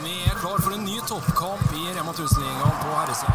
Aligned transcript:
Vi 0.00 0.12
er 0.24 0.34
klar 0.40 0.60
for 0.64 0.72
en 0.72 0.84
ny 0.84 1.00
toppkamp 1.08 1.72
i 1.76 1.82
Rema 1.96 2.12
1000-ligaen 2.12 2.76
på 2.82 2.92
herresida. 2.96 3.34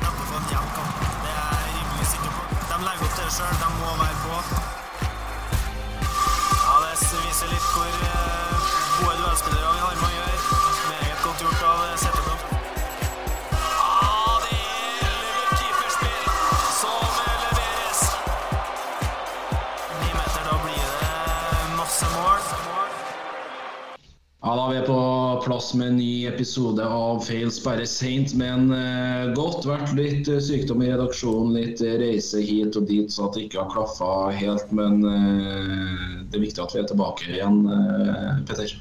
Kjempe 0.00 0.26
for 0.28 0.36
en 0.38 0.46
jevn. 0.52 0.68
Det 1.24 1.32
er 1.32 1.56
jeg 1.64 1.72
rimelig 1.78 2.06
sikker 2.12 2.36
på. 2.36 2.42
De 2.70 2.78
legger 2.86 3.08
opp 3.08 3.16
det 3.18 3.30
sjøl. 3.38 3.56
De 3.62 3.72
må 3.80 3.96
være 4.02 4.18
på. 4.26 4.36
Ja, 6.66 6.76
Det 6.84 7.24
viser 7.24 7.50
litt 7.54 7.68
hvor 7.74 8.47
plass 25.68 25.74
med 25.74 25.88
en 25.88 25.96
ny 25.96 26.26
episode 26.26 26.84
av 26.84 27.20
Feil 27.20 27.50
sperre 27.52 27.86
seint, 27.86 28.32
men 28.34 28.70
eh, 28.72 29.34
godt 29.36 29.66
vært 29.66 29.92
litt 29.96 30.28
eh, 30.28 30.40
sykdom 30.40 30.82
i 30.82 30.88
redaksjonen, 30.88 31.52
litt 31.56 31.82
eh, 31.84 31.98
reise 32.00 32.40
hit 32.40 32.76
og 32.76 32.86
dit, 32.88 33.10
så 33.12 33.26
at 33.26 33.36
det 33.36 33.44
ikke 33.46 33.60
har 33.60 33.72
klaffa 33.74 34.30
helt. 34.32 34.70
Men 34.72 35.02
det 35.02 36.38
er 36.38 36.44
viktig 36.44 36.62
at 36.62 36.72
vi 36.72 36.80
er 36.80 36.88
tilbake 36.88 37.28
igjen, 37.34 37.60
Petter. 38.48 38.72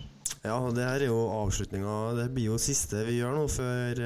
Ja, 0.46 0.62
det 0.72 0.86
her 0.86 1.02
er 1.02 1.10
jo 1.10 1.20
avslutninga. 1.42 1.98
Det 2.22 2.30
blir 2.32 2.54
jo 2.54 2.62
siste 2.62 3.04
vi 3.08 3.20
gjør 3.20 3.36
nå 3.36 3.46
før, 3.52 4.02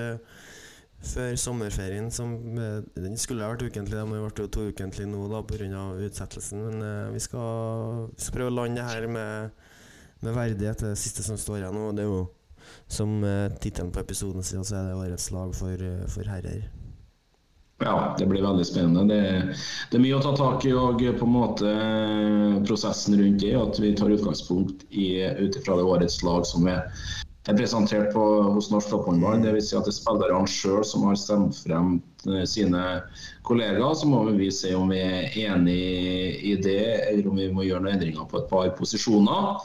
før 1.13 1.38
sommerferien. 1.38 2.09
Som, 2.09 2.36
den 2.58 3.17
skulle 3.22 3.45
ha 3.45 3.53
vært 3.53 3.67
ukentlig, 3.67 4.00
den 4.00 4.17
vært 4.25 4.41
jo 4.41 4.50
to 4.50 4.67
ukentlig 4.72 5.09
nå 5.11 5.27
da 5.30 5.45
pga. 5.45 5.88
utsettelsen. 6.08 6.66
Men 6.66 7.13
vi 7.13 7.22
skal, 7.22 8.08
vi 8.16 8.25
skal 8.25 8.39
prøve 8.39 8.53
å 8.55 8.59
lande 8.63 8.81
det 8.81 8.89
her 8.89 9.09
med, 9.11 9.66
med 10.25 10.38
verdighet. 10.39 10.88
Det 10.88 10.98
siste 10.98 11.25
som 11.25 11.38
står 11.38 11.61
igjen 11.61 11.77
nå, 11.77 11.91
det 11.98 12.08
er 12.08 12.13
jo 12.13 12.22
som 12.88 13.23
eh, 13.23 13.48
tittelen 13.63 13.91
på 13.95 14.03
episoden 14.03 14.44
sier, 14.44 14.64
så 14.67 14.77
er 14.80 14.91
det 14.91 15.00
årets 15.00 15.31
lag 15.31 15.55
for, 15.55 15.89
eh, 15.89 16.05
for 16.11 16.30
herrer. 16.31 16.69
Ja, 17.81 18.16
det 18.19 18.25
blir 18.25 18.41
veldig 18.41 18.66
spennende. 18.66 19.14
Det, 19.14 19.55
det 19.89 19.97
er 19.97 20.03
mye 20.03 20.19
å 20.19 20.22
ta 20.22 20.36
tak 20.38 20.66
i 20.69 20.73
og 20.77 21.02
på 21.02 21.25
en 21.25 21.33
måte 21.33 21.72
eh, 21.72 22.59
prosessen 22.67 23.17
rundt 23.17 23.42
det. 23.42 23.55
At 23.58 23.80
vi 23.81 23.95
tar 23.97 24.14
utgangspunkt 24.14 24.86
ut 24.86 25.58
ifra 25.58 25.77
det 25.80 25.88
årets 25.89 26.22
lag 26.23 26.45
som 26.45 26.67
er, 26.69 26.86
er 27.49 27.58
presentert 27.58 28.14
på, 28.14 28.25
hos 28.53 28.69
norsk 28.73 28.94
topphåndball. 28.94 29.42
Dvs. 29.42 29.72
Si 29.72 29.80
at 29.80 29.89
det 29.89 29.95
er 29.95 29.97
spillerne 29.97 30.52
sjøl 30.52 30.86
som 30.86 31.08
har 31.09 31.17
stemt 31.17 31.58
frem 31.64 31.95
eh, 32.30 32.45
sine 32.49 32.86
kollegaer. 33.47 33.97
Så 33.97 34.09
må 34.11 34.27
vi 34.30 34.52
se 34.53 34.75
om 34.77 34.94
vi 34.94 35.02
er 35.02 35.39
enig 35.47 35.80
i 36.53 36.58
det, 36.61 36.83
eller 37.09 37.31
om 37.31 37.42
vi 37.42 37.49
må 37.55 37.66
gjøre 37.66 37.88
noen 37.88 37.95
endringer 37.97 38.30
på 38.30 38.44
et 38.44 38.52
par 38.52 38.69
posisjoner. 38.77 39.58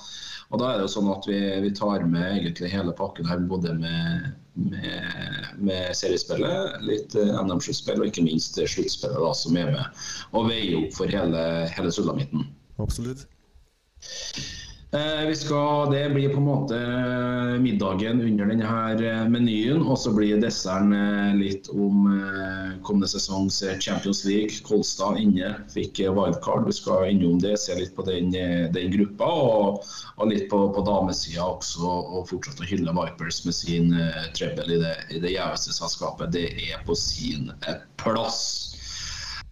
Og 0.54 0.60
da 0.60 0.68
er 0.70 0.78
det 0.78 0.86
jo 0.86 0.92
sånn 0.92 1.08
at 1.10 1.26
vi, 1.26 1.38
vi 1.64 1.72
tar 1.74 2.04
med 2.06 2.26
egentlig 2.28 2.70
hele 2.70 2.94
pakken 2.96 3.26
her, 3.26 3.40
både 3.50 3.72
med, 3.80 4.28
med, 4.54 5.48
med 5.58 5.90
seriespillet, 5.98 6.76
litt 6.86 7.16
eh, 7.18 7.32
NM-sluttspill 7.40 8.02
og 8.02 8.10
ikke 8.10 8.26
minst 8.28 8.60
sluttspillet 8.60 9.40
som 9.40 9.58
er 9.58 9.72
med 9.74 10.04
og 10.32 10.46
veier 10.52 10.78
opp 10.84 10.94
for 10.94 11.10
hele, 11.10 11.42
hele 11.74 11.90
sulamitten. 11.94 12.46
Absolutt. 12.82 13.26
Eh, 14.96 15.32
skal, 15.32 15.92
det 15.92 16.10
blir 16.10 16.28
på 16.28 16.36
en 16.36 16.46
måte 16.46 16.76
middagen 17.60 18.20
under 18.20 18.48
denne 18.48 18.68
eh, 19.04 19.24
menyen, 19.28 19.82
og 19.82 19.98
så 20.00 20.12
blir 20.14 20.38
desserten 20.40 20.94
eh, 20.96 21.34
litt 21.36 21.68
om 21.74 22.06
eh, 22.08 22.70
kommende 22.86 23.10
sesongs 23.10 23.58
eh, 23.66 23.76
Champions 23.82 24.24
League. 24.24 24.62
Kolstad 24.64 25.18
inne, 25.20 25.52
fikk 25.74 26.00
eh, 26.00 26.12
wildcard. 26.16 26.64
Vi 26.68 26.76
skal 26.78 27.10
innom 27.10 27.40
det, 27.42 27.56
se 27.60 27.76
litt 27.76 27.92
på 27.96 28.06
den, 28.08 28.32
eh, 28.38 28.70
den 28.72 28.94
gruppa, 28.94 29.28
og, 29.28 29.90
og 30.16 30.32
litt 30.32 30.48
på, 30.52 30.62
på 30.72 30.86
damesida 30.86 31.44
også, 31.44 31.84
og 31.84 32.30
fortsette 32.30 32.64
å 32.64 32.70
hylle 32.70 32.96
Vipers 32.96 33.42
med 33.44 33.58
sin 33.58 33.92
eh, 34.00 34.22
treble 34.38 34.78
i 34.78 34.80
det, 34.80 34.94
i 35.12 35.20
det 35.20 35.34
gjeveste 35.34 35.76
selskapet. 35.76 36.32
Det 36.32 36.48
er 36.70 36.80
på 36.88 36.96
sin 36.96 37.52
eh, 37.66 37.82
plass. 38.00 38.65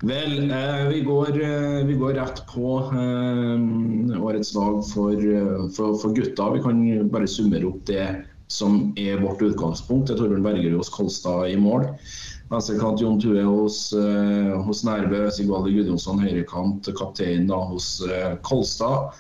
Vel, 0.02 0.50
eh, 0.50 0.88
vi, 0.88 1.00
går, 1.00 1.42
eh, 1.42 1.86
vi 1.86 1.94
går 1.94 2.14
rett 2.14 2.46
på 2.46 2.78
eh, 2.92 4.22
årets 4.22 4.54
lag 4.54 4.82
for, 4.88 5.20
for, 5.76 5.98
for 5.98 6.14
gutta. 6.14 6.50
Vi 6.50 6.62
kan 6.62 7.08
bare 7.08 7.28
summere 7.30 7.68
opp 7.68 7.86
det 7.86 8.08
som 8.50 8.92
er 8.96 9.22
vårt 9.22 9.42
utgangspunkt. 9.42 10.08
Det 10.08 10.16
er 10.16 10.20
Torbjørn 10.24 10.44
Bergerud 10.44 10.82
hos 10.82 10.92
Kolstad 10.92 11.48
i 11.52 11.56
mål. 11.56 11.86
Venstrekant 12.50 13.00
Jon 13.00 13.20
Tue 13.22 13.40
hos, 13.46 13.78
hos 14.66 14.82
Nærbø. 14.84 15.22
Sigvalde 15.32 15.72
Gudjonsson 15.72 16.20
høyrekant, 16.20 16.90
kaptein 16.98 17.48
da 17.48 17.62
hos 17.70 17.96
Kolstad. 18.44 19.14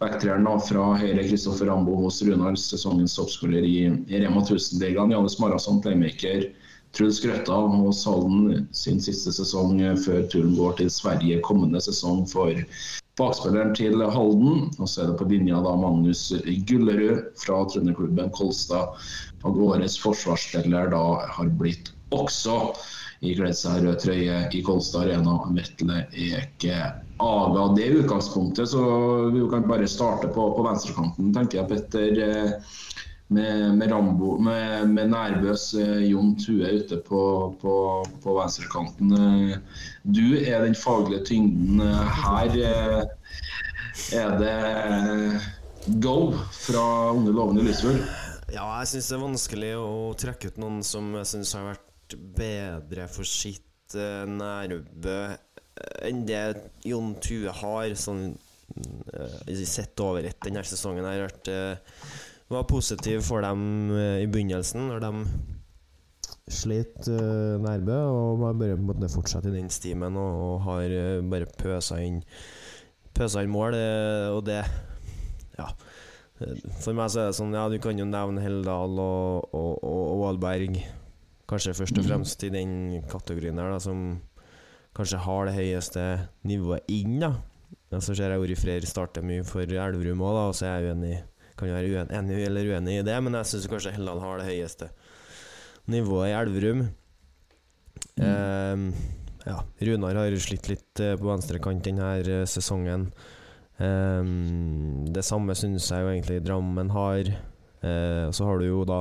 Backtreeren 0.00 0.48
fra 0.64 0.94
Høyre 0.98 1.26
Kristoffer 1.28 1.68
Rambo 1.70 1.98
hos 2.00 2.22
Runar, 2.26 2.56
sesongens 2.58 3.18
toppskårer 3.18 3.62
i, 3.62 3.76
i 4.08 4.22
Rema 4.24 4.40
1000-ligaen. 4.40 5.12
Janne 5.12 5.36
Marason, 5.44 5.82
playmaker. 5.84 6.48
Truls 6.96 7.20
Grøtta 7.24 7.56
hos 7.72 8.02
Halden 8.04 8.66
sin 8.76 9.00
siste 9.00 9.32
sesong 9.32 9.80
eh, 9.80 9.96
før 9.96 10.26
turen 10.32 10.56
går 10.58 10.76
til 10.80 10.90
Sverige 10.92 11.40
kommende 11.44 11.80
sesong 11.80 12.26
for 12.28 12.52
bakspilleren 13.20 13.72
til 13.76 14.02
Halden. 14.02 14.66
Og 14.78 14.88
så 14.88 15.04
er 15.04 15.12
det 15.12 15.18
på 15.20 15.28
linja 15.30 15.60
da 15.64 15.74
Magnus 15.80 16.28
Gullerud 16.68 17.32
fra 17.40 17.62
trønderklubben 17.72 18.32
Kolstad. 18.36 18.98
Og 19.42 19.62
årets 19.70 19.96
forsvarsspiller 20.02 20.92
da 20.92 21.04
har 21.36 21.54
blitt 21.58 21.94
også 22.12 22.58
ikledd 23.24 23.56
seg 23.56 23.86
rød 23.86 24.00
trøye 24.02 24.42
i 24.52 24.60
Kolstad 24.66 25.06
Arena, 25.06 25.38
Vetle 25.56 26.04
Eke 26.12 26.76
Aga. 27.22 27.66
Det 27.76 27.86
er 27.86 28.00
utgangspunktet, 28.02 28.68
så 28.68 28.82
vi 29.32 29.44
kan 29.50 29.68
bare 29.70 29.88
starte 29.88 30.28
på, 30.34 30.48
på 30.56 30.66
venstrekanten, 30.66 31.32
tenker 31.34 31.62
jeg, 31.62 31.68
Petter. 31.70 32.22
Med, 33.32 33.78
med, 33.78 33.92
Rambo, 33.92 34.34
med, 34.42 34.88
med 34.92 35.08
Nærbøs 35.12 35.70
eh, 35.80 36.02
Jon 36.10 36.34
Tue 36.40 36.68
ute 36.78 36.98
på, 37.06 37.20
på, 37.62 37.74
på 38.24 38.34
venstrekanten. 38.36 39.12
Eh, 39.16 39.56
Du 40.02 40.34
er 40.36 40.64
den 40.66 40.74
faglige 40.76 41.24
tyngden 41.30 41.80
eh, 41.80 42.22
her. 42.24 42.56
eh, 42.58 44.18
Er 44.18 44.36
det 44.40 44.56
eh, 44.58 45.46
go 46.02 46.16
fra 46.52 46.84
unge 47.14 47.32
lovende 47.32 47.64
Lysvold? 47.66 48.02
Ja, 48.52 48.66
jeg 48.82 48.90
syns 48.90 49.08
det 49.08 49.16
er 49.16 49.24
vanskelig 49.24 49.72
å 49.80 49.92
trekke 50.20 50.52
ut 50.52 50.60
noen 50.60 50.82
som 50.84 51.14
jeg 51.16 51.30
syns 51.30 51.54
har 51.56 51.70
vært 51.70 52.18
bedre 52.36 53.08
for 53.08 53.28
sitt 53.28 53.96
eh, 53.96 54.26
Nærbø 54.28 55.16
enn 56.04 56.26
det 56.28 56.42
Jon 56.84 57.14
Tue 57.24 57.50
har, 57.62 57.94
sånn 57.96 58.34
sett 59.66 60.00
over 60.04 60.24
ett 60.28 60.38
denne 60.44 60.62
sesongen. 60.64 61.04
har 61.04 61.24
vært 61.24 61.48
var 62.52 62.68
positiv 62.70 63.24
for 63.26 63.44
dem 63.44 63.90
uh, 63.92 64.20
i 64.20 64.28
begynnelsen, 64.30 64.88
når 64.90 65.02
de 65.04 65.12
slet 66.52 67.08
uh, 67.08 67.60
Nærbø, 67.62 67.96
og 67.96 68.42
bare 68.42 68.74
på 68.74 68.80
en 68.80 68.88
måte 68.88 69.10
fortsatt 69.12 69.46
i 69.48 69.54
den 69.54 69.70
stimen 69.72 70.16
og, 70.18 70.40
og 70.46 70.56
har 70.66 70.92
uh, 70.92 71.24
bare 71.32 71.50
pøsa 71.58 72.00
inn 72.02 72.22
Pøsa 73.12 73.42
inn 73.44 73.52
mål, 73.52 73.76
uh, 73.76 74.28
og 74.36 74.44
det 74.48 74.62
Ja. 75.58 75.68
For 76.82 76.96
meg 76.96 77.12
så 77.12 77.20
er 77.22 77.28
det 77.30 77.36
sånn, 77.38 77.52
ja, 77.54 77.68
du 77.70 77.76
kan 77.78 77.98
jo 78.00 78.06
nevne 78.08 78.42
Heldal 78.42 78.96
og, 78.98 79.52
og, 79.54 79.76
og, 79.86 80.22
Aalberg, 80.26 80.80
kanskje 81.46 81.76
først 81.76 82.00
og 82.00 82.08
fremst 82.08 82.42
i 82.42 82.50
den 82.50 82.72
kategorien 83.06 83.60
her, 83.60 83.70
da, 83.70 83.78
som 83.78 84.00
kanskje 84.96 85.20
har 85.22 85.46
det 85.46 85.54
høyeste 85.54 86.06
nivået 86.48 86.88
inn, 86.90 87.20
da. 87.22 87.36
Men 87.92 88.02
så 88.02 88.16
ser 88.16 88.32
jeg 88.32 88.42
Ori 88.42 88.56
Freyr 88.58 88.88
starte 88.88 89.22
mye 89.22 89.44
for 89.46 89.68
Elverum 89.68 90.24
òg, 90.24 90.40
og 90.48 90.56
så 90.56 90.66
er 90.66 90.80
jeg 90.80 90.96
uenig 90.96 91.14
Kan 91.58 91.68
jo 91.68 91.76
være 91.76 92.06
enig 92.16 92.42
eller 92.46 92.72
uenig 92.72 92.98
i 93.00 93.06
det, 93.06 93.16
men 93.24 93.36
jeg 93.40 93.50
syns 93.50 93.68
kanskje 93.70 93.94
Helland 93.96 94.22
har 94.24 94.40
det 94.40 94.48
høyeste 94.48 94.90
nivået 95.90 96.30
i 96.30 96.36
Elverum. 96.38 96.82
Ehm, 98.22 98.88
ja, 99.46 99.58
Runar 99.82 100.18
har 100.20 100.36
slitt 100.40 100.68
litt 100.70 101.02
eh, 101.02 101.14
på 101.18 101.28
venstrekant 101.28 101.84
denne 101.84 102.10
eh, 102.22 102.44
sesongen. 102.48 103.08
Ehm, 103.82 105.06
det 105.12 105.24
samme 105.26 105.56
syns 105.58 105.90
jeg 105.90 106.04
jo 106.04 106.12
egentlig 106.12 106.42
Drammen 106.46 106.92
har. 106.94 107.32
Eh, 107.82 108.24
og 108.28 108.36
så 108.36 108.46
har 108.46 108.60
du 108.60 108.68
jo 108.68 108.84
da 108.86 109.00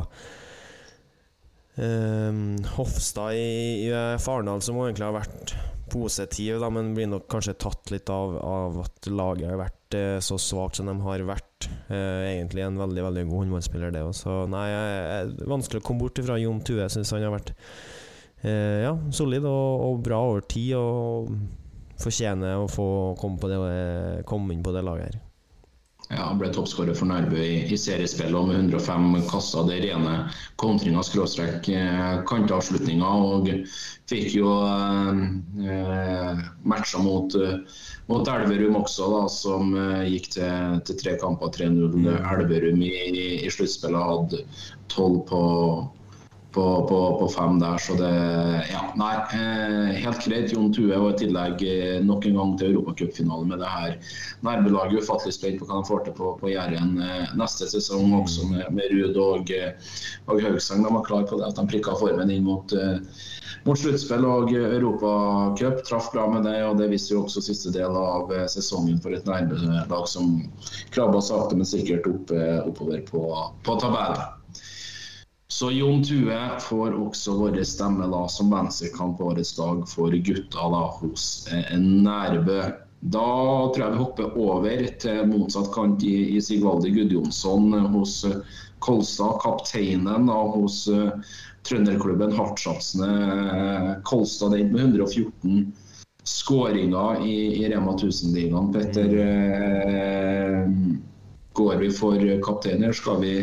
ehm, 1.78 2.58
Hofstad 2.78 3.38
i, 3.38 3.90
i 3.90 3.92
Farendal, 4.22 4.64
som 4.66 4.80
egentlig 4.82 5.10
har 5.10 5.20
vært 5.20 5.56
positiv, 5.92 6.58
da, 6.64 6.72
men 6.72 6.96
blir 6.96 7.10
nok 7.12 7.28
kanskje 7.32 7.60
tatt 7.60 7.92
litt 7.94 8.10
av, 8.10 8.38
av 8.40 8.82
at 8.86 9.12
laget 9.12 9.52
har 9.52 9.60
vært 9.60 9.81
eh, 9.98 10.18
så 10.24 10.38
svakt 10.42 10.80
som 10.80 10.90
de 10.90 10.96
har 11.06 11.24
vært. 11.28 11.68
Eh, 11.92 12.28
egentlig 12.32 12.66
en 12.66 12.80
veldig 12.82 13.06
veldig 13.08 13.26
god 13.30 13.44
håndballspiller, 13.44 13.94
det 13.96 14.04
òg. 14.06 14.14
Så 14.18 14.36
nei, 14.52 14.66
jeg, 14.72 15.02
er 15.16 15.52
vanskelig 15.52 15.82
å 15.82 15.88
komme 15.88 16.06
bort 16.06 16.22
fra 16.26 16.38
Jon 16.42 16.62
Tue. 16.66 16.82
Jeg 16.84 16.94
syns 16.96 17.14
han 17.16 17.26
har 17.28 17.36
vært 17.36 17.54
eh, 18.44 18.84
ja, 18.88 18.94
solid 19.16 19.48
og, 19.50 19.88
og 19.88 20.06
bra 20.06 20.22
over 20.30 20.46
tid, 20.46 20.76
og 20.80 21.34
fortjener 22.02 22.62
å 22.62 22.70
få 22.72 22.88
komme, 23.22 23.42
på 23.42 23.52
det, 23.52 23.60
komme 24.30 24.56
inn 24.56 24.66
på 24.66 24.74
det 24.76 24.86
laget 24.88 25.12
her. 25.12 25.22
Ja, 26.12 26.28
ble 26.38 26.50
toppskårer 26.54 26.98
for 26.98 27.10
Nærbø 27.10 27.40
i, 27.40 27.62
i 27.72 27.78
seriespillet 27.80 28.48
med 28.50 28.60
105 28.60 29.16
kasser. 29.32 29.68
Det 29.70 29.80
rene 29.86 30.16
kontringer, 30.62 31.06
skråstrek, 31.08 31.70
eh, 31.72 32.20
kanteavslutninger. 32.30 33.26
Og 33.32 33.50
fikk 34.12 34.36
jo 34.36 34.52
eh, 34.68 36.44
matcha 36.68 37.02
mot, 37.04 37.36
eh, 37.36 37.56
mot 38.12 38.28
Elverum 38.36 38.82
også, 38.82 39.08
da, 39.16 39.24
som 39.32 39.74
eh, 39.78 40.04
gikk 40.12 40.34
til, 40.36 40.84
til 40.90 41.00
tre 41.04 41.16
kamper 41.22 41.54
3-0. 41.56 42.12
Elverum 42.36 42.86
i, 42.88 42.94
i 43.48 43.52
sluttspillet 43.54 44.12
hadde 44.12 44.46
tolv 44.92 45.24
på 45.32 45.42
på, 46.52 46.88
på, 46.90 47.18
på, 47.20 47.28
fem 47.28 47.60
der, 47.60 47.78
så 47.78 47.96
det 48.00 48.12
Ja, 48.72 48.82
nei. 49.00 49.14
Eh, 49.38 49.92
helt 50.04 50.24
greit. 50.26 50.52
Jon 50.54 50.72
Tue 50.76 50.98
og 50.98 51.14
i 51.14 51.20
tillegg 51.24 51.64
eh, 51.64 52.00
nok 52.04 52.26
en 52.28 52.40
gang 52.40 52.56
til 52.60 52.74
europacupfinale 52.74 53.48
med 53.48 53.62
det 53.64 53.70
her 53.72 53.96
nærbelaget. 54.46 55.04
Ufattelig 55.04 55.38
spent 55.38 55.62
på 55.62 55.70
hva 55.70 55.80
de 55.80 55.90
får 55.90 56.04
til 56.06 56.18
på, 56.18 56.34
på 56.42 56.52
Jæren 56.52 56.98
eh, 57.02 57.36
neste 57.40 57.70
sesong, 57.72 58.12
også 58.20 58.50
med, 58.50 58.66
med 58.76 58.92
Ruud 58.92 59.22
og, 59.24 59.54
og 60.28 60.44
Haugseng. 60.44 60.84
De 60.84 60.96
var 60.98 61.06
klar 61.08 61.30
på 61.30 61.40
det 61.40 61.48
at 61.48 61.62
de 61.62 61.68
prikka 61.72 61.96
formen 62.00 62.34
inn 62.34 62.48
mot 62.48 62.76
mot 63.62 63.78
sluttspill 63.78 64.26
og 64.26 64.50
Europacup. 64.58 65.84
Traff 65.86 66.10
bra 66.16 66.26
med 66.34 66.48
det, 66.50 66.58
og 66.66 66.80
det 66.82 66.90
viser 66.90 67.14
jo 67.14 67.24
også 67.28 67.44
siste 67.46 67.70
del 67.76 67.94
av 67.94 68.34
sesongen 68.50 68.98
for 69.04 69.14
et 69.14 69.28
nærmelag 69.30 70.10
som 70.10 70.40
krabba 70.96 71.22
sakte, 71.22 71.60
men 71.60 71.70
sikkert 71.70 72.10
opp, 72.10 72.34
oppover 72.66 73.06
på, 73.06 73.28
på 73.62 73.78
tabellen. 73.84 74.41
Så 75.52 75.72
Jon 75.72 76.04
Tue 76.04 76.38
får 76.64 76.94
også 76.96 77.34
vår 77.36 77.58
stemme 77.68 78.06
da, 78.08 78.22
som 78.32 78.54
venstrekant 78.54 79.18
på 79.20 79.26
årets 79.34 79.52
dag 79.58 79.82
for 79.92 80.14
gutta 80.16 80.68
da, 80.72 80.84
hos 81.02 81.26
eh, 81.52 81.74
Nærbø. 81.76 82.62
Da 83.02 83.24
tror 83.74 83.82
jeg 83.84 83.92
vi 83.92 84.00
hopper 84.00 84.38
over 84.40 84.84
til 85.04 85.26
motsatt 85.28 85.68
kant 85.76 86.06
i, 86.08 86.38
i 86.38 86.40
Sigvaldi 86.40 86.94
Gudjonsson 86.96 87.76
hos 87.98 88.14
eh, 88.30 88.38
Kolstad. 88.80 89.42
Kapteinen 89.44 90.30
da, 90.32 90.38
hos 90.54 90.86
eh, 90.88 91.34
trønderklubben 91.68 92.32
Hartsatsene 92.38 93.10
uh, 93.12 93.90
Kolstad 94.08 94.56
den 94.56 94.72
med 94.72 94.86
114 94.86 95.66
skåringer 96.32 97.26
i, 97.28 97.36
i 97.60 97.68
Rema 97.74 97.98
1000-ligaen. 97.98 98.72
Petter, 98.72 99.18
eh, 99.26 100.64
går 101.60 101.76
vi 101.84 101.92
for 102.00 102.24
kapteiner? 102.48 102.96
skal 102.96 103.20
vi 103.20 103.36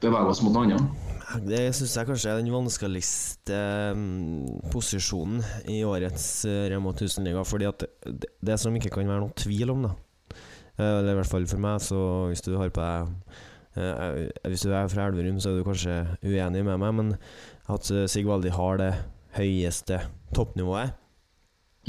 bevege 0.00 0.30
oss 0.30 0.44
mot 0.46 0.54
noe 0.54 0.68
annet? 0.70 1.05
Det 1.44 1.60
syns 1.76 1.94
jeg 1.98 2.08
kanskje 2.08 2.32
er 2.32 2.40
den 2.40 2.52
vanskeligste 2.54 3.56
um, 3.96 4.44
posisjonen 4.72 5.42
i 5.72 5.80
årets 5.86 6.26
uh, 6.48 6.66
Rema 6.70 6.92
1000-liga. 6.94 7.42
Fordi 7.46 7.68
at 7.68 7.84
det, 8.06 8.56
som 8.60 8.74
ikke 8.76 8.92
kan 8.94 9.08
være 9.10 9.24
noe 9.24 9.36
tvil 9.38 9.74
om, 9.74 9.86
da 9.88 9.92
uh, 9.92 10.98
Eller 11.00 11.12
i 11.14 11.18
hvert 11.20 11.32
fall 11.32 11.48
for 11.50 11.62
meg, 11.62 11.82
så 11.84 12.00
hvis 12.30 12.44
du 12.46 12.54
har 12.56 12.72
på 12.74 12.84
deg 12.84 13.12
uh, 13.76 14.48
Hvis 14.48 14.66
du 14.66 14.72
er 14.72 14.90
fra 14.92 15.08
Elverum, 15.10 15.40
så 15.42 15.52
er 15.52 15.60
du 15.60 15.66
kanskje 15.66 15.98
uenig 16.24 16.64
med 16.66 16.80
meg, 16.82 16.96
men 17.00 17.14
at 17.72 17.88
Sigvaldi 18.08 18.52
har 18.54 18.78
det 18.78 18.92
høyeste 19.36 19.98
toppnivået 20.36 20.94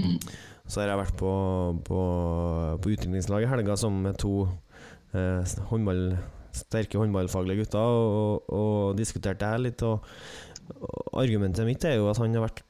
mm. 0.01 0.17
Så 0.67 0.81
har 0.81 0.89
jeg 0.89 0.99
vært 1.03 1.19
på, 1.19 1.33
på, 1.85 1.99
på 2.81 2.95
utviklingslag 2.95 3.45
i 3.45 3.51
helga 3.51 3.77
sammen 3.79 4.09
med 4.09 4.17
to 4.19 4.49
håndball 5.69 6.17
sterke 6.59 6.99
håndballfaglige 6.99 7.63
gutter 7.63 7.79
og, 7.79 8.49
og 8.53 8.97
diskuterte 8.99 9.47
det 9.53 9.63
litt. 9.63 9.83
Og, 9.87 10.03
og 10.75 11.21
argumentet 11.23 11.67
mitt 11.67 11.85
er 11.87 11.97
jo 11.99 12.09
at 12.11 12.19
han 12.21 12.35
har 12.35 12.47
vært 12.47 12.63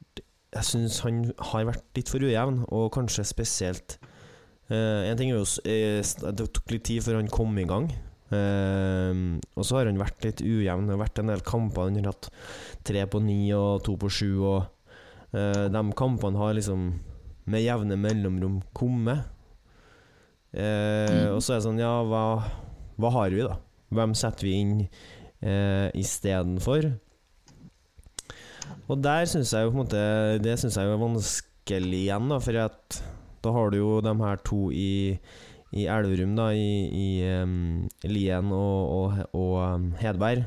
Jeg 0.54 0.64
syns 0.64 1.00
han 1.04 1.24
har 1.50 1.66
vært 1.68 1.98
litt 1.98 2.10
for 2.10 2.24
ujevn, 2.24 2.62
og 2.72 2.92
kanskje 2.94 3.26
spesielt 3.26 3.98
uh, 4.70 5.04
En 5.04 5.18
ting 5.18 5.32
er 5.32 5.40
jo 5.40 5.44
uh, 5.44 6.32
Det 6.32 6.48
tok 6.56 6.74
litt 6.74 6.86
tid 6.88 7.04
før 7.04 7.20
han 7.20 7.32
kom 7.32 7.58
i 7.58 7.66
gang. 7.68 7.90
Uh, 8.28 9.36
og 9.56 9.64
så 9.64 9.78
har 9.80 9.90
han 9.90 10.00
vært 10.00 10.24
litt 10.24 10.42
ujevn. 10.44 10.88
Det 10.88 10.96
har 10.96 11.04
vært 11.04 11.22
en 11.22 11.32
del 11.32 11.44
kamper 11.44 11.88
han 11.88 12.00
har 12.00 12.12
hatt 12.12 12.30
tre 12.88 13.04
på 13.10 13.22
ni 13.24 13.48
og 13.56 13.82
to 13.86 13.98
på 14.00 14.10
sju. 14.12 14.32
Og 14.48 14.74
de 15.28 15.80
kampene 15.92 16.40
har 16.40 16.54
liksom 16.56 16.86
med 17.52 17.60
jevne 17.60 17.98
mellomrom 18.00 18.62
kommet. 18.76 19.26
Mm. 20.48 21.34
og 21.34 21.42
så 21.44 21.52
er 21.52 21.58
det 21.58 21.64
sånn, 21.66 21.80
ja, 21.82 21.90
hva, 22.08 22.22
hva 22.96 23.10
har 23.12 23.34
vi, 23.36 23.42
da? 23.44 23.58
Hvem 23.94 24.14
setter 24.18 24.48
vi 24.48 24.54
inn 24.62 24.72
eh, 24.82 25.88
istedenfor? 25.96 26.90
Og 28.88 29.04
der 29.04 29.28
syns 29.28 29.52
jeg 29.52 29.64
jo 29.64 29.72
på 29.72 29.78
en 29.78 29.82
måte 29.84 30.02
Det 30.44 30.56
syns 30.60 30.76
jeg 30.76 30.88
jo 30.88 30.96
er 30.96 31.02
vanskelig 31.02 32.02
igjen, 32.04 32.28
da, 32.32 32.40
for 32.42 32.60
at 32.64 33.00
da 33.44 33.52
har 33.54 33.70
du 33.70 33.78
jo 33.78 33.90
de 34.02 34.12
her 34.18 34.40
to 34.44 34.60
i, 34.74 35.14
i 35.76 35.84
Elverum, 35.86 36.34
da, 36.36 36.48
i, 36.56 36.88
i 36.90 37.08
um, 37.38 37.86
Lien 38.08 38.52
og, 38.52 38.94
og, 38.96 39.20
og 39.38 39.84
Hedberg. 40.00 40.42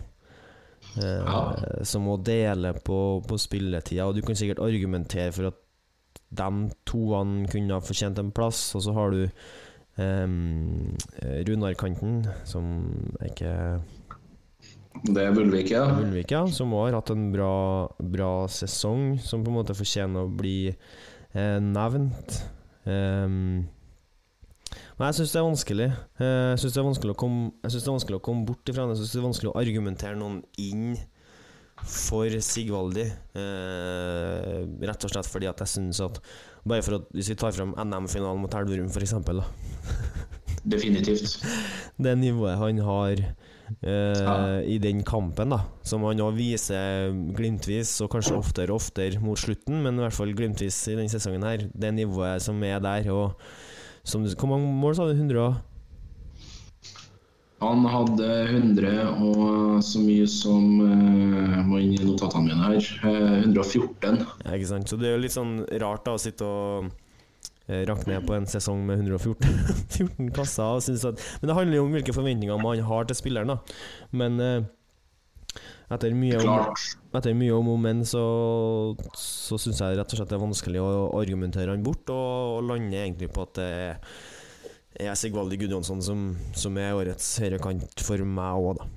Eh, 1.00 1.22
ja. 1.24 1.42
Som 1.88 2.10
må 2.10 2.18
dele 2.26 2.74
på, 2.84 3.00
på 3.28 3.40
spilletida, 3.40 4.08
og 4.08 4.18
du 4.18 4.26
kan 4.26 4.36
sikkert 4.38 4.64
argumentere 4.66 5.32
for 5.36 5.52
at 5.52 5.60
de 6.32 6.50
toene 6.88 7.48
kunne 7.52 7.76
ha 7.76 7.84
fortjent 7.84 8.20
en 8.20 8.34
plass, 8.36 8.72
og 8.76 8.86
så 8.86 8.96
har 8.96 9.16
du 9.16 9.24
Um, 10.00 10.94
Runarkanten, 11.48 12.22
som 12.48 12.68
er 13.20 13.28
ikke 13.28 13.56
Det 15.04 15.26
er 15.26 15.36
Vulvik, 15.36 15.74
ja. 15.74 15.84
Vulvik, 15.98 16.32
ja. 16.32 16.46
Som 16.48 16.74
òg 16.78 16.90
har 16.90 17.02
hatt 17.02 17.12
en 17.14 17.28
bra, 17.34 17.52
bra, 18.00 18.32
sesong, 18.52 19.20
som 19.20 19.44
på 19.44 19.52
en 19.52 19.60
måte 19.60 19.76
fortjener 19.76 20.26
å 20.26 20.32
bli 20.32 20.72
eh, 20.72 21.60
nevnt. 21.64 22.42
Um, 22.86 23.68
men 24.98 25.10
jeg 25.10 25.18
syns 25.20 25.34
det 25.34 25.40
er 25.42 25.48
vanskelig. 25.48 25.90
Jeg 26.22 26.60
syns 26.62 26.68
det, 26.70 26.76
det, 26.76 26.82
er 26.84 27.96
vanskelig 27.96 28.20
å 28.20 28.24
komme 28.24 28.46
bort 28.48 28.70
ifra 28.70 28.86
det. 28.86 28.96
Jeg 28.96 29.02
syns 29.02 29.16
det 29.16 29.22
er 29.22 29.28
vanskelig 29.28 29.52
å 29.52 29.60
argumentere 29.60 30.20
noen 30.20 30.44
inn 30.62 30.94
for 31.82 32.30
Sigvaldi. 32.46 33.08
Eh, 33.42 34.58
rett 34.86 35.08
og 35.08 35.14
slett 35.14 35.30
fordi 35.30 35.50
at 35.50 35.64
jeg 35.64 35.74
syns 35.76 36.02
at 36.06 36.22
Bare 36.68 36.86
for 36.86 37.00
at 37.00 37.14
hvis 37.16 37.32
vi 37.32 37.38
tar 37.42 37.56
fram 37.56 37.74
NM-finalen 37.74 38.42
mot 38.42 38.54
Elverum, 38.58 38.90
f.eks. 38.92 39.16
Definitivt. 40.62 41.40
Det 42.04 42.14
nivået 42.18 42.58
han 42.58 42.80
har 42.86 43.12
eh, 43.18 44.22
ja. 44.22 44.36
i 44.62 44.78
den 44.82 45.04
kampen, 45.06 45.54
da 45.54 45.60
som 45.86 46.06
han 46.06 46.22
òg 46.22 46.38
viser 46.38 47.12
glimtvis, 47.38 47.94
og 48.06 48.12
kanskje 48.14 48.38
oftere 48.38 48.74
og 48.74 48.82
oftere 48.82 49.22
mot 49.22 49.40
slutten, 49.40 49.82
men 49.84 49.98
i 49.98 50.06
hvert 50.06 50.18
fall 50.18 50.34
glimtvis 50.38 50.78
i 50.90 50.96
denne 50.98 51.12
sesongen 51.12 51.46
her, 51.46 51.68
det 51.70 51.94
nivået 51.98 52.42
som 52.46 52.62
er 52.66 52.82
der, 52.82 53.10
og 53.14 53.38
som, 54.04 54.26
Hvor 54.26 54.50
mange 54.50 54.66
mål 54.66 54.96
sa 54.98 55.06
du? 55.06 55.14
100? 55.14 55.62
Han 57.62 57.86
hadde 57.86 58.28
100 58.50 58.92
og 59.22 59.84
så 59.86 60.02
mye 60.02 60.26
som 60.30 60.80
uh, 60.82 61.60
må 61.68 61.78
inn 61.84 61.94
i 61.94 62.02
notatene 62.02 62.48
mine 62.48 62.72
her. 62.72 62.90
Uh, 63.06 63.38
114. 63.46 64.24
Ja, 64.42 64.56
ikke 64.56 64.72
sant. 64.72 64.90
Så 64.90 64.98
det 64.98 65.12
er 65.12 65.16
jo 65.16 65.22
litt 65.28 65.36
sånn 65.36 65.60
rart 65.84 66.08
da 66.08 66.16
å 66.18 66.22
sitte 66.22 66.48
og 66.48 66.90
uh, 66.90 67.82
rakke 67.86 68.10
ned 68.10 68.26
på 68.26 68.34
en 68.38 68.50
sesong 68.50 68.82
med 68.88 69.04
114 69.06 69.46
14 69.94 70.34
kasser. 70.38 70.82
At, 71.12 71.22
men 71.42 71.52
det 71.52 71.58
handler 71.60 71.78
jo 71.78 71.86
om 71.86 71.98
hvilke 72.00 72.18
forventninger 72.18 72.66
man 72.66 72.82
har 72.90 73.10
til 73.10 73.22
spilleren. 73.22 73.54
da. 73.54 73.78
Men 74.18 74.42
uh, 74.42 75.62
etter 75.92 76.18
mye 76.18 76.42
om, 76.42 76.84
etter 77.20 77.38
mye 77.38 77.54
om 77.54 77.74
og 77.76 77.80
men, 77.84 78.06
så, 78.08 78.26
så 79.14 79.62
syns 79.62 79.84
jeg 79.84 79.98
rett 80.00 80.14
og 80.14 80.18
slett 80.18 80.34
det 80.34 80.38
er 80.38 80.46
vanskelig 80.48 80.82
å 80.82 80.92
argumentere 81.20 81.74
han 81.76 81.86
bort, 81.86 82.10
og, 82.10 82.58
og 82.58 82.70
lande 82.70 83.02
egentlig 83.04 83.30
på 83.36 83.46
at 83.46 83.58
det 83.60 83.72
er 83.86 84.14
er 85.00 85.16
Sigvaldi 85.16 85.60
Gudjonsson 85.62 86.02
som, 86.04 86.26
som 86.58 86.78
er 86.78 86.98
årets 86.98 87.38
høyrekant 87.42 88.04
for 88.04 88.24
meg 88.26 88.66
òg, 88.66 88.82
da. 88.82 88.90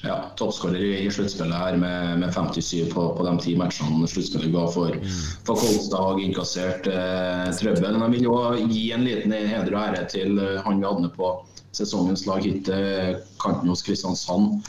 Ja, 0.00 0.14
toppskårer 0.36 0.80
i, 0.80 1.10
sluttspillet 1.12 1.56
her 1.60 1.76
med, 1.76 2.22
med 2.22 2.32
57 2.32 2.88
på, 2.92 3.02
på, 3.16 3.24
de 3.26 3.32
ti 3.42 3.52
matchene 3.60 4.08
sluttspillet 4.08 4.52
ga 4.54 4.62
for, 4.72 4.96
for 5.44 5.60
Kolstad. 5.60 5.98
Og 6.00 6.22
inkassert 6.24 6.88
eh, 6.88 7.50
trøbbel. 7.58 7.98
Men 7.98 8.06
jeg 8.06 8.14
vil 8.14 8.28
jo 8.30 8.36
gi 8.70 8.86
en 8.96 9.04
liten 9.04 9.34
heder 9.36 9.74
og 9.74 9.82
ære 9.82 10.06
til 10.08 10.40
eh, 10.40 10.62
han 10.64 10.80
vi 10.80 10.88
hadde 10.88 11.12
på 11.18 11.34
sesongens 11.76 12.24
lag 12.26 12.40
hittil, 12.46 13.20
kanten 13.42 13.68
hos 13.68 13.84
Kristiansand. 13.84 14.64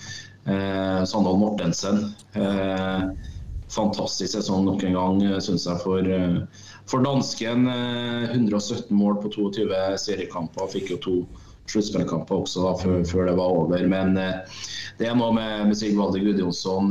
Eh, 0.52 1.04
Sandal 1.08 1.40
Mortensen. 1.40 2.10
Eh, 2.36 3.08
fantastisk 3.72 4.36
sesong 4.36 4.66
nok 4.68 4.84
en 4.84 4.98
gang, 4.98 5.22
eh, 5.24 5.40
syns 5.40 5.68
jeg, 5.68 5.80
for 5.84 6.08
eh, 6.08 6.42
for 6.90 7.06
dansken 7.06 7.70
117 7.70 8.90
eh, 8.90 8.98
mål 8.98 9.22
på 9.24 9.32
22 9.32 9.70
seriekamper. 10.02 10.68
Fikk 10.72 10.92
jo 10.96 11.00
to 11.06 11.16
sluttspillkamper 11.72 12.42
også 12.42 12.66
da, 12.66 12.72
før, 12.82 13.04
før, 13.08 13.28
det 13.30 13.36
var 13.38 13.54
over. 13.56 13.84
Men 13.88 14.18
det 14.18 15.06
er 15.08 15.14
noe 15.16 15.30
med, 15.32 15.70
med 15.70 15.78
Sigvalde 15.78 16.20
Gudjonsson. 16.20 16.90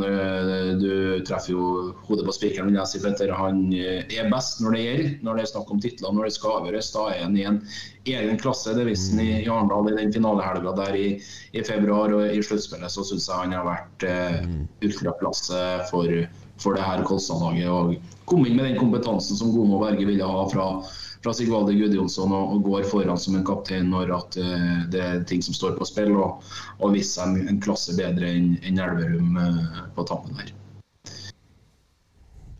Du 0.80 1.20
treffer 1.28 1.52
jo 1.52 1.64
hodet 2.06 2.25
på 2.25 2.32
spikeren. 2.32 2.72
Jeg 2.78 2.88
sier 2.88 3.04
Petter, 3.04 3.34
Han 3.37 3.66
er 3.75 4.30
best 4.32 4.62
når 4.62 4.76
det 4.76 4.84
gjelder. 4.87 5.10
Når 5.26 5.37
det 5.37 5.44
er 5.44 5.50
snakk 5.52 5.75
om 5.75 5.82
titler, 5.84 6.14
når 6.16 6.30
det 6.30 6.34
skal 6.38 6.56
avgjøres. 6.62 6.92
Da 6.94 7.04
er 7.10 7.26
han 7.26 7.37
i 7.37 7.44
en 7.50 7.60
egen 8.08 8.40
klasse. 8.40 8.72
Det 8.78 8.87
viste 8.88 9.18
han 9.18 9.26
i 9.26 9.50
Arendal 9.50 9.90
i 9.90 9.99
den 9.99 10.14
finalehelga 10.16 10.72
der 10.78 10.96
i, 10.96 11.08
i, 11.52 11.66
februar. 11.66 12.14
Og 12.16 12.30
i 12.30 12.40
sluttspillet 12.46 12.94
så 12.94 13.04
syns 13.04 13.28
jeg 13.28 13.42
han 13.42 13.58
har 13.58 13.68
vært 13.68 14.08
eh, 14.08 14.38
mm. 14.46 14.62
ultraklasse 14.87 15.66
for, 15.90 16.22
for 16.61 16.76
det 16.76 16.87
her 16.87 17.05
Kolstad-laget. 17.09 17.69
Og 17.71 17.95
kom 18.31 18.47
inn 18.47 18.57
med 18.59 18.69
den 18.69 18.79
kompetansen 18.81 19.38
som 19.38 19.52
Gomo 19.55 19.81
Berge 19.83 20.07
ville 20.09 20.26
ha 20.26 20.47
fra, 20.52 20.69
fra 21.25 21.35
Sigvalde 21.37 21.75
Gudjonsson 21.79 22.33
og, 22.37 22.55
og, 22.55 22.62
går 22.69 22.88
foran 22.90 23.21
som 23.21 23.38
en 23.38 23.47
kaptein 23.47 23.90
når 23.93 24.14
at, 24.19 24.40
uh, 24.40 24.87
det 24.93 25.05
er 25.07 25.26
ting 25.29 25.45
som 25.45 25.57
står 25.57 25.76
på 25.81 25.88
spill, 25.88 26.14
og, 26.21 26.47
og 26.79 26.97
viser 26.97 27.26
en, 27.26 27.40
en 27.49 27.61
klasse 27.64 27.97
bedre 27.99 28.31
enn 28.31 28.55
en 28.62 28.83
Elverum 28.87 29.37
uh, 29.40 29.85
på 29.97 30.07
tampen 30.11 30.38
her. 30.40 30.55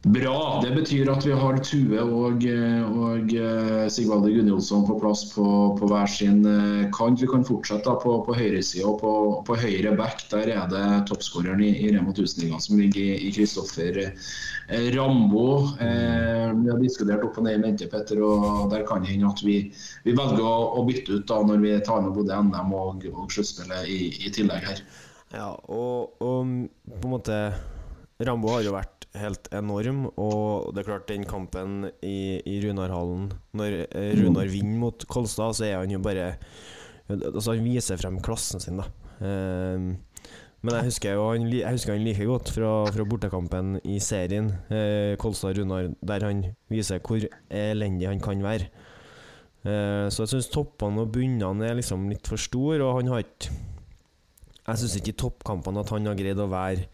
Bra. 0.03 0.61
Det 0.65 0.71
betyr 0.73 1.11
at 1.13 1.27
vi 1.29 1.35
har 1.37 1.59
Tue 1.61 2.01
og, 2.01 2.41
og 2.41 3.33
Sigvalde 3.93 4.31
Sigvaldi 4.33 4.55
på 4.89 4.95
plass 4.97 5.27
på, 5.35 5.45
på, 5.77 5.89
hver 5.91 6.07
sin 6.09 6.39
eh, 6.49 6.87
kant. 6.97 7.21
Vi 7.21 7.27
kan 7.29 7.45
fortsette 7.45 7.93
på, 8.01 8.15
på 8.25 8.37
høyresida 8.39 8.87
og 8.89 9.03
på, 9.03 9.11
på, 9.45 9.57
høyre 9.61 9.93
back. 9.99 10.23
Der 10.33 10.49
er 10.55 10.71
det 10.73 10.87
toppskåreren 11.11 11.61
i, 11.61 11.75
i 11.85 11.91
Rema 11.93 12.15
1000-ligaen 12.15 12.65
som 12.65 12.81
ligger 12.81 13.21
i 13.21 13.29
Kristoffer 13.37 13.99
eh, 14.07 14.87
Rambo. 14.95 15.45
Eh, 15.77 16.47
vi 16.63 16.73
har 16.73 16.81
diskutert 16.81 17.27
opp 17.27 17.37
og 17.37 17.45
ned 17.45 17.59
i 17.59 17.63
mente, 17.67 17.89
Petter, 17.93 18.23
og 18.25 18.71
der 18.73 18.87
kan 18.89 19.05
det 19.05 19.13
hende 19.13 19.29
at 19.29 19.45
vi, 19.45 19.59
vi 20.07 20.15
velger 20.17 20.41
å, 20.41 20.55
å, 20.81 20.87
bytte 20.89 21.19
ut 21.19 21.29
da 21.29 21.43
når 21.45 21.61
vi 21.67 21.75
tar 21.85 22.01
med 22.07 22.17
både 22.17 22.41
NM 22.49 22.73
og, 22.73 23.05
og 23.13 23.37
sluttspillet 23.37 23.93
i, 23.93 24.01
i, 24.17 24.33
tillegg 24.33 24.65
her. 24.65 24.81
Ja, 25.37 25.53
og, 25.69 26.17
og 26.25 26.57
på 26.89 27.05
en 27.05 27.15
måte 27.19 27.43
Rambo 28.25 28.57
har 28.57 28.65
jo 28.65 28.73
vært 28.79 29.00
helt 29.19 29.49
enorm. 29.57 30.05
Og 30.15 30.71
det 30.75 30.83
er 30.83 30.91
klart, 30.91 31.09
den 31.11 31.27
kampen 31.29 31.89
i, 32.03 32.41
i 32.47 32.61
Runarhallen 32.65 33.31
Når 33.57 33.81
eh, 33.89 34.13
Runar 34.21 34.51
vinner 34.53 34.79
mot 34.85 35.07
Kolstad, 35.11 35.57
så 35.59 35.67
er 35.67 35.81
han 35.81 35.91
jo 35.91 36.03
bare 36.03 36.35
Altså 37.11 37.57
Han 37.57 37.67
viser 37.67 37.99
frem 37.99 38.21
klassen 38.23 38.63
sin, 38.63 38.79
da. 38.79 38.87
Um, 39.21 39.97
men 40.61 40.77
jeg 40.77 40.87
husker 40.91 41.17
jo 41.17 41.25
han, 41.31 41.47
jeg 41.49 41.73
husker 41.73 41.97
han 41.97 42.05
like 42.05 42.27
godt 42.29 42.51
fra, 42.53 42.71
fra 42.93 43.05
bortekampen 43.09 43.79
i 43.89 43.97
serien, 44.05 44.51
eh, 44.69 45.17
Kolstad-Runar, 45.21 45.89
der 46.05 46.27
han 46.27 46.43
viser 46.69 47.01
hvor 47.01 47.25
elendig 47.49 48.09
han 48.11 48.21
kan 48.21 48.45
være. 48.45 48.69
Eh, 49.65 50.07
så 50.13 50.27
jeg 50.27 50.35
syns 50.35 50.51
toppene 50.53 51.01
og 51.03 51.15
bunnene 51.17 51.67
er 51.69 51.79
liksom 51.81 52.05
litt 52.13 52.29
for 52.29 52.41
store, 52.41 52.83
og 52.85 53.01
han 53.01 53.13
har 53.13 53.25
ikke 53.25 53.57
Jeg 54.67 54.79
syns 54.79 54.97
ikke 55.01 55.15
i 55.15 55.21
toppkampene 55.25 55.81
at 55.81 55.91
han 55.91 56.07
har 56.07 56.19
greid 56.21 56.39
å 56.39 56.47
være 56.53 56.85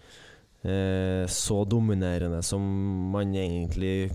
eh, 0.67 1.25
så 1.31 1.61
dominerende 1.69 2.43
som 2.45 2.63
man 3.15 3.35
egentlig 3.35 4.11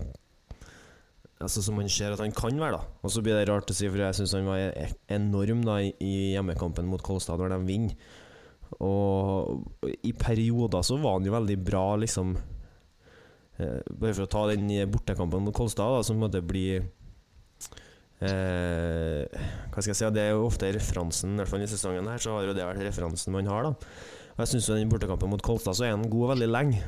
Altså 1.42 1.58
Som 1.58 1.74
man 1.80 1.88
ser 1.90 2.12
at 2.14 2.20
han 2.22 2.30
kan 2.30 2.54
være. 2.54 2.76
da 2.78 2.82
Og 3.02 3.10
så 3.10 3.18
blir 3.18 3.34
det 3.34 3.48
rart 3.50 3.66
å 3.66 3.74
si, 3.74 3.88
for 3.90 3.98
jeg 3.98 4.14
syns 4.14 4.36
han 4.36 4.46
var 4.46 4.60
e- 4.62 4.92
enorm 5.10 5.64
da 5.66 5.80
i 5.82 6.36
hjemmekampen 6.36 6.86
mot 6.86 7.02
Kolstad 7.02 7.42
når 7.42 7.56
de 7.56 7.58
vinner. 7.66 7.96
Og 8.78 9.90
i 10.06 10.12
perioder 10.14 10.86
så 10.86 10.96
var 11.02 11.18
han 11.18 11.26
jo 11.26 11.34
veldig 11.34 11.58
bra, 11.66 11.96
liksom. 11.98 12.36
Eh, 13.58 13.82
bare 13.90 14.14
for 14.14 14.24
å 14.24 14.30
ta 14.30 14.46
den 14.52 14.70
bortekampen 14.92 15.42
mot 15.42 15.54
Kolstad, 15.56 15.98
da, 15.98 16.06
som 16.06 16.22
måtte 16.22 16.40
bli 16.46 16.78
eh, 18.22 19.26
Hva 19.26 19.82
skal 19.82 19.92
jeg 19.92 19.98
si 19.98 20.10
Det 20.14 20.24
er 20.24 20.32
jo 20.36 20.46
ofte 20.46 20.70
referansen, 20.72 21.34
i 21.34 21.42
hvert 21.42 21.52
fall 21.52 21.66
i 21.66 21.70
sesongen 21.70 22.08
her, 22.08 22.22
så 22.22 22.38
har 22.38 22.48
jo 22.48 22.56
det 22.56 22.64
vært 22.70 22.86
referansen 22.86 23.34
man 23.34 23.50
har, 23.50 23.62
da. 23.66 23.72
Jeg 24.38 24.48
syns 24.48 24.70
den 24.72 24.90
bortekampen 24.90 25.30
mot 25.32 25.42
Kolstad 25.44 25.76
så 25.76 25.86
er 25.86 25.96
han 25.96 26.08
god 26.10 26.32
veldig 26.34 26.48
lenge. 26.50 26.82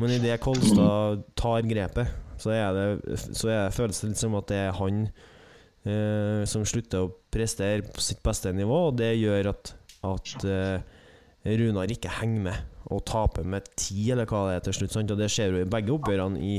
Men 0.00 0.14
idet 0.16 0.40
Kolstad 0.42 1.22
tar 1.38 1.68
grepet, 1.68 2.10
så, 2.40 2.50
er 2.56 2.72
det, 2.74 3.18
så 3.20 3.50
er 3.52 3.60
det, 3.66 3.76
føles 3.76 4.00
det 4.02 4.10
litt 4.10 4.22
som 4.22 4.34
at 4.38 4.48
det 4.50 4.58
er 4.58 4.74
han 4.78 5.04
eh, 5.06 6.42
som 6.48 6.64
slutter 6.66 7.04
å 7.04 7.12
prestere 7.32 7.84
på 7.86 8.02
sitt 8.02 8.22
beste 8.24 8.50
nivå, 8.56 8.88
og 8.88 8.98
det 8.98 9.12
gjør 9.20 9.52
at, 9.52 9.74
at 10.08 10.46
eh, 10.48 10.98
Runar 11.42 11.90
ikke 11.90 12.10
henger 12.20 12.46
med 12.48 12.68
og 12.92 13.04
taper 13.08 13.46
med 13.46 13.68
ti, 13.78 14.10
eller 14.12 14.26
hva 14.28 14.46
det 14.48 14.56
er 14.56 14.64
til 14.66 14.76
slutt. 14.80 14.94
Sant? 14.94 15.12
Og 15.14 15.20
det 15.20 15.30
skjer 15.32 15.54
jo 15.54 15.62
i 15.62 15.70
begge 15.70 15.94
oppgjørene 15.94 16.42
i, 16.42 16.58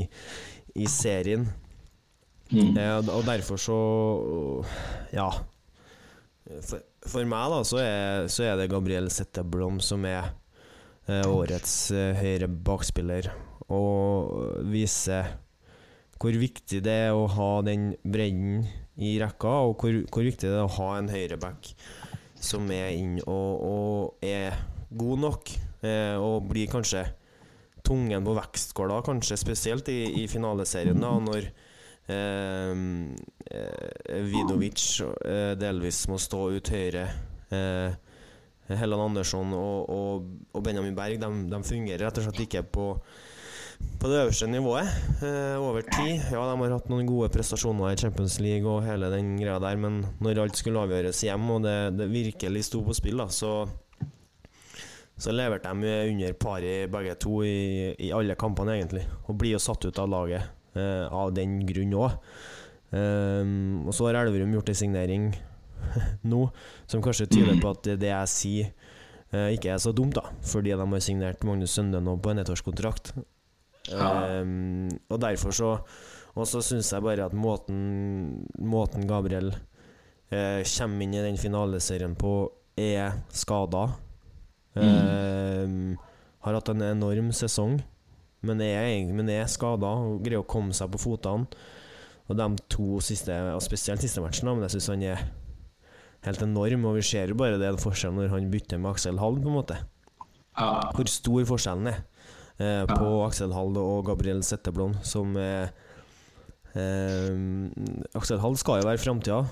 i 0.80 0.88
serien. 0.90 1.46
Mm. 2.50 2.76
Eh, 2.76 2.96
og 3.08 3.24
derfor 3.26 3.60
så 3.60 3.78
Ja. 5.14 5.30
For, 6.60 6.82
for 7.10 7.28
meg 7.28 7.52
da 7.52 7.60
så 7.66 7.80
er, 7.82 8.28
så 8.32 8.46
er, 8.48 8.58
det 8.58 8.70
Gabriel 8.72 9.10
Setteblom 9.12 9.80
som 9.84 10.04
er 10.08 10.32
eh, 11.08 11.24
årets 11.28 11.74
eh, 11.94 12.16
høyre 12.16 12.48
bakspiller, 12.48 13.30
og 13.72 14.64
viser 14.72 15.34
hvor 16.20 16.36
viktig 16.40 16.80
det 16.84 16.94
er 17.08 17.16
å 17.16 17.26
ha 17.28 17.50
den 17.66 17.90
bredden 18.00 18.64
i 18.96 19.16
rekka, 19.20 19.50
og 19.68 19.82
hvor, 19.82 19.96
hvor 20.08 20.24
viktig 20.24 20.48
det 20.48 20.56
er 20.56 20.64
å 20.64 20.76
ha 20.78 20.94
en 20.98 21.10
høyreback 21.12 21.72
som 22.44 22.68
er 22.72 22.94
inn 22.94 23.18
og, 23.24 23.50
og 23.64 24.24
er 24.24 24.56
god 24.94 25.22
nok, 25.24 25.52
eh, 25.84 26.16
og 26.16 26.48
blir 26.50 26.70
kanskje 26.72 27.04
tungen 27.84 28.24
på 28.24 28.36
vektskåla, 28.38 29.02
kanskje 29.04 29.36
spesielt 29.40 29.90
i, 29.92 30.00
i 30.22 30.26
finaleserien, 30.30 31.00
da, 31.02 31.12
når 31.20 31.50
Vidovic 34.24 35.00
eh, 35.00 35.54
delvis 35.56 36.02
må 36.10 36.18
stå 36.20 36.50
ut 36.52 36.68
høyre. 36.74 37.04
Eh, 37.54 37.94
Helland 38.72 39.10
Andersson 39.10 39.52
og, 39.52 39.90
og, 39.92 40.26
og, 40.54 40.62
Benjamin 40.64 40.96
Berg 40.96 41.20
de, 41.20 41.28
de, 41.50 41.62
fungerer 41.68 42.06
rett 42.06 42.20
og 42.20 42.24
slett 42.26 42.44
ikke 42.46 42.62
på, 42.72 42.86
på 44.00 44.08
det 44.08 44.22
øverste 44.22 44.48
nivået 44.48 44.88
eh, 45.20 45.56
over 45.60 45.84
tid. 45.84 46.22
Ja, 46.32 46.46
de 46.48 46.56
har 46.62 46.76
hatt 46.78 46.88
noen 46.92 47.08
gode 47.08 47.28
prestasjoner 47.34 47.92
i 47.92 48.00
Champions 48.00 48.38
League 48.40 48.68
og 48.68 48.86
hele 48.88 49.12
den 49.12 49.34
greia 49.40 49.60
der, 49.60 49.76
men 49.80 50.02
når 50.24 50.46
alt 50.46 50.60
skulle 50.60 50.80
avgjøres 50.84 51.24
hjem, 51.28 51.48
og 51.56 51.64
det, 51.66 51.76
det 52.00 52.12
virkelig 52.12 52.64
sto 52.70 52.80
på 52.86 52.96
spill, 52.96 53.20
da, 53.20 53.28
så 53.32 53.56
så 55.14 55.30
leverte 55.30 55.70
de 55.70 55.90
under 56.10 56.32
paret 56.34 56.90
begge 56.90 57.12
to 57.22 57.44
i, 57.46 57.92
i 58.02 58.08
alle 58.10 58.34
kampene, 58.34 58.74
egentlig. 58.80 59.04
Og 59.28 59.36
blir 59.38 59.54
jo 59.54 59.60
satt 59.62 59.86
ut 59.86 60.00
av 60.02 60.08
laget 60.10 60.48
uh, 60.76 61.06
av 61.12 61.32
den 61.36 61.60
grunn 61.68 61.94
òg. 61.98 62.16
Um, 62.94 63.00
ehm, 63.00 63.78
og 63.88 63.94
så 63.96 64.08
har 64.08 64.20
Elverum 64.20 64.52
gjort 64.54 64.70
en 64.70 64.78
signering 64.78 65.24
nå 66.30 66.44
som 66.86 67.02
kanskje 67.02 67.26
tyder 67.32 67.58
på 67.58 67.72
at 67.72 67.88
det 67.98 68.10
jeg 68.10 68.30
sier, 68.30 68.72
uh, 69.34 69.50
ikke 69.54 69.72
er 69.74 69.82
så 69.82 69.94
dumt, 69.96 70.16
da. 70.18 70.30
Fordi 70.46 70.74
de 70.74 70.78
har 70.80 71.04
signert 71.04 71.46
Magnus 71.46 71.74
Sønde 71.76 72.02
nå 72.02 72.16
på 72.22 72.32
en 72.32 72.42
ettårskontrakt. 72.44 73.14
Um, 73.92 74.88
og 75.12 75.18
derfor 75.20 75.52
så 75.52 75.70
Og 76.40 76.46
så 76.48 76.62
syns 76.64 76.88
jeg 76.88 77.04
bare 77.04 77.26
at 77.28 77.34
måten, 77.36 78.46
måten 78.58 79.04
Gabriel 79.06 79.52
uh, 79.52 80.62
kommer 80.64 81.04
inn 81.04 81.14
i 81.14 81.22
den 81.22 81.36
finaleserien 81.38 82.16
på, 82.18 82.48
er 82.74 83.20
skada. 83.30 83.92
Mm. 84.74 85.94
har 86.42 86.56
hatt 86.56 86.68
en 86.72 86.82
enorm 86.82 87.28
sesong 87.30 87.76
men 88.46 88.60
er, 88.64 89.12
men 89.14 89.30
er 89.32 89.48
skada 89.50 89.90
og 90.04 90.22
greier 90.24 90.42
å 90.42 90.48
komme 90.48 90.76
seg 90.76 90.92
på 90.92 91.00
fotene. 91.02 91.48
Og 92.24 92.38
de 92.38 92.46
to 92.72 93.00
siste, 93.04 93.34
og 93.52 93.60
spesielt 93.64 94.00
siste 94.00 94.22
matchen, 94.24 94.48
men 94.48 94.64
jeg 94.64 94.78
syns 94.78 94.92
han 94.94 95.04
er 95.04 95.24
helt 96.24 96.44
enorm. 96.44 96.86
Og 96.88 96.98
vi 96.98 97.04
ser 97.04 97.32
jo 97.32 97.36
bare 97.40 97.60
det 97.60 97.74
forskjellen 97.82 98.22
når 98.22 98.32
han 98.32 98.50
bytter 98.52 98.80
med 98.80 98.94
Aksel 98.94 99.20
Hall, 99.20 99.36
på 99.42 99.50
en 99.50 99.58
måte. 99.58 99.80
Ja. 100.54 100.70
Hvor 100.94 101.10
stor 101.10 101.44
forskjellen 101.50 101.90
er 101.90 102.00
eh, 102.58 102.84
på. 102.88 103.10
Aksel 103.26 103.52
Hall 103.56 103.76
og 103.80 104.06
Gabriel 104.08 104.42
Setteblom, 104.46 104.96
som 105.06 105.36
eh, 105.40 105.68
eh, 106.78 107.36
Aksel 108.16 108.42
Hall 108.42 108.58
skal 108.60 108.80
jo 108.80 108.88
være 108.88 109.02
framtida 109.02 109.42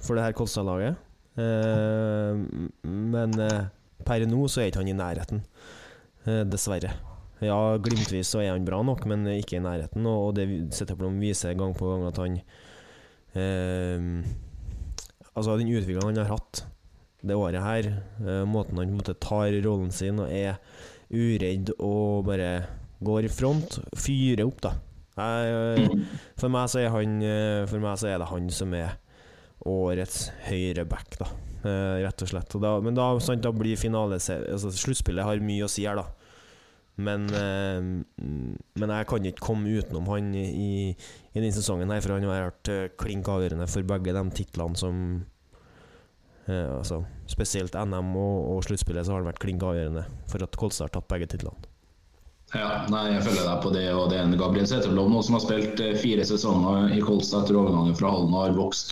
for 0.00 0.16
det 0.16 0.24
her 0.24 0.36
Kolstad-laget, 0.36 0.96
eh, 1.40 2.40
men 2.88 3.36
eh, 3.44 3.68
per 4.06 4.24
nå 4.28 4.46
så 4.48 4.62
er 4.62 4.70
ikke 4.70 4.80
han 4.80 4.92
i 4.92 4.96
nærheten, 4.96 5.42
eh, 6.24 6.44
dessverre. 6.48 6.94
Ja, 7.40 7.76
glimtvis 7.80 8.28
så 8.34 8.42
er 8.42 8.52
han 8.52 8.66
bra 8.66 8.82
nok, 8.84 9.06
men 9.08 9.24
ikke 9.32 9.58
i 9.58 9.64
nærheten. 9.64 10.04
Og 10.08 10.34
det 10.36 10.46
Setterblom 10.76 11.20
viser 11.22 11.56
gang 11.58 11.72
på 11.76 11.88
gang 11.88 12.04
at 12.10 12.20
han 12.20 12.36
eh, 13.38 14.28
Altså, 15.30 15.56
den 15.56 15.70
utviklinga 15.70 16.08
han 16.10 16.20
har 16.20 16.34
hatt 16.34 16.64
det 17.22 17.36
året 17.36 17.60
her, 17.62 17.86
eh, 18.24 18.44
måten 18.48 18.78
han 18.80 18.92
måte 18.96 19.14
tar 19.20 19.52
rollen 19.64 19.92
sin 19.92 20.20
og 20.22 20.30
er 20.32 20.56
uredd 21.12 21.74
og 21.76 22.24
bare 22.28 22.50
går 23.04 23.26
i 23.28 23.32
front, 23.32 23.78
fyrer 23.96 24.46
opp, 24.46 24.60
da. 24.64 24.72
Jeg, 25.20 26.00
for, 26.40 26.48
meg 26.52 26.70
så 26.72 26.80
er 26.80 26.92
han, 26.94 27.20
eh, 27.24 27.62
for 27.68 27.82
meg 27.82 27.98
så 28.00 28.10
er 28.10 28.20
det 28.22 28.30
han 28.30 28.48
som 28.54 28.74
er 28.76 28.96
årets 29.68 30.30
høyre 30.46 30.86
back, 30.88 31.18
da. 31.20 31.28
Eh, 31.60 32.00
rett 32.06 32.24
og 32.24 32.30
slett. 32.30 32.56
Og 32.56 32.64
da, 32.64 32.74
men 32.84 32.96
da, 32.96 33.10
sant, 33.20 33.44
da 33.44 33.52
blir 33.52 33.80
finale 33.80 34.16
altså, 34.16 34.72
Sluttspillet 34.72 35.26
har 35.26 35.42
mye 35.44 35.66
å 35.66 35.70
si 35.70 35.84
her, 35.88 36.00
da. 36.00 36.06
Men, 37.00 37.26
eh, 37.32 37.80
men 38.80 38.92
jeg 38.92 39.08
kan 39.08 39.26
ikke 39.30 39.46
komme 39.46 39.72
utenom 39.80 40.08
han 40.10 40.30
i, 40.36 40.46
i, 40.50 40.70
denne 41.36 41.52
sesongen, 41.54 41.92
her 41.92 42.02
for 42.04 42.16
han 42.16 42.26
har 42.28 42.48
vært 42.50 42.72
eh, 42.72 42.86
klink 43.00 43.30
avgjørende 43.30 43.68
for 43.70 43.86
begge 43.88 44.14
de 44.16 44.24
titlene 44.36 44.78
som 44.78 45.02
eh, 46.46 46.70
altså, 46.76 47.02
Spesielt 47.30 47.76
NM 47.78 48.14
og, 48.18 48.38
og 48.56 48.64
sluttspillet 48.66 49.06
så 49.06 49.14
har 49.14 49.22
han 49.22 49.30
vært 49.30 49.42
klink 49.42 49.64
avgjørende 49.64 50.06
for 50.30 50.44
at 50.44 50.58
Kolstad 50.60 50.88
har 50.88 50.96
tatt 50.98 51.10
begge 51.12 51.30
titlene. 51.30 51.68
Ja, 52.50 52.82
nei, 52.90 53.12
jeg 53.12 53.22
følger 53.22 53.44
deg 53.46 53.60
på 53.62 53.70
det. 53.70 53.84
og 53.94 54.08
Det 54.10 54.16
er 54.18 54.24
en 54.26 54.34
Gabriel 54.34 54.66
Setterblom 54.66 55.12
nå 55.14 55.20
som 55.22 55.36
har 55.36 55.44
spilt 55.44 55.82
fire 56.02 56.24
sesonger 56.26 56.90
i 56.96 56.98
Kolstad 57.04 57.44
etter 57.44 57.60
overgangen 57.60 57.94
fra 57.94 58.10
Hallen 58.10 58.34
og 58.34 58.42
har 58.42 58.56
vokst 58.58 58.90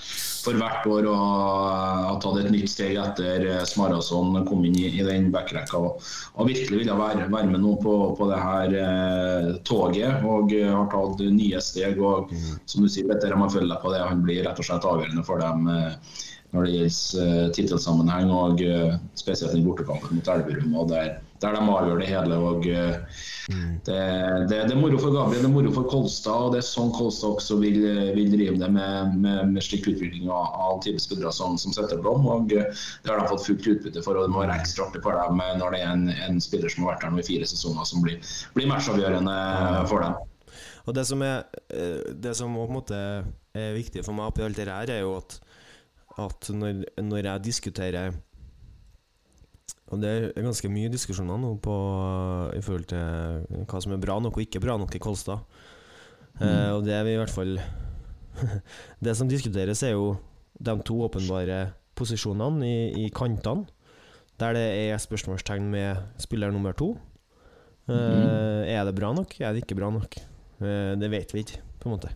for 0.49 0.59
hvert 0.61 0.87
år 0.89 1.09
og 1.11 1.19
har 1.19 2.21
tatt 2.23 2.41
et 2.41 2.51
nytt 2.53 2.73
steg 2.73 2.97
etter 3.01 3.45
eh, 3.45 3.65
Smarason 3.69 4.41
kom 4.49 4.65
inn 4.65 4.79
i, 4.81 4.87
i 4.97 5.05
den 5.05 5.29
backrekka. 5.35 5.81
Og, 5.81 6.09
og, 6.35 6.49
virkelig 6.49 6.83
ville 6.83 6.97
være, 6.99 7.29
være 7.29 7.53
med 7.53 7.63
nå 7.65 7.75
på, 7.83 7.97
på 8.19 8.31
det 8.31 8.41
her 8.41 8.79
eh, 8.85 9.51
toget 9.69 10.25
og 10.25 10.55
eh, 10.57 10.73
har 10.73 10.89
tatt 10.95 11.25
nye 11.35 11.61
steg. 11.65 12.01
og 12.01 12.33
som 12.69 12.85
du 12.85 12.89
sier, 12.89 13.09
dette 13.11 13.35
med 13.35 13.51
å 13.51 13.55
følge 13.59 13.73
deg 13.75 13.85
på 13.85 13.93
det. 13.93 14.03
Han 14.09 14.25
blir 14.25 14.43
rett 14.47 14.61
og 14.61 14.69
slett 14.69 14.89
avgjørende 14.89 15.27
for 15.27 15.45
dem 15.45 15.69
eh, 15.73 16.19
når 16.57 16.65
det 16.65 16.75
gjelder 16.75 17.25
eh, 17.25 17.49
tittelsammenheng, 17.57 18.31
og 18.33 18.63
uh, 18.65 18.95
spesielt 19.21 19.53
den 19.53 19.67
bortekampen 19.67 20.17
mot 20.17 20.31
Elverum. 20.33 20.77
og 20.81 20.93
der, 20.95 21.19
der 21.43 21.55
de 21.57 21.61
avgjør 21.63 22.01
det 22.03 22.09
hele. 22.11 22.37
og 22.37 22.67
uh, 22.67 23.19
mm. 23.53 23.73
det, 23.87 23.99
det, 24.51 24.59
det, 24.69 24.75
er 24.75 24.81
moro 24.81 25.01
for 25.01 25.15
Gabriel, 25.15 25.43
det 25.45 25.49
er 25.49 25.55
moro 25.55 25.73
for 25.75 25.89
Kolstad, 25.91 26.47
og 26.49 26.55
det 26.55 26.63
er 26.63 26.69
sånn 26.69 26.93
Kolstad 26.97 27.39
også 27.39 27.59
vil, 27.63 27.81
vil 28.17 28.31
drive 28.35 28.57
det 28.63 28.71
med, 28.75 29.19
med, 29.25 29.55
med 29.55 29.65
slik 29.65 29.89
utvikling 29.91 30.31
av, 30.31 30.55
av 30.69 30.89
spillere 30.89 31.33
som, 31.35 31.59
som 31.61 31.75
Setterblom. 31.77 32.27
og 32.29 32.49
Det 32.53 33.11
har 33.11 33.21
de 33.21 33.33
fått 33.33 33.47
fullt 33.47 33.69
utbytte 33.75 34.05
for, 34.07 34.19
og 34.19 34.29
det 34.29 34.35
må 34.35 34.45
være 34.45 34.59
ekstra 34.61 34.89
artig 34.89 35.05
for 35.05 35.19
dem 35.19 35.43
når 35.61 35.77
det 35.77 35.83
er 35.83 35.93
en, 35.93 36.09
en, 36.29 36.41
spiller 36.43 36.73
som 36.73 36.87
har 36.87 36.95
vært 36.95 37.07
der 37.07 37.15
nå 37.15 37.23
i 37.23 37.29
fire 37.29 37.49
sesonger, 37.49 37.89
som 37.89 38.05
blir, 38.05 38.19
blir 38.57 38.71
matchavgjørende 38.71 39.39
for 39.91 40.07
dem. 40.07 40.19
Og 40.89 40.95
Det 40.97 41.05
som 41.05 41.21
er 41.21 41.43
det 42.17 42.33
som 42.39 42.55
er 42.57 43.75
viktig 43.77 44.01
for 44.07 44.17
meg 44.17 44.31
oppi 44.31 44.47
alt 44.47 44.57
det 44.57 44.71
her, 44.71 44.91
er 44.95 45.05
jo 45.05 45.19
at 45.19 45.41
at 46.19 46.51
når, 46.51 46.83
når 47.03 47.31
jeg 47.31 47.45
diskuterer 47.45 48.17
og 49.89 50.03
det 50.03 50.11
er 50.11 50.45
ganske 50.45 50.69
mye 50.69 50.91
diskusjoner 50.93 51.41
nå 51.41 51.55
på, 51.65 51.75
i 52.53 52.61
forhold 52.65 52.89
til 52.91 53.65
hva 53.69 53.81
som 53.81 53.95
er 53.95 54.03
bra 54.03 54.19
nok 54.21 54.37
og 54.37 54.45
ikke 54.45 54.61
bra 54.61 54.77
nok 54.81 54.93
i 54.95 55.01
Kolstad. 55.01 55.41
Mm. 56.39 56.45
Eh, 56.45 56.71
og 56.77 56.85
det 56.85 56.95
er 56.95 57.07
vi 57.07 57.17
i 57.17 57.19
hvert 57.19 57.33
fall 57.35 57.57
Det 59.05 59.15
som 59.19 59.31
diskuteres, 59.31 59.83
er 59.83 59.97
jo 59.97 60.13
de 60.59 60.75
to 60.87 61.01
åpenbare 61.07 61.73
posisjonene 61.99 62.67
i, 62.67 63.07
i 63.07 63.09
kantene, 63.15 63.67
der 64.39 64.55
det 64.55 64.67
er 64.85 65.01
spørsmålstegn 65.03 65.67
med 65.73 66.21
spiller 66.23 66.53
nummer 66.55 66.77
to. 66.79 66.93
Eh, 67.89 67.97
mm. 67.97 68.69
Er 68.71 68.85
det 68.87 68.95
bra 68.95 69.11
nok? 69.17 69.35
Er 69.41 69.55
det 69.55 69.65
ikke 69.65 69.81
bra 69.81 69.91
nok? 69.95 70.21
Eh, 70.61 70.95
det 71.01 71.11
vet 71.11 71.35
vi 71.35 71.47
ikke, 71.47 71.63
på 71.81 71.89
en 71.89 71.97
måte. 71.97 72.13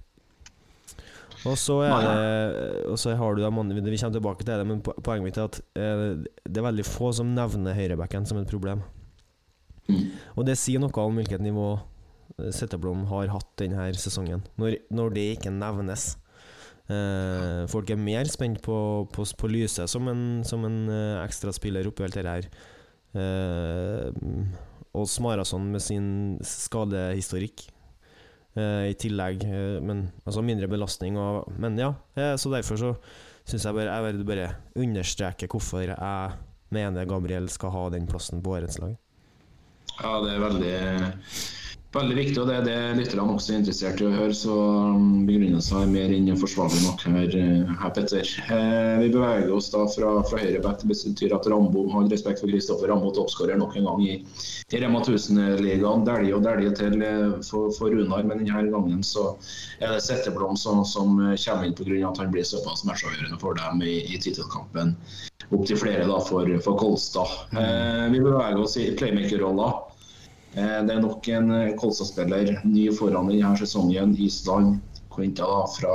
Og 1.48 1.56
så 1.58 1.78
det 1.82 2.88
Og 2.92 2.98
så 3.00 3.16
har 3.18 3.34
du 3.34 3.42
Vi 3.42 3.50
kommer 3.50 4.12
tilbake 4.14 4.44
til 4.44 4.58
det, 4.58 4.66
men 4.66 4.82
poenget 4.82 5.24
mitt 5.24 5.38
er 5.38 5.48
at 5.50 5.60
eh, 5.74 6.24
det 6.46 6.60
er 6.60 6.68
veldig 6.68 6.86
få 6.86 7.12
som 7.12 7.34
nevner 7.34 7.74
høyrebacken 7.74 8.26
som 8.26 8.38
et 8.38 8.50
problem. 8.50 8.82
Mm. 9.88 10.12
Og 10.36 10.46
det 10.46 10.58
sier 10.60 10.78
noe 10.78 10.94
om 11.02 11.18
hvilket 11.18 11.42
nivå 11.42 11.68
eh, 12.38 12.50
Setteblom 12.54 13.06
har 13.10 13.32
hatt 13.34 13.48
denne 13.58 13.90
sesongen, 13.98 14.44
når, 14.56 14.78
når 14.94 15.16
det 15.16 15.26
ikke 15.36 15.54
nevnes. 15.54 16.12
Eh, 16.92 17.64
folk 17.70 17.90
er 17.90 18.00
mer 18.00 18.28
spent 18.30 18.62
på, 18.62 18.76
på, 19.12 19.26
på 19.38 19.50
Lyse 19.50 19.86
som 19.90 20.08
en, 20.10 20.42
som 20.46 20.64
en 20.66 20.80
uh, 20.90 21.22
ekstraspiller 21.22 21.86
oppi 21.88 22.06
alt 22.06 22.18
det 22.18 22.26
her. 22.26 22.48
Eh, 23.12 24.08
og 24.92 25.08
Smarason 25.08 25.70
med 25.72 25.82
sin 25.84 26.08
skadehistorikk 26.44 27.66
I 28.60 28.96
tillegg, 29.00 29.46
uh, 29.48 29.78
men 29.80 30.06
altså 30.26 30.44
mindre 30.44 30.68
belastning. 30.68 31.16
Og, 31.20 31.46
men 31.62 31.78
ja, 31.80 31.92
uh, 32.18 32.34
så 32.36 32.52
derfor 32.52 32.80
så 32.80 32.90
syns 33.48 33.64
jeg 33.66 33.76
bare 33.78 33.94
jeg 33.94 34.06
vil 34.08 34.26
bare 34.28 34.50
understreke 34.78 35.48
hvorfor 35.50 35.86
jeg 35.94 36.34
mener 36.72 37.08
Gabriel 37.08 37.48
skal 37.52 37.72
ha 37.74 37.88
den 37.94 38.06
plassen 38.08 38.42
på 38.44 38.56
årets 38.58 38.78
lag. 38.82 38.94
Ja, 39.98 40.12
det 40.24 40.34
er 40.34 40.42
veldig 40.42 40.76
Veldig 41.92 42.14
viktig, 42.16 42.38
og 42.40 42.46
det 42.48 42.54
er 42.56 42.62
det 42.64 42.74
lytterne 42.96 43.34
også 43.34 43.52
er 43.52 43.58
interessert 43.60 43.98
i 44.00 44.06
å 44.08 44.12
høre. 44.14 44.32
Så 44.32 44.54
um, 44.96 45.26
begrunnelsen 45.28 45.82
er 45.82 45.90
mer 45.92 46.14
enn 46.16 46.30
forsvarlig 46.40 46.78
nok 46.86 47.02
her, 47.04 47.34
eh, 47.36 47.74
her 47.82 47.92
Petter. 47.92 48.30
Eh, 48.46 48.94
vi 49.02 49.10
beveger 49.12 49.52
oss 49.52 49.68
da 49.74 49.82
fra, 49.92 50.14
fra 50.24 50.40
høyre 50.40 50.62
back. 50.64 50.80
Det 50.80 50.88
betyr 50.88 51.34
at 51.36 51.48
Rambo 51.52 51.84
har 51.92 52.08
respekt 52.08 52.40
for 52.40 52.48
Kristoffer 52.48 52.88
Rambo, 52.88 53.12
toppskårer 53.12 53.60
nok 53.60 53.76
en 53.76 53.90
gang 53.90 54.00
i, 54.06 54.16
i 54.72 54.80
Rema 54.80 55.04
1000-ligaen. 55.04 56.08
Dælje 56.08 56.38
og 56.38 56.48
dælje 56.48 56.72
til 56.80 56.96
eh, 57.04 57.36
for, 57.44 57.68
for, 57.76 57.92
Runar, 57.92 58.24
men 58.24 58.40
denne 58.40 58.64
gangen 58.72 59.04
så 59.04 59.34
er 59.76 59.92
det 59.92 60.00
Setteblom 60.08 60.56
som, 60.56 60.86
som 60.88 61.20
kommer 61.20 61.68
inn 61.68 61.76
pga. 61.76 62.00
at 62.08 62.24
han 62.24 62.32
blir 62.32 62.48
såpass 62.48 62.86
matchavgjørende 62.88 63.36
for 63.44 63.60
dem 63.60 63.84
i, 63.84 63.98
i 64.08 64.16
tittelkampen. 64.16 64.96
Opptil 65.52 65.76
flere 65.76 66.08
da 66.08 66.24
for, 66.24 66.48
for 66.64 66.80
Kolstad. 66.80 67.40
Eh, 67.52 68.04
vi 68.16 68.24
beveger 68.24 68.64
oss 68.64 68.80
i 68.80 68.94
playmaker-rolla. 68.96 69.74
Eh, 70.52 70.80
det 70.84 70.92
er 70.92 71.00
nok 71.00 71.28
en 71.32 71.52
eh, 71.56 71.74
Kolstad-spiller 71.80 72.58
ny 72.68 72.88
foran 72.96 73.30
denne 73.30 73.54
sesongen. 73.56 74.12
Island 74.20 74.80
henta 75.16 75.48
fra, 75.72 75.94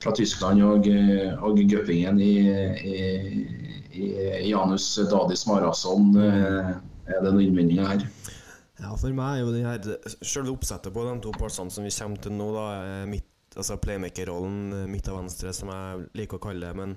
fra, 0.00 0.12
Tyskland 0.16 0.64
og, 0.64 0.88
eh, 0.88 1.34
og 1.44 1.60
Gøppingen 1.68 2.20
i, 2.20 2.32
i, 2.48 3.02
i, 3.92 4.08
Janus 4.48 4.94
Dadis 5.10 5.44
Marason. 5.48 6.14
Er 6.16 7.20
det 7.24 7.32
noen 7.32 7.44
innvendinger 7.44 7.92
her? 7.92 8.08
Ja, 8.78 8.94
for 8.94 9.12
meg 9.12 9.40
er 9.40 9.42
jo 9.42 9.52
det 9.52 9.64
her 9.66 10.16
selve 10.22 10.54
oppsettet 10.54 10.94
på 10.94 11.04
de 11.04 11.16
to 11.24 11.32
plassene 11.34 11.72
som 11.74 11.84
vi 11.84 11.92
kommer 11.92 12.22
til 12.22 12.36
nå, 12.38 12.48
da, 12.54 12.66
midt, 13.10 13.26
altså 13.56 13.76
playmaker-rollen 13.82 14.86
midt 14.88 15.08
av 15.10 15.18
venstre, 15.18 15.52
som 15.56 15.72
jeg 15.74 16.04
liker 16.20 16.38
å 16.38 16.44
kalle 16.46 16.68
det. 16.68 16.76
Men 16.78 16.94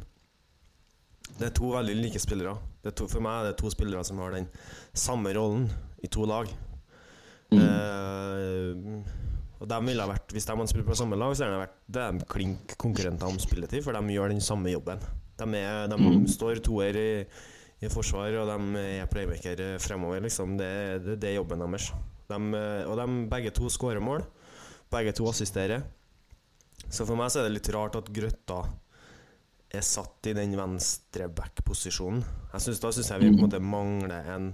det 1.40 1.50
er 1.50 1.56
to 1.58 1.72
veldig 1.74 1.96
like 1.98 2.22
spillere. 2.22 2.54
To, 2.86 3.08
for 3.10 3.24
meg 3.24 3.40
er 3.40 3.50
det 3.50 3.58
to 3.60 3.72
spillere 3.74 4.04
som 4.06 4.22
har 4.22 4.36
den 4.36 4.52
samme 4.94 5.34
rollen 5.36 5.72
i 6.02 6.10
to 6.12 6.26
lag. 6.30 6.50
Mm. 7.52 7.62
Uh, 7.62 9.22
og 9.62 9.68
de 9.68 9.78
ville 9.84 10.06
vært 10.08 10.32
Hvis 10.32 10.46
de 10.48 10.54
hadde 10.56 10.72
spilt 10.72 10.88
på 10.88 10.96
samme 10.98 11.18
lag, 11.20 11.34
så 11.36 11.46
hadde 11.46 11.58
de 11.58 11.64
vært 11.66 11.82
det 11.94 12.28
klink 12.32 12.76
konkurrenter 12.82 13.30
om 13.30 13.40
spilletid, 13.42 13.84
for 13.86 13.98
de 13.98 14.16
gjør 14.16 14.34
den 14.34 14.44
samme 14.44 14.72
jobben. 14.74 15.02
De, 15.38 15.48
er, 15.58 15.90
de 15.92 15.98
mm. 16.00 16.28
står 16.32 16.62
toer 16.66 16.98
i, 16.98 17.12
i, 17.82 17.90
forsvar, 17.92 18.34
og 18.42 18.50
de 18.50 18.86
er 19.02 19.10
playmaker 19.12 19.64
fremover. 19.82 20.24
Liksom. 20.26 20.56
Det, 20.58 20.72
det, 21.06 21.18
det 21.22 21.32
er 21.32 21.40
jobben 21.40 21.62
deres. 21.62 21.92
De, 22.32 22.40
og 22.88 22.96
de 22.98 23.08
begge 23.32 23.54
to 23.54 23.70
skårer 23.70 24.02
mål. 24.04 24.26
Begge 24.92 25.14
to 25.18 25.28
assisterer. 25.30 25.86
Så 26.90 27.06
for 27.06 27.18
meg 27.20 27.30
så 27.32 27.42
er 27.42 27.50
det 27.50 27.60
litt 27.60 27.70
rart 27.74 28.00
at 28.00 28.10
Grøtta 28.14 28.64
er 29.72 29.86
satt 29.86 30.28
i 30.28 30.34
den 30.36 30.58
venstre 30.60 31.30
back-posisjonen. 31.32 32.24
Da 32.52 32.60
syns 32.60 32.82
jeg 32.82 33.22
vi 33.22 33.30
på 33.32 33.38
en 33.38 33.46
måte 33.46 33.62
mangler 33.64 34.28
en 34.34 34.52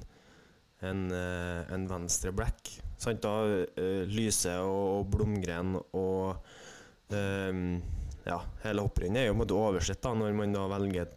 en, 0.86 1.12
eh, 1.12 1.74
en 1.74 1.88
venstre 1.90 2.32
black. 2.36 2.74
Sant 2.98 3.22
da? 3.22 3.34
Uh, 3.78 4.04
Lyse 4.10 4.54
og 4.66 5.06
Blomgren 5.14 5.76
og 5.78 6.38
um, 7.14 7.78
ja, 8.28 8.40
hele 8.64 8.84
hopprennet 8.84 9.22
er 9.22 9.28
jo 9.28 9.36
på 9.36 9.38
en 9.38 9.44
måte 9.44 9.58
oversett 9.58 10.02
da, 10.04 10.14
når 10.18 10.34
man 10.36 10.56
da 10.56 10.66
velger 10.72 11.14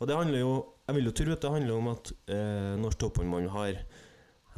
Og 0.00 0.08
det 0.10 0.16
handler 0.18 0.42
jo 0.42 0.50
Jeg 0.88 0.96
vil 0.96 1.06
jo 1.06 1.12
tro 1.16 1.32
at 1.32 1.44
det 1.44 1.52
handler 1.54 1.78
om 1.78 1.90
at 1.92 2.10
uh, 2.34 2.74
norsk 2.82 2.98
topphåndball 3.00 3.46
har, 3.54 3.78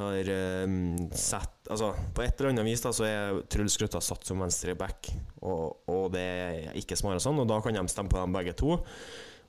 har 0.00 0.30
um, 0.64 1.10
sett 1.12 1.68
Altså, 1.70 1.92
på 2.16 2.24
et 2.24 2.40
eller 2.40 2.54
annet 2.54 2.66
vis 2.66 2.82
da 2.82 2.94
så 2.96 3.04
er 3.06 3.42
Truls 3.52 3.76
Grøtta 3.78 4.00
satt 4.02 4.26
som 4.26 4.40
venstre 4.42 4.74
back, 4.76 5.12
og, 5.44 5.84
og 5.92 6.08
det 6.16 6.24
er 6.24 6.80
ikke 6.80 6.98
Smara 6.98 7.20
sånn, 7.22 7.38
og 7.38 7.46
da 7.48 7.60
kan 7.62 7.76
de 7.76 7.84
stemme 7.88 8.10
på 8.12 8.18
dem 8.18 8.34
begge 8.34 8.52
to. 8.58 8.80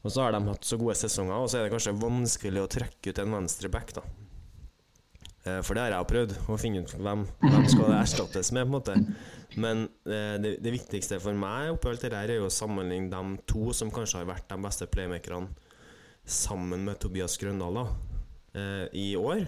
Og 0.03 0.11
så 0.11 0.25
har 0.25 0.35
de 0.35 0.43
hatt 0.49 0.67
så 0.67 0.77
gode 0.79 0.97
sesonger, 0.99 1.37
og 1.37 1.47
så 1.47 1.59
er 1.59 1.65
det 1.65 1.73
kanskje 1.73 1.95
vanskelig 1.95 2.63
å 2.63 2.71
trekke 2.71 3.13
ut 3.13 3.23
en 3.23 3.35
venstre 3.37 3.71
back, 3.71 3.93
da. 3.95 4.03
Eh, 5.43 5.59
for 5.63 5.75
det 5.75 5.83
har 5.83 5.95
jeg 5.95 6.09
prøvd, 6.11 6.35
å 6.51 6.57
finne 6.59 6.83
ut 6.83 6.93
hvem, 6.95 7.25
hvem 7.43 7.65
skal 7.71 7.89
det 7.89 7.99
erstattes 7.99 8.51
med. 8.55 8.63
på 8.63 8.69
en 8.69 8.75
måte 8.77 8.95
Men 9.59 9.85
eh, 10.07 10.35
det, 10.39 10.55
det 10.63 10.73
viktigste 10.73 11.19
for 11.23 11.35
meg 11.35 11.73
oppi 11.73 11.91
alt 11.91 12.05
det 12.05 12.13
der 12.15 12.31
er 12.31 12.41
jo 12.41 12.47
å 12.47 12.53
sammenligne 12.53 13.11
de 13.11 13.43
to 13.49 13.73
som 13.75 13.91
kanskje 13.93 14.21
har 14.21 14.29
vært 14.31 14.47
de 14.49 14.59
beste 14.63 14.87
playmakerne 14.91 15.51
sammen 16.23 16.85
med 16.87 17.01
Tobias 17.03 17.35
Grøndal 17.35 17.75
da, 17.75 17.87
eh, 18.55 18.85
i 18.95 19.09
år. 19.19 19.43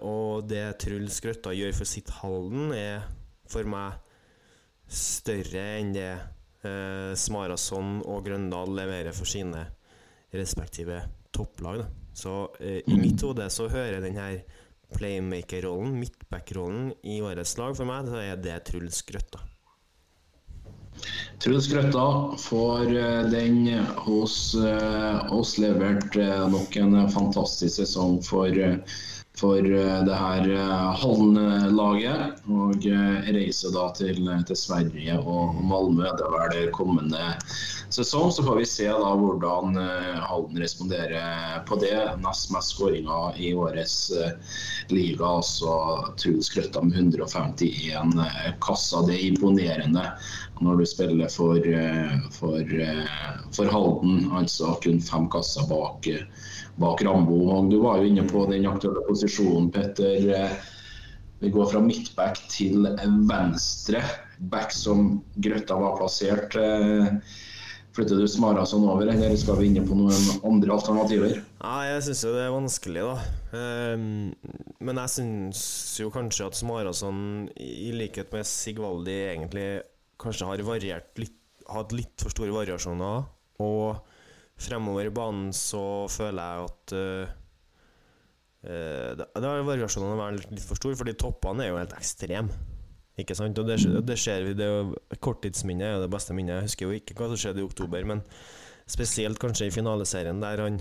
Og 0.00 0.46
det 0.48 0.62
Truls 0.80 1.18
Grøtta 1.20 1.50
gjør 1.52 1.74
for 1.76 1.88
sitt 1.90 2.08
Halden, 2.22 2.70
er 2.72 3.02
for 3.52 3.68
meg 3.68 3.98
større 4.88 5.64
enn 5.76 5.90
det 5.92 6.14
eh, 6.66 7.12
Smarason 7.18 8.00
og 8.04 8.24
Grøndal 8.26 8.72
leverer 8.76 9.16
for 9.16 9.28
sine 9.28 9.66
respektive 10.34 11.02
topplag. 11.34 11.82
Da. 11.82 11.86
Så 12.14 12.34
eh, 12.60 12.80
i 12.86 12.98
mitt 13.00 13.22
hode 13.22 13.50
så 13.50 13.68
hører 13.68 14.02
den 14.02 14.18
her 14.18 14.40
playmaker-rollen, 14.96 15.94
midtback-rollen, 16.00 16.90
i 17.06 17.20
årets 17.22 17.56
lag 17.60 17.76
for 17.78 17.88
meg, 17.88 18.10
så 18.10 18.20
er 18.24 18.42
det 18.42 18.58
Truls 18.66 19.02
Grøtta. 19.06 19.42
Truls 21.40 21.70
Grøtta 21.70 22.06
får 22.42 22.90
eh, 22.90 23.22
den 23.30 23.62
hos 24.04 24.56
eh, 24.58 25.32
oss 25.32 25.56
levert 25.62 26.18
nok 26.50 26.76
en 26.76 26.98
fantastisk 27.14 27.78
sesong 27.80 28.18
for 28.26 28.50
for 29.40 29.72
eh, 29.72 30.04
det 30.04 30.16
her 30.16 30.50
eh, 30.52 30.90
Hallen-laget. 31.02 32.42
Og 32.50 32.84
reise 32.84 33.34
reiser 33.36 33.72
da 33.74 33.86
til, 33.96 34.28
til 34.46 34.58
Sverige 34.58 35.16
og 35.18 35.56
Malmö. 35.64 36.08
Det 36.18 36.26
er 36.26 36.50
vel 36.52 36.72
kommende 36.76 37.32
sesong. 37.90 38.30
Så 38.32 38.44
får 38.46 38.60
vi 38.60 38.68
se 38.68 38.88
da 38.90 39.14
hvordan 39.16 39.78
Hallen 40.26 40.60
responderer 40.60 41.64
på 41.68 41.78
det. 41.80 41.96
Nest 42.24 42.52
mest 42.54 42.76
skåringer 42.76 43.40
i 43.40 43.54
årets 43.54 43.96
liga. 44.92 45.32
Altså 45.40 45.74
Truls 46.20 46.52
Krøtta 46.52 46.84
med 46.84 47.00
151 47.00 48.14
kasser. 48.62 49.08
Det 49.08 49.16
er 49.16 49.26
imponerende 49.30 50.06
når 50.60 50.80
du 50.80 50.86
spiller 50.88 51.30
for, 51.32 51.60
for, 52.36 52.74
for 53.56 53.72
Halden. 53.74 54.26
Altså 54.36 54.74
kun 54.84 55.00
fem 55.04 55.28
kasser 55.32 55.68
bak 55.70 56.08
bak 56.80 57.04
Rambo. 57.04 57.38
Og 57.54 57.70
du 57.72 57.80
var 57.84 58.00
jo 58.00 58.10
inne 58.10 58.26
på 58.28 58.46
den 58.50 58.68
aktuelle 58.70 59.04
posisjonen, 59.08 59.70
Petter. 59.74 60.56
Vi 61.40 61.52
går 61.52 61.70
fra 61.72 61.80
midtback 61.84 62.40
til 62.52 62.84
venstre 63.28 64.02
back 64.52 64.72
som 64.72 65.20
Grøtta 65.40 65.76
var 65.80 65.96
plassert. 66.00 66.56
Flytter 67.90 68.20
du 68.20 68.26
Smarason 68.30 68.84
over, 68.86 69.08
eller 69.10 69.32
skal 69.36 69.56
vi 69.58 69.66
inne 69.66 69.82
på 69.82 69.96
noen 69.98 70.42
andre 70.46 70.76
alternativer? 70.76 71.40
Nei, 71.58 71.80
Jeg 71.88 72.04
syns 72.06 72.20
jo 72.22 72.34
det 72.36 72.44
er 72.44 72.52
vanskelig, 72.54 73.02
da. 73.02 73.16
Ehm, 73.58 74.28
men 74.78 75.00
jeg 75.02 75.12
syns 75.16 75.62
jo 75.98 76.12
kanskje 76.14 76.46
at 76.46 76.60
Smarason, 76.60 77.48
i 77.58 77.90
likhet 77.96 78.30
med 78.32 78.46
Sigvaldi, 78.46 79.16
egentlig 79.32 79.66
kanskje 80.20 80.48
har 80.48 80.62
variert 80.66 81.20
litt, 81.20 81.36
hatt 81.70 81.94
litt 81.96 82.16
for 82.20 82.32
store 82.34 82.54
variasjoner. 82.54 83.28
Og 83.60 84.00
fremover 84.60 85.08
i 85.08 85.14
banen 85.14 85.54
så 85.56 86.06
føler 86.12 86.40
jeg 86.40 86.70
at 86.70 86.94
uh, 86.96 87.36
uh, 88.68 89.10
det 89.16 89.54
Variasjonene 89.68 90.16
har 90.16 90.36
vært 90.36 90.52
litt 90.52 90.66
for 90.66 90.80
store, 90.80 90.98
fordi 91.00 91.16
toppene 91.20 91.66
er 91.66 91.72
jo 91.72 91.80
helt 91.80 91.96
ekstreme. 91.96 92.60
Ikke 93.20 93.36
sant? 93.36 93.58
Og 93.60 93.68
det, 93.68 93.80
det 94.06 94.16
ser 94.20 94.46
vi, 94.46 94.54
det 94.56 94.70
Korttidsminnet 95.20 95.86
er 95.86 95.94
jo 95.96 96.04
det 96.06 96.12
beste 96.12 96.36
minnet. 96.36 96.58
Jeg 96.58 96.70
husker 96.70 96.88
jo 96.88 96.96
ikke 96.96 97.16
hva 97.18 97.28
som 97.32 97.40
skjedde 97.40 97.62
i 97.62 97.66
oktober, 97.66 98.06
men 98.08 98.24
spesielt 98.90 99.40
kanskje 99.42 99.68
i 99.68 99.74
finaleserien, 99.74 100.40
der 100.42 100.64
han 100.64 100.80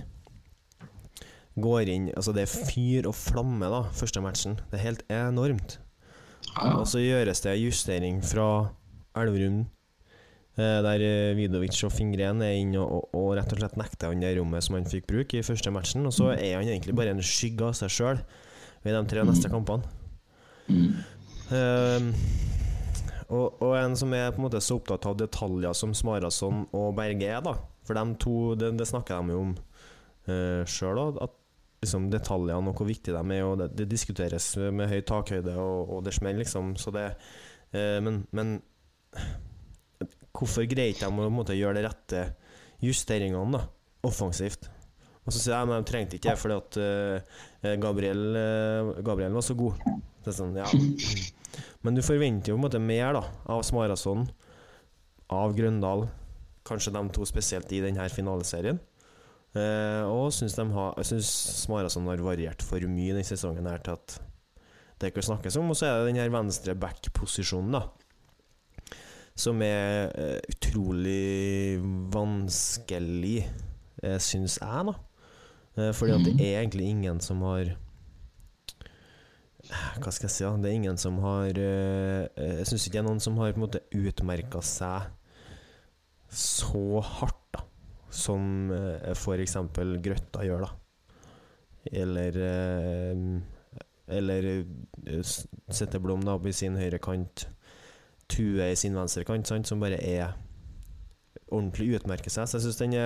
går 1.59 1.91
inn 1.91 2.07
Altså, 2.15 2.33
det 2.35 2.45
er 2.45 2.53
fyr 2.69 3.09
og 3.09 3.15
flamme, 3.17 3.67
da, 3.71 3.83
første 3.95 4.23
matchen. 4.23 4.59
Det 4.71 4.79
er 4.79 4.85
helt 4.85 5.03
enormt. 5.11 5.79
Og 6.63 6.85
så 6.89 7.01
gjøres 7.03 7.43
det 7.43 7.59
justering 7.59 8.21
fra 8.25 8.69
Elverum 9.21 9.65
Eh, 10.59 10.79
der 10.83 11.03
eh, 11.05 11.37
Vidovic 11.37 11.77
og 11.87 11.93
Fingren 11.93 12.41
er 12.43 12.57
inne 12.59 12.81
og, 12.81 12.91
og, 13.13 13.15
og, 13.15 13.27
rett 13.37 13.53
og 13.53 13.61
slett 13.61 13.77
nekter 13.79 14.11
han 14.11 14.23
det 14.23 14.33
rommet 14.35 14.65
som 14.65 14.75
han 14.75 14.87
fikk 14.89 15.07
bruke 15.07 15.39
i 15.39 15.45
første 15.45 15.71
matchen. 15.71 16.07
Og 16.09 16.15
så 16.15 16.33
er 16.33 16.57
han 16.57 16.67
egentlig 16.67 16.95
bare 16.97 17.13
en 17.15 17.23
skygge 17.23 17.69
av 17.69 17.77
seg 17.79 17.93
sjøl 17.93 18.19
ved 18.83 18.95
de 18.97 19.03
tre 19.11 19.23
neste 19.27 19.51
kampene. 19.51 19.87
Um, 21.49 22.11
og, 23.29 23.55
og, 23.61 23.71
en 23.77 23.95
som 23.97 24.13
er 24.13 24.33
på 24.33 24.41
en 24.41 24.47
måte 24.49 24.61
så 24.61 24.77
opptatt 24.77 25.07
av 25.09 25.17
detaljer 25.17 25.75
som 25.77 25.95
Smarason 25.95 26.65
og 26.75 26.91
Berge 26.97 27.29
er, 27.29 27.43
da. 27.45 27.55
For 27.87 27.97
de 27.97 28.19
to, 28.21 28.37
det, 28.59 28.73
det 28.77 28.87
snakker 28.89 29.21
de 29.21 29.35
jo 29.37 29.43
om 29.47 29.53
uh, 29.55 30.65
sjøl 30.67 30.99
òg. 31.05 31.21
At 31.23 31.37
liksom, 31.85 32.09
detaljene 32.11 32.73
og 32.73 32.81
hvor 32.81 32.89
viktige 32.89 33.15
de 33.15 33.37
er, 33.37 33.45
og 33.47 33.61
det, 33.61 33.71
det 33.79 33.87
diskuteres 33.93 34.51
med 34.59 34.91
høy 34.91 34.99
takhøyde, 35.07 35.55
og, 35.55 35.95
og 35.95 36.03
det 36.03 36.17
smeller, 36.17 36.43
liksom. 36.43 36.75
Så 36.81 36.91
det, 36.95 37.13
uh, 37.77 37.99
men, 38.03 38.25
men 38.35 38.57
Hvorfor 40.39 40.67
greier 40.69 40.93
ikke 40.93 41.09
de 41.09 41.29
å 41.51 41.57
gjøre 41.57 41.79
de 41.79 41.85
rette 41.87 42.25
justeringene 42.83 43.57
da, 43.57 43.63
offensivt? 44.07 44.69
Og 45.25 45.33
så 45.35 45.41
sier 45.41 45.55
jeg 45.57 45.67
at 45.67 45.73
de 45.73 45.89
trengte 45.89 46.17
ikke 46.17 46.31
det 46.31 46.41
fordi 46.41 46.55
at 46.57 46.77
uh, 46.81 47.73
Gabriel, 47.81 48.21
uh, 48.33 49.01
Gabriel, 49.05 49.35
var 49.35 49.45
så 49.45 49.55
god. 49.57 49.81
Er 50.25 50.35
sånn, 50.35 50.55
ja. 50.57 50.65
Men 51.85 51.97
du 51.97 52.01
forventer 52.05 52.51
jo 52.51 52.55
på 52.55 52.61
en 52.61 52.65
måte 52.67 52.81
mer 52.81 53.13
da, 53.17 53.23
av 53.51 53.65
Smarason, 53.67 54.25
av 55.33 55.53
Grøndal, 55.57 56.07
kanskje 56.67 56.93
de 56.95 57.03
to 57.13 57.27
spesielt 57.29 57.69
i 57.75 57.83
denne 57.83 58.07
finaleserien. 58.13 58.79
Uh, 59.53 60.05
og 60.05 60.29
syns, 60.33 60.55
syns 60.55 61.29
Smarason 61.65 62.09
har 62.09 62.21
variert 62.25 62.63
for 62.65 62.81
mye 62.89 63.17
denne 63.17 63.27
sesongen 63.27 63.69
her 63.69 63.81
til 63.85 63.97
at 63.97 64.19
det 64.99 65.11
ikke 65.11 65.25
snakkes 65.25 65.59
om. 65.59 65.69
Og 65.73 65.77
så 65.77 65.89
er 65.89 65.99
det 65.99 66.13
den 66.13 66.21
her 66.23 66.33
venstre 66.33 66.77
back-posisjonen, 66.79 67.75
da 67.77 67.87
som 69.39 69.61
er 69.63 70.09
uh, 70.15 70.39
utrolig 70.51 71.79
vanskelig, 72.11 73.43
uh, 74.03 74.17
syns 74.21 74.57
jeg, 74.59 74.89
da. 74.89 74.95
Uh, 75.77 75.91
fordi 75.95 76.15
at 76.15 76.25
det 76.25 76.33
mhm. 76.33 76.43
er 76.43 76.57
egentlig 76.59 76.89
ingen 76.89 77.21
som 77.23 77.45
har 77.47 77.75
Hva 80.01 80.11
skal 80.11 80.25
jeg 80.25 80.33
si? 80.33 80.43
Ja? 80.43 80.55
Det 80.57 80.71
er 80.71 80.75
ingen 80.79 80.97
som 80.97 81.19
har 81.21 81.53
Jeg 81.53 82.65
syns 82.65 82.87
ikke 82.87 82.97
det 82.97 83.03
er 83.03 83.05
noen 83.05 83.21
som 83.21 83.37
har 83.37 83.53
på 83.53 83.59
en 83.59 83.65
måte 83.67 83.83
utmerka 83.93 84.63
seg 84.65 85.11
så 86.29 87.01
hardt, 87.01 87.37
da. 87.55 87.63
Som 88.13 88.73
uh, 88.73 89.13
f.eks. 89.13 89.55
Grøtta 90.03 90.43
gjør, 90.45 90.67
da. 90.67 90.71
Eller 92.01 92.35
Eller 94.09 94.49
Setteblom 95.23 96.25
da 96.27 96.35
på 96.41 96.53
sin 96.53 96.77
høyre 96.77 96.99
kant. 97.01 97.47
Tue 98.29 98.71
i 98.71 98.77
sin 98.77 98.97
venstrekant, 98.97 99.49
som 99.67 99.81
bare 99.81 99.99
er 100.05 100.35
ordentlig 101.49 101.95
utmerker 101.99 102.31
seg. 102.33 102.47
Så 102.47 102.59
jeg 102.59 102.67
syns 102.67 102.81
den, 102.81 102.97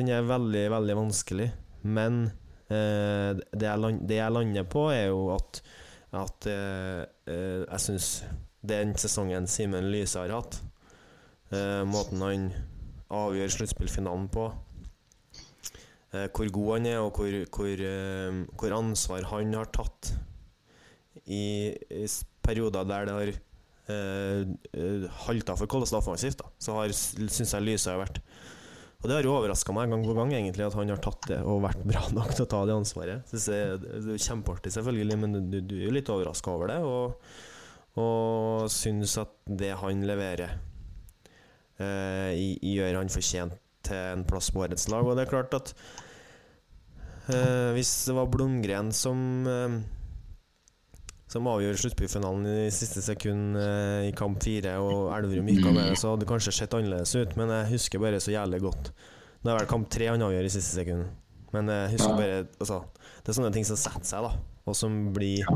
den, 0.00 0.12
er 0.12 0.28
veldig, 0.28 0.64
veldig 0.74 0.96
vanskelig. 0.98 1.48
Men 1.86 2.28
eh, 2.72 3.34
det, 3.36 3.66
jeg 3.66 3.82
land, 3.82 4.04
det, 4.08 4.20
jeg 4.20 4.34
lander 4.34 4.68
på, 4.68 4.88
er 4.94 5.08
jo 5.10 5.28
at, 5.36 5.62
at 6.16 6.48
eh, 6.50 7.02
eh 7.28 7.64
jeg 7.66 7.84
syns 7.84 8.12
den 8.68 8.96
sesongen 8.98 9.46
Simen 9.46 9.90
Lyse 9.92 10.18
har 10.18 10.34
hatt, 10.34 10.60
eh, 11.54 11.84
måten 11.86 12.24
han 12.24 12.48
avgjør 13.14 13.54
sluttspillfinalen 13.54 14.26
på, 14.34 14.48
eh, 16.12 16.26
hvor 16.26 16.50
god 16.56 16.72
han 16.74 16.88
er, 16.90 16.98
og 17.04 17.20
hvor, 17.20 17.36
hvor, 17.54 17.84
eh, 17.92 18.40
hvor 18.58 18.78
ansvar 18.80 19.28
han 19.30 19.54
har 19.54 19.70
tatt 19.72 20.12
i, 21.24 21.70
i 21.70 22.06
perioder 22.42 22.88
der 22.88 23.06
det 23.06 23.14
har 23.14 23.32
uh, 23.90 25.08
halta 25.24 25.56
for 25.58 25.70
Kollestad 25.70 26.00
offensivt, 26.02 26.44
så 26.62 26.76
syns 26.92 27.54
jeg 27.54 27.64
Lyse 27.64 27.90
har 27.92 28.00
vært 28.02 28.20
Og 29.02 29.08
det 29.08 29.16
har 29.16 29.26
jo 29.26 29.34
overraska 29.36 29.74
meg 29.76 29.92
gang 29.92 30.06
på 30.06 30.16
gang, 30.18 30.32
egentlig, 30.34 30.66
at 30.66 30.76
han 30.78 30.90
har 30.90 31.02
tatt 31.02 31.28
det 31.30 31.42
og 31.42 31.62
vært 31.66 31.84
bra 31.86 32.06
nok 32.16 32.34
til 32.34 32.46
å 32.46 32.50
ta 32.50 32.64
det 32.66 32.78
ansvaret. 32.78 33.28
Synes 33.30 33.50
jeg, 33.54 33.76
det 33.84 34.16
er 34.16 34.24
kjempeartig, 34.24 34.74
selvfølgelig, 34.74 35.20
men 35.22 35.38
du, 35.52 35.60
du 35.62 35.76
er 35.78 35.86
jo 35.86 35.94
litt 35.94 36.10
overraska 36.12 36.54
over 36.54 36.72
det. 36.72 36.80
Og, 36.82 37.30
og 38.02 38.66
syns 38.72 39.14
at 39.22 39.32
det 39.60 39.70
han 39.78 40.02
leverer, 40.06 40.58
eh, 41.78 42.34
gjør 42.58 43.00
han 43.00 43.12
fortjent 43.12 43.54
til 43.86 44.18
en 44.18 44.26
plass 44.28 44.50
på 44.52 44.64
årets 44.64 44.88
lag. 44.92 45.06
Og 45.06 45.16
det 45.16 45.24
er 45.24 45.30
klart 45.30 45.54
at 45.56 45.72
eh, 47.32 47.70
hvis 47.76 47.92
det 48.08 48.16
var 48.18 48.30
Blomgren 48.32 48.92
som 48.94 49.46
uh, 49.46 49.78
som 51.28 51.48
avgjør 51.50 51.76
sluttspillfinalen 51.82 52.46
i 52.64 52.68
siste 52.72 53.02
sekund 53.04 53.58
eh, 53.60 54.08
i 54.08 54.12
kamp 54.16 54.40
fire, 54.42 54.78
og 54.80 55.10
Elverum 55.16 55.50
gikk 55.52 55.66
av 55.68 55.74
med 55.76 55.90
det, 55.90 55.96
så 56.00 56.12
hadde 56.12 56.24
det 56.24 56.30
kanskje 56.30 56.54
sett 56.56 56.76
annerledes 56.76 57.14
ut. 57.18 57.34
Men 57.40 57.52
jeg 57.52 57.72
husker 57.74 58.02
bare 58.02 58.20
så 58.24 58.32
jævlig 58.32 58.62
godt. 58.64 58.92
Det 59.42 59.52
er 59.52 59.58
vel 59.60 59.68
kamp 59.70 59.90
tre 59.92 60.08
han 60.08 60.24
avgjør 60.24 60.48
i 60.48 60.54
siste 60.54 60.80
sekund. 60.80 61.10
Men 61.52 61.68
jeg 61.72 61.92
husker 61.94 62.16
bare 62.16 62.40
altså, 62.60 62.82
Det 63.22 63.30
er 63.32 63.36
sånne 63.38 63.52
ting 63.54 63.64
som 63.64 63.78
setter 63.80 64.08
seg, 64.08 64.26
da, 64.26 64.32
og 64.68 64.76
som 64.76 64.96
blir 65.16 65.46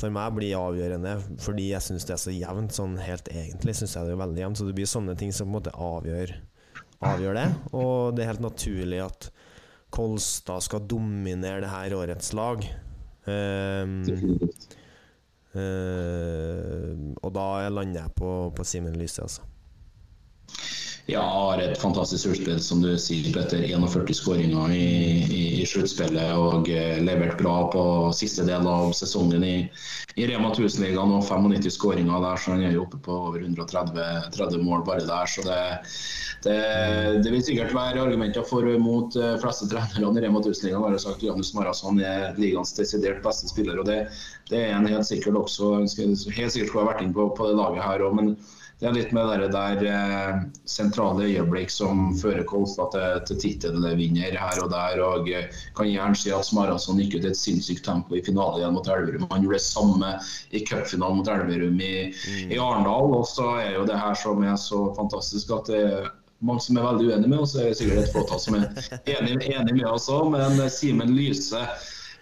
for 0.00 0.12
meg 0.14 0.32
blir 0.36 0.54
avgjørende 0.56 1.16
fordi 1.42 1.70
jeg 1.72 1.84
syns 1.84 2.06
det 2.08 2.14
er 2.14 2.22
så 2.22 2.34
jevnt. 2.34 2.74
Sånn 2.76 2.96
helt 3.02 3.28
egentlig 3.32 3.76
syns 3.78 3.96
jeg 3.96 4.08
det 4.08 4.14
er 4.14 4.22
veldig 4.22 4.44
jevnt. 4.44 4.60
Så 4.60 4.68
det 4.68 4.76
blir 4.78 4.90
sånne 4.90 5.16
ting 5.18 5.34
som 5.34 5.48
på 5.48 5.50
en 5.50 5.56
måte 5.58 5.74
avgjør, 5.74 6.34
avgjør 7.10 7.40
det. 7.40 7.48
Og 7.72 8.14
det 8.14 8.24
er 8.24 8.32
helt 8.32 8.44
naturlig 8.44 9.02
at 9.04 9.30
Kolstad 9.90 10.62
skal 10.62 10.84
dominere 10.86 11.64
det 11.64 11.72
her 11.72 11.96
årets 11.98 12.30
lag. 12.38 12.62
Um, 13.26 14.04
og 15.54 17.32
da 17.34 17.46
lander 17.72 18.04
jeg 18.04 18.14
på, 18.18 18.34
på 18.54 18.66
Simen 18.66 18.98
Lyse, 19.00 19.22
altså. 19.24 19.42
Ja, 21.10 21.22
har 21.22 21.58
et 21.58 21.78
fantastisk 21.80 22.22
sluttspill, 22.22 22.60
som 22.62 22.82
du 22.84 22.90
sier, 23.00 23.32
Petter. 23.34 23.64
41 23.66 24.14
skåringer 24.14 24.74
i, 24.76 24.84
i, 25.58 25.66
sluttspillet 25.66 26.36
og 26.38 26.70
eh, 26.70 27.00
levert 27.02 27.40
bra 27.40 27.64
på 27.72 27.82
siste 28.14 28.44
del 28.46 28.68
av 28.68 28.92
sesongen 28.96 29.42
i, 29.46 29.56
i 30.14 30.28
Rema 30.30 30.52
1000-ligaen. 30.52 31.16
Og 31.16 31.24
95 31.26 31.74
skåringer 31.74 32.22
der, 32.22 32.38
så 32.38 32.54
han 32.54 32.62
er 32.68 32.76
jo 32.76 32.84
oppe 32.84 33.00
på 33.02 33.16
over 33.30 33.42
130 33.42 34.62
mål 34.62 34.84
bare 34.86 35.06
der. 35.08 35.32
Så 35.34 35.46
det, 35.48 35.60
det, 36.46 36.58
det, 37.24 37.34
vil 37.34 37.42
sikkert 37.48 37.74
være 37.74 38.04
argumenter 38.04 38.46
for 38.46 38.68
mot 38.78 39.18
eh, 39.18 39.34
fleste 39.42 39.66
trenerne 39.72 40.14
i 40.14 40.26
Rema 40.26 40.44
1000-ligaen. 40.44 40.84
Har 40.84 41.02
sagt 41.02 41.26
Janus 41.26 41.54
Marasson 41.58 41.98
er 41.98 42.38
ligaens 42.38 42.76
desidert 42.78 43.24
beste 43.26 43.50
spiller, 43.50 43.82
og 43.82 43.90
det, 43.90 44.04
det 44.50 44.64
er 44.66 44.72
en 44.76 44.88
helt 44.90 45.06
sikkert 45.06 45.38
også 45.38 45.76
helt 45.80 45.92
sikkert 46.52 46.72
skulle 46.72 46.88
vært 46.88 47.04
inne 47.04 47.16
på, 47.16 47.30
på 47.36 47.46
det 47.48 47.58
laget 47.58 47.86
her 47.86 48.02
òg. 48.06 48.20
det 48.80 48.88
er 48.88 48.94
litt 48.96 49.10
med 49.12 49.28
det 49.42 49.50
der 49.52 49.82
eh, 49.86 50.38
sentrale 50.68 51.26
øyeblikk 51.28 51.72
som 51.72 52.14
fører 52.16 52.46
Kolstad 52.48 52.94
til, 52.94 53.18
til 53.28 53.40
tittelvinner 53.42 54.38
her 54.40 54.62
og 54.64 54.70
der. 54.72 55.02
og 55.04 55.28
eh, 55.28 55.50
Kan 55.76 55.90
gjerne 55.90 56.16
si 56.16 56.32
at 56.32 56.48
Smarason 56.48 57.02
gikk 57.02 57.18
ut 57.18 57.28
i 57.28 57.32
et 57.32 57.40
sinnssykt 57.40 57.84
tempo 57.84 58.16
i 58.16 58.24
finalen 58.24 58.62
igjen 58.62 58.78
mot 58.78 58.88
Elverum. 58.88 59.28
Han 59.30 59.44
gjorde 59.44 59.60
det 59.60 59.66
samme 59.66 60.14
i 60.56 60.64
cupfinalen 60.64 61.20
mot 61.20 61.28
Elverum 61.28 61.84
i, 61.84 61.92
i 62.48 62.56
Arendal. 62.56 63.12
Og 63.20 63.28
så 63.28 63.52
er 63.60 63.76
jo 63.76 63.84
det 63.90 64.00
her 64.00 64.16
som 64.16 64.42
er 64.48 64.56
så 64.56 64.86
fantastisk 64.96 65.52
at 65.58 65.68
det 65.68 65.84
er 65.84 66.10
mange 66.40 66.64
som 66.64 66.80
er 66.80 66.88
veldig 66.88 67.10
uenige 67.10 67.34
med 67.34 67.44
oss. 67.44 67.56
Det 67.58 67.68
er 67.68 67.78
sikkert 67.82 68.06
et 68.06 68.14
fåtall 68.16 68.40
som 68.40 68.56
er 68.56 68.68
enig, 69.18 69.42
enig 69.44 69.76
med 69.76 69.88
oss 69.92 70.08
òg, 70.08 70.32
men 70.32 70.56
Simen 70.72 71.12
Lyse 71.12 71.66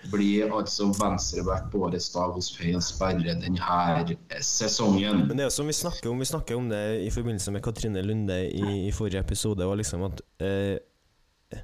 blir 0.07 0.53
altså 0.55 0.89
venstreback 0.95 1.71
på 1.73 1.89
stav 2.01 2.33
hos 2.37 2.53
Feien 2.55 2.83
Sperre 2.85 3.35
denne 3.43 4.17
sesongen. 4.45 5.27
Men 5.27 5.37
det 5.37 5.45
er 5.45 5.51
jo 5.51 5.57
som 5.59 5.69
vi 5.69 5.75
snakker 5.77 6.11
om 6.11 6.21
Vi 6.23 6.31
snakker 6.31 6.57
om 6.57 6.69
det 6.71 6.83
i 7.03 7.11
forbindelse 7.11 7.53
med 7.55 7.65
Katrine 7.65 8.03
Lunde 8.03 8.39
i, 8.47 8.87
i 8.87 8.93
forrige 8.95 9.21
episode, 9.21 9.67
og 9.67 9.79
liksom 9.81 10.07
at 10.07 10.23
eh, 10.45 11.59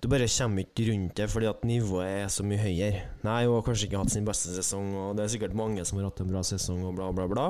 du 0.00 0.08
bare 0.12 0.28
kommer 0.28 0.64
ikke 0.64 0.88
rundt 0.90 1.16
det 1.16 1.28
fordi 1.32 1.50
at 1.50 1.64
nivået 1.64 2.08
er 2.24 2.32
så 2.32 2.44
mye 2.46 2.60
høyere. 2.60 3.04
Nei, 3.26 3.44
hun 3.44 3.58
har 3.58 3.68
kanskje 3.68 3.88
ikke 3.88 4.00
hatt 4.00 4.12
sin 4.14 4.26
beste 4.26 4.54
sesong, 4.56 4.90
og 4.94 5.14
det 5.16 5.26
er 5.26 5.36
sikkert 5.36 5.56
mange 5.56 5.84
som 5.84 6.00
har 6.00 6.10
hatt 6.10 6.20
en 6.24 6.32
bra 6.32 6.42
sesong, 6.46 6.82
og 6.86 6.96
bla, 6.98 7.12
bla, 7.16 7.28
bla. 7.30 7.46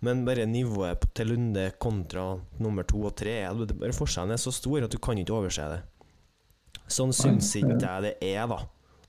Men 0.00 0.24
bare 0.24 0.46
nivået 0.48 1.04
til 1.14 1.28
Lunde 1.28 1.66
kontra 1.80 2.32
nummer 2.58 2.86
to 2.88 3.02
og 3.04 3.16
tre 3.20 3.42
bare 3.52 3.92
Forskjellen 3.92 4.32
er 4.32 4.40
så 4.40 4.52
stor 4.52 4.86
at 4.86 4.92
du 4.92 4.96
kan 5.02 5.18
ikke 5.20 5.36
overse 5.36 5.66
det. 5.74 5.80
Sånn 6.90 7.12
syns 7.14 7.52
ikke 7.58 7.76
jeg 7.76 8.06
det 8.06 8.14
er, 8.24 8.46
da. 8.48 8.62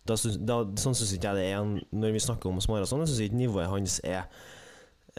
Da, 0.07 0.15
da, 0.17 0.55
sånn 0.81 0.95
syns 0.97 1.13
ikke 1.13 1.29
jeg 1.29 1.37
det 1.37 1.49
er 1.53 1.67
når 1.93 2.15
vi 2.15 2.23
snakker 2.23 2.49
om 2.49 2.61
Smarason. 2.63 3.03
Jeg 3.03 3.11
syns 3.11 3.25
ikke 3.27 3.41
nivået 3.43 3.69
hans 3.69 3.99
er 4.01 4.23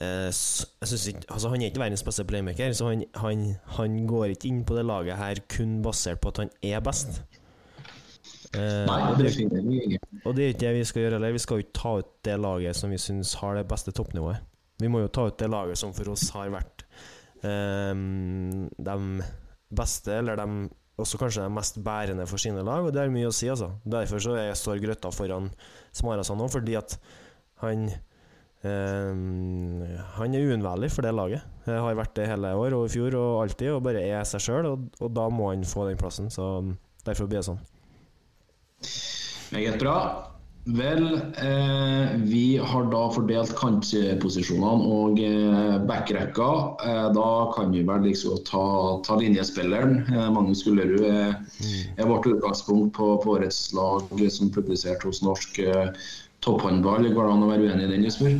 eh, 0.02 0.28
ikke, 0.28 1.26
altså 1.28 1.52
Han 1.52 1.62
er 1.62 1.70
ikke 1.70 1.84
verdens 1.84 2.02
beste 2.02 2.24
playmaker, 2.26 2.72
så 2.74 2.90
han, 2.90 3.04
han, 3.22 3.44
han, 3.78 4.00
går 4.10 4.32
ikke 4.32 4.50
inn 4.50 4.64
på 4.66 4.76
det 4.78 4.86
laget 4.88 5.20
her 5.20 5.42
kun 5.52 5.80
basert 5.84 6.22
på 6.22 6.32
at 6.32 6.42
han 6.42 6.52
er 6.66 6.82
best. 6.84 7.22
Eh, 8.52 8.82
Nei, 8.88 8.98
det 9.20 9.32
finner 9.36 9.62
vi. 9.64 10.00
Og 10.26 10.34
det 10.36 10.44
er 10.44 10.54
ikke 10.54 10.64
det 10.66 10.74
vi 10.80 10.88
skal 10.88 11.06
gjøre 11.06 11.18
heller. 11.18 11.36
Vi 11.36 11.44
skal 11.46 11.58
jo 11.60 11.66
ikke 11.66 11.78
ta 11.78 11.94
ut 12.02 12.10
det 12.26 12.40
laget 12.42 12.78
som 12.78 12.92
vi 12.92 13.00
syns 13.00 13.36
har 13.40 13.56
det 13.56 13.68
beste 13.70 13.94
toppnivået. 13.96 14.42
Vi 14.82 14.90
må 14.90 15.04
jo 15.04 15.12
ta 15.14 15.28
ut 15.30 15.38
det 15.38 15.48
laget 15.52 15.78
som 15.78 15.94
for 15.94 16.10
oss 16.10 16.26
har 16.34 16.50
vært 16.52 16.84
eh, 17.46 17.94
de 17.94 18.98
beste, 19.72 20.18
eller 20.18 20.42
de 20.42 20.48
også 21.02 21.20
kanskje 21.20 21.44
de 21.44 21.52
mest 21.52 21.78
bærende 21.84 22.26
for 22.30 22.40
sine 22.40 22.64
lag, 22.66 22.86
og 22.86 22.94
det 22.94 23.02
har 23.02 23.12
mye 23.12 23.28
å 23.30 23.34
si, 23.34 23.50
altså. 23.52 23.72
Derfor 23.84 24.22
så 24.22 24.38
jeg 24.38 24.56
står 24.58 24.80
Grøtta 24.82 25.12
foran 25.14 25.50
Smarason 25.94 26.40
nå, 26.40 26.48
fordi 26.52 26.78
at 26.78 26.96
han 27.62 27.86
eh, 27.90 29.12
Han 30.16 30.36
er 30.38 30.48
uunnværlig 30.48 30.90
for 30.94 31.06
det 31.06 31.14
laget. 31.14 31.46
Jeg 31.66 31.84
har 31.84 31.98
vært 31.98 32.16
det 32.18 32.28
hele 32.30 32.54
år 32.58 32.78
og 32.78 32.88
i 32.88 32.92
fjor 32.96 33.18
og 33.18 33.42
alltid, 33.44 33.74
og 33.76 33.84
bare 33.86 34.02
er 34.02 34.26
seg 34.28 34.42
sjøl, 34.46 34.72
og, 34.72 34.90
og, 35.00 35.10
da 35.14 35.28
må 35.30 35.52
han 35.52 35.66
få 35.68 35.86
den 35.90 36.00
plassen. 36.00 36.30
Så 36.32 36.48
derfor 37.06 37.30
blir 37.30 37.42
det 37.42 37.48
sånn. 37.50 37.62
Meget 39.52 39.78
bra. 39.82 40.31
Vel, 40.64 41.14
eh, 41.14 42.10
vi 42.16 42.56
har 42.56 42.84
da 42.86 43.00
fordelt 43.10 43.50
kantposisjonene 43.58 44.90
og 44.94 45.18
eh, 45.18 45.78
backrekka. 45.88 46.50
Eh, 46.86 47.08
da 47.16 47.30
kan 47.56 47.74
vi 47.74 47.82
vel 47.88 48.06
liksom 48.06 48.38
ta, 48.46 48.62
ta 49.02 49.16
linjespilleren. 49.18 50.04
Eh, 50.06 50.28
Magnus 50.30 50.62
Gullerud 50.62 51.02
er, 51.08 51.34
er, 51.96 52.06
vårt 52.06 52.30
utgangspunkt 52.30 52.94
på, 52.94 53.10
på, 53.24 53.34
årets 53.34 53.72
lag 53.74 54.06
som 54.30 54.54
publisert 54.54 55.02
hos 55.02 55.24
Norsk 55.26 55.58
eh, 55.66 55.90
Topphåndball. 56.46 57.10
Går 57.10 57.26
det 57.26 57.34
an 57.34 57.42
å 57.42 57.50
være 57.50 57.66
uenig 57.66 57.88
i 57.88 57.94
den, 57.96 58.06
Jesper? 58.06 58.38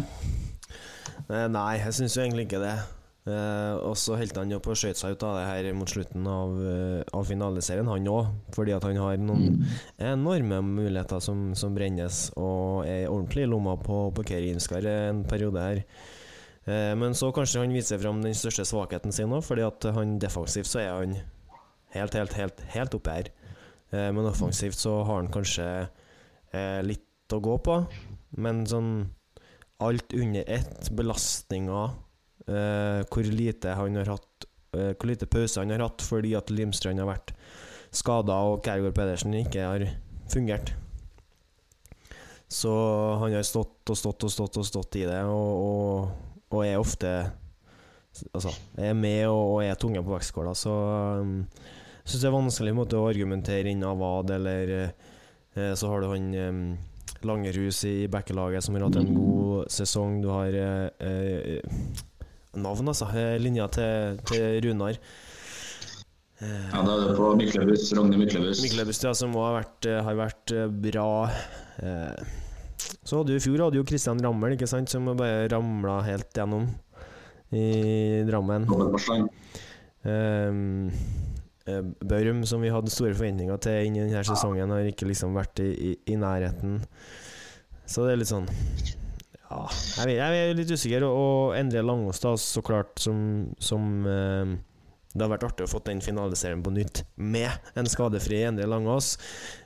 Eh, 1.26 1.46
nei, 1.50 1.80
jeg 1.82 1.98
syns 1.98 2.14
jo 2.14 2.22
egentlig 2.22 2.46
ikke 2.46 2.62
det. 2.62 2.78
Eh, 3.22 3.74
og 3.86 3.94
så 4.00 4.16
holdt 4.18 4.40
han 4.40 4.50
jo 4.50 4.58
på 4.62 4.72
å 4.72 4.78
skøyte 4.78 4.98
seg 4.98 5.14
ut 5.14 5.26
av 5.28 5.36
det 5.38 5.44
her 5.46 5.68
mot 5.78 5.90
slutten 5.90 6.24
av, 6.26 6.56
uh, 6.58 7.02
av 7.14 7.28
finaleserien, 7.28 7.86
han 7.86 8.08
òg. 8.10 8.32
Fordi 8.56 8.74
at 8.74 8.86
han 8.88 8.98
har 8.98 9.20
noen 9.22 9.60
enorme 10.12 10.58
muligheter 10.66 11.22
som, 11.22 11.52
som 11.58 11.76
brennes, 11.76 12.24
og 12.34 12.88
er 12.88 13.06
ordentlig 13.06 13.46
i 13.46 13.52
lomma 13.52 13.76
på, 13.78 14.08
på 14.16 14.26
Kerinskar 14.32 14.88
en 14.90 15.22
periode 15.30 15.62
her. 15.62 15.84
Eh, 16.64 16.92
men 16.98 17.14
så 17.18 17.32
kanskje 17.34 17.62
han 17.62 17.74
viser 17.74 17.98
fram 18.02 18.20
den 18.22 18.36
største 18.38 18.66
svakheten 18.68 19.14
sin 19.14 19.32
òg, 19.34 19.42
fordi 19.46 19.64
at 19.66 19.86
han 19.96 20.18
defensivt 20.22 20.70
så 20.70 20.82
er 20.82 20.92
han 20.94 21.16
helt, 21.96 22.14
helt, 22.14 22.36
helt, 22.38 22.62
helt 22.74 22.94
oppe 22.98 23.16
her. 23.16 23.32
Eh, 23.90 24.10
men 24.14 24.28
offensivt 24.30 24.78
så 24.78 25.00
har 25.02 25.22
han 25.22 25.32
kanskje 25.32 25.66
eh, 26.54 26.80
litt 26.86 27.34
å 27.34 27.42
gå 27.42 27.58
på. 27.66 27.82
Men 28.38 28.62
sånn 28.68 28.92
alt 29.82 30.14
under 30.14 30.46
ett, 30.46 30.90
belastninger 30.94 31.96
Uh, 32.42 33.02
hvor 33.06 33.26
lite 33.28 33.76
han 33.78 33.96
har 34.00 34.08
hatt 34.16 34.46
uh, 34.74 34.90
Hvor 34.96 35.06
lite 35.06 35.28
pause 35.30 35.62
han 35.62 35.70
har 35.70 35.84
hatt 35.84 36.02
fordi 36.02 36.32
at 36.34 36.50
Limstrand 36.50 36.98
har 36.98 37.06
vært 37.06 37.30
skada 37.94 38.34
og 38.48 38.64
Kærgaard 38.64 38.96
Pedersen 38.96 39.36
ikke 39.36 39.66
har 39.68 39.84
fungert. 40.32 40.72
Så 42.52 42.72
han 43.20 43.32
har 43.32 43.44
stått 43.46 43.92
og 43.92 43.96
stått 43.96 44.26
og 44.26 44.32
stått 44.32 44.58
og 44.60 44.66
stått 44.68 44.98
i 45.00 45.06
det, 45.08 45.20
og, 45.28 45.52
og, 45.68 46.50
og 46.52 46.66
er 46.66 46.80
ofte 46.80 47.12
Altså, 48.36 48.50
er 48.76 48.92
med 48.92 49.22
og, 49.24 49.54
og 49.54 49.62
er 49.64 49.78
tunge 49.80 50.02
på 50.04 50.12
vektskåla, 50.12 50.50
så 50.52 50.72
um, 51.22 51.38
syns 52.04 52.20
det 52.20 52.26
er 52.28 52.34
vanskelig 52.34 52.74
måte, 52.76 52.98
å 53.00 53.06
argumentere 53.08 53.72
inn 53.72 53.86
Avad, 53.88 54.34
eller 54.36 54.72
uh, 54.76 55.70
så 55.72 55.88
har 55.88 56.04
du 56.04 56.10
han 56.10 56.26
um, 56.36 56.58
Langerhus 57.24 57.80
i 57.88 57.94
Bekkelaget 58.12 58.66
som 58.66 58.76
har 58.76 58.84
hatt 58.84 58.98
en 59.00 59.14
god 59.16 59.72
sesong. 59.72 60.18
Du 60.20 60.28
har 60.28 60.52
navn, 62.72 62.88
altså. 62.92 63.08
Eh, 63.16 63.36
linja 63.42 63.68
til, 63.72 64.18
til 64.28 64.60
Runar. 64.66 64.98
Ja, 66.42 66.80
da 66.82 66.96
er 66.96 67.04
det 67.06 67.14
på 67.14 67.28
Myklebust, 67.38 67.92
Rogne 67.94 68.18
Myklebust. 68.18 68.64
Myklebust, 68.64 69.04
ja, 69.06 69.12
som 69.14 69.34
har 69.38 69.60
vært, 69.60 69.86
eh, 69.86 70.00
har 70.02 70.16
vært 70.18 70.54
eh, 70.56 70.66
bra. 70.88 71.10
Så 73.02 73.18
hadde 73.18 73.30
du 73.30 73.36
i 73.36 73.42
fjor 73.42 73.62
hadde 73.62 73.78
jo 73.78 73.86
Kristian 73.86 74.20
Rammel, 74.22 74.56
ikke 74.56 74.70
sant, 74.70 74.90
som 74.90 75.06
bare 75.14 75.46
ramla 75.52 76.00
helt 76.06 76.34
gjennom 76.34 76.66
i 77.54 78.22
Drammen. 78.26 78.66
Um, 80.02 80.90
Børum, 82.02 82.40
som 82.48 82.64
vi 82.64 82.72
hadde 82.74 82.90
store 82.90 83.14
forventninger 83.14 83.60
til 83.62 83.86
inn 83.86 84.00
i 84.00 84.02
denne 84.02 84.24
sesongen, 84.26 84.72
har 84.74 84.88
ikke 84.90 85.06
liksom 85.06 85.36
vært 85.38 85.62
i, 85.62 85.68
i, 85.70 85.92
i 86.10 86.18
nærheten. 86.18 86.80
Så 87.86 88.06
det 88.06 88.16
er 88.16 88.22
litt 88.22 88.32
sånn 88.32 88.50
ja, 89.52 90.04
jeg, 90.08 90.50
er 90.50 90.58
litt 90.58 90.72
usikker. 90.72 91.06
Og 91.06 91.56
Endre 91.58 91.84
Langås, 91.84 92.20
da, 92.22 92.34
så 92.40 92.62
klart, 92.64 92.94
som, 93.02 93.16
som 93.62 94.06
eh, 94.08 94.54
Det 95.12 95.24
har 95.24 95.32
vært 95.34 95.48
artig 95.50 95.66
å 95.66 95.70
få 95.70 95.82
den 95.86 96.02
finaliserien 96.04 96.62
på 96.64 96.72
nytt 96.74 97.02
med 97.16 97.50
en 97.78 97.90
skadefri 97.90 98.42
Endre 98.48 98.68
Langås. 98.70 99.14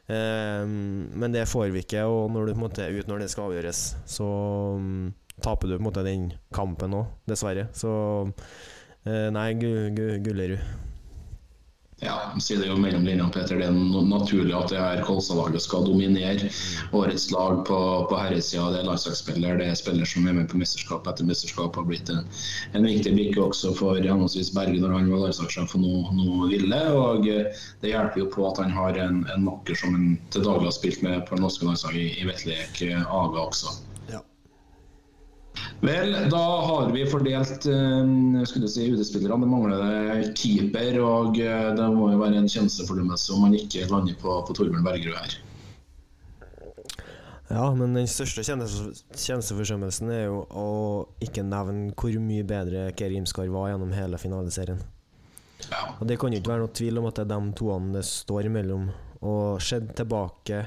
Eh, 0.07 0.64
men 0.66 1.37
det 1.37 1.46
får 1.51 1.70
vi 1.75 1.85
ikke, 1.87 2.07
og 2.11 2.33
når 2.35 2.49
du 2.49 2.55
på 2.55 2.61
en 2.61 2.66
måte 2.66 2.87
er 2.87 2.96
ute 2.96 3.11
når 3.11 3.25
det 3.25 3.31
skal 3.33 3.51
avgjøres, 3.51 3.85
så 4.11 4.31
um, 4.79 5.14
taper 5.42 5.68
du 5.68 5.77
på 5.77 5.83
en 5.83 5.88
måte 5.90 6.07
den 6.07 6.29
kampen 6.55 6.96
òg, 6.96 7.14
dessverre. 7.29 7.68
Så 7.77 7.92
eh, 9.07 9.29
nei, 9.35 9.51
Gullerud. 9.61 10.86
Ja, 12.04 12.16
sier 12.44 12.59
det 12.61 12.66
jo 12.68 12.74
mellom 12.76 13.06
linjene, 13.09 13.30
Peter. 13.32 13.56
Det 13.56 13.70
er 13.70 14.04
naturlig 14.04 14.52
at 14.52 14.68
det 14.68 14.80
her 14.82 14.98
Kolstad-laget 15.06 15.62
skal 15.64 15.87
dominere 15.88 16.50
årets 16.92 17.30
lag 17.32 17.62
på, 17.64 17.78
på 18.11 18.18
herresida. 18.20 18.66
Det 18.74 18.82
er 18.82 18.88
landslagsspiller, 18.90 19.56
det 19.56 19.70
er 19.70 19.78
spiller 19.80 20.11
som 20.11 20.28
er 20.28 20.37
med 20.37 20.50
på 20.52 20.61
mesterskap 20.61 21.09
etter 21.09 21.24
mesterskap. 21.24 21.80
Har 21.80 21.88
blitt 21.88 22.12
en, 22.12 22.28
en 22.76 22.85
viktig 22.85 23.14
brikke 23.16 23.46
også 23.46 23.72
for 23.80 23.96
henholdsvis 23.96 24.52
Berge 24.59 24.82
når 24.85 24.92
han 24.98 25.11
var 25.14 25.24
landslagssjef 25.24 25.72
og 25.80 25.87
nå, 25.87 25.94
nå 26.20 26.52
ville. 26.52 26.85
Og 27.00 27.24
det 27.24 27.94
hjelper 27.94 28.26
jo 28.26 28.30
på 28.37 28.44
at 28.50 28.61
han 28.66 28.76
har 28.76 29.00
en, 29.00 29.24
en 29.32 29.48
makker 29.48 29.80
som 29.80 29.96
han 29.96 30.18
til 30.28 30.44
daglig 30.44 30.68
har 30.68 30.76
spilt 30.76 31.00
med 31.06 31.24
på 31.24 31.40
det 31.40 31.46
norske 31.48 31.64
landslaget 31.64 32.02
i, 32.04 32.09
i 32.20 32.28
Vetlek 32.28 32.85
Aga 32.92 33.48
også. 33.48 33.72
Vel, 35.81 36.14
da 36.33 36.44
har 36.66 36.92
vi 36.94 37.05
fordelt 37.11 37.66
uh, 37.68 38.44
skulle 38.48 38.68
si 38.70 38.88
UD-spillerne. 38.92 39.44
Det 39.44 39.50
mangler 39.50 40.31
keeper, 40.38 41.00
og 41.05 41.37
uh, 41.37 41.72
det 41.76 41.90
må 41.94 42.12
jo 42.14 42.22
være 42.22 42.40
en 42.40 42.48
tjenestefordømmelse 42.50 43.35
om 43.35 43.46
man 43.46 43.59
ikke 43.59 43.88
lander 43.90 44.16
på, 44.20 44.40
på 44.48 44.57
Torbjørn 44.57 44.87
Bergerud 44.87 45.18
her. 45.20 45.37
Ja, 47.46 47.68
men 47.79 47.94
den 47.94 48.09
største 48.11 48.42
tjenesteforsømmelsen 48.42 50.11
er 50.11 50.24
jo 50.26 50.40
å 50.50 50.68
ikke 51.22 51.44
nevne 51.46 51.92
hvor 51.94 52.16
mye 52.18 52.46
bedre 52.46 52.88
Keri 52.98 53.20
Imskar 53.20 53.46
var 53.55 53.70
gjennom 53.70 53.92
hele 53.94 54.18
finaleserien. 54.18 54.81
Ja. 55.70 55.83
Og 56.00 56.09
Det 56.11 56.18
kan 56.18 56.35
jo 56.35 56.40
ikke 56.40 56.52
være 56.52 56.64
noe 56.64 56.74
tvil 56.74 56.98
om 56.98 57.07
at 57.09 57.20
det 57.20 57.26
er 57.26 57.31
de 57.31 57.55
toene 57.57 57.94
det 57.94 58.02
står 58.09 58.48
imellom. 58.50 58.88
Og 59.22 59.62
sett 59.62 59.94
tilbake 59.96 60.64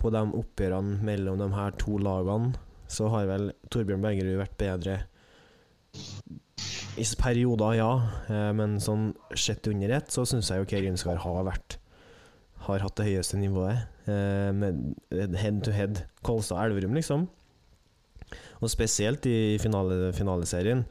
på 0.00 0.12
de 0.12 0.22
oppgjørene 0.42 1.00
mellom 1.04 1.40
de 1.40 1.48
her 1.56 1.72
to 1.80 1.96
lagene 2.00 2.52
så 2.90 3.08
har 3.12 3.28
vel 3.30 3.50
Torbjørn 3.70 4.02
Bergerud 4.04 4.40
vært 4.42 4.58
bedre 4.60 5.00
i 7.00 7.06
perioder, 7.18 7.76
ja. 7.78 7.90
Eh, 8.28 8.50
men 8.56 8.78
sånn 8.82 9.10
sett 9.38 9.68
under 9.70 9.92
ett, 10.00 10.10
så 10.12 10.26
syns 10.28 10.50
jeg 10.50 10.62
jo 10.62 10.68
Geir 10.70 10.88
Gunskar 10.88 11.20
har 11.22 11.44
vært 11.48 11.78
Har 12.66 12.82
hatt 12.84 12.98
det 12.98 13.06
høyeste 13.06 13.38
nivået. 13.40 13.86
Eh, 14.04 14.50
med 14.52 15.36
head 15.40 15.62
to 15.64 15.72
head 15.72 16.02
Kolstad-Elverum, 16.26 16.92
liksom. 16.98 17.24
Og 18.60 18.68
spesielt 18.68 19.24
i 19.26 19.56
finale, 19.62 20.10
finaleserien. 20.12 20.84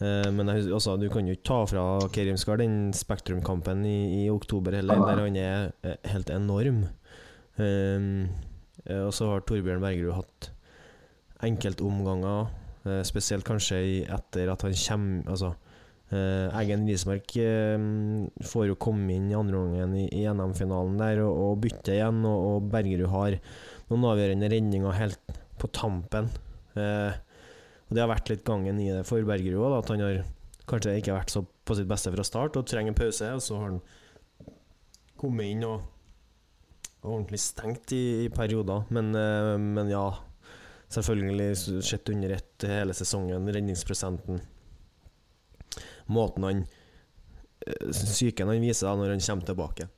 Eh, 0.00 0.26
men 0.34 0.50
hus- 0.50 0.66
altså, 0.66 0.96
du 0.98 1.06
kan 1.08 1.28
jo 1.28 1.36
ikke 1.36 1.46
ta 1.46 1.60
fra 1.70 1.84
Kerim 2.12 2.36
Skar 2.36 2.58
den 2.58 2.92
Spektrum-kampen 2.92 3.86
i, 3.86 4.24
i 4.24 4.30
oktober 4.34 4.74
heller, 4.74 4.98
der 5.06 5.22
han 5.22 5.38
er 5.38 5.70
helt 6.10 6.32
enorm. 6.34 6.88
Um, 7.56 8.26
og 8.92 9.14
så 9.16 9.30
har 9.30 9.46
Torbjørn 9.46 9.80
Bergerud 9.80 10.18
hatt 10.18 10.50
enkeltomganger, 11.44 12.50
eh, 12.86 13.02
spesielt 13.06 13.44
kanskje 13.46 13.80
etter 14.08 14.52
at 14.52 14.62
han 14.64 14.76
kommer 14.86 15.32
Altså, 15.32 15.52
eh, 16.10 16.48
Eggen 16.60 16.86
Rismark 16.88 17.36
eh, 17.36 17.76
får 18.42 18.68
jo 18.70 18.78
komme 18.80 19.12
inn 19.16 19.30
i 19.30 19.36
andre 19.38 19.60
omgangen 19.60 19.96
i, 20.00 20.06
i 20.08 20.24
NM-finalen 20.30 20.96
der 21.00 21.22
og, 21.26 21.34
og 21.34 21.60
bytte 21.66 21.96
igjen, 21.98 22.24
og, 22.24 22.46
og 22.50 22.70
Bergerud 22.72 23.12
har 23.12 23.38
noen 23.90 24.08
avgjørende 24.12 24.50
redninger 24.50 24.98
helt 24.98 25.36
på 25.60 25.70
tampen. 25.72 26.30
Eh, 26.76 27.12
og 27.86 27.94
Det 27.94 28.02
har 28.02 28.10
vært 28.10 28.32
litt 28.32 28.46
gangen 28.46 28.80
i 28.82 28.90
det 28.90 29.04
for 29.06 29.22
Bergerud 29.26 29.62
òg, 29.62 29.78
at 29.78 29.92
han 29.94 30.02
har 30.02 30.24
kanskje 30.66 30.96
ikke 30.98 31.14
vært 31.14 31.30
så 31.30 31.44
på 31.66 31.76
sitt 31.78 31.88
beste 31.90 32.10
fra 32.14 32.24
start 32.26 32.56
og 32.58 32.66
trenger 32.66 32.92
en 32.92 32.98
pause, 32.98 33.28
og 33.36 33.42
så 33.42 33.58
har 33.60 33.68
han 33.70 33.80
kommet 35.16 35.52
inn 35.52 35.62
og, 35.66 35.84
og 37.02 37.12
ordentlig 37.12 37.40
stengt 37.42 37.94
i, 37.94 38.26
i 38.26 38.32
perioder. 38.34 38.86
Men, 38.94 39.12
eh, 39.14 39.54
men 39.62 39.92
ja, 39.92 40.08
selvfølgelig 40.88 41.82
sett 41.84 42.08
under 42.08 42.30
ett 42.36 42.66
hele 42.68 42.94
sesongen, 42.94 43.48
redningsprosenten. 43.52 44.40
Måten 46.06 46.44
han 46.44 46.62
eh, 47.66 47.90
Psyken 47.90 48.48
han 48.48 48.62
viser 48.62 48.88
da 48.88 48.94
når 48.96 49.16
han 49.16 49.24
kommer 49.26 49.50
tilbake. 49.50 49.88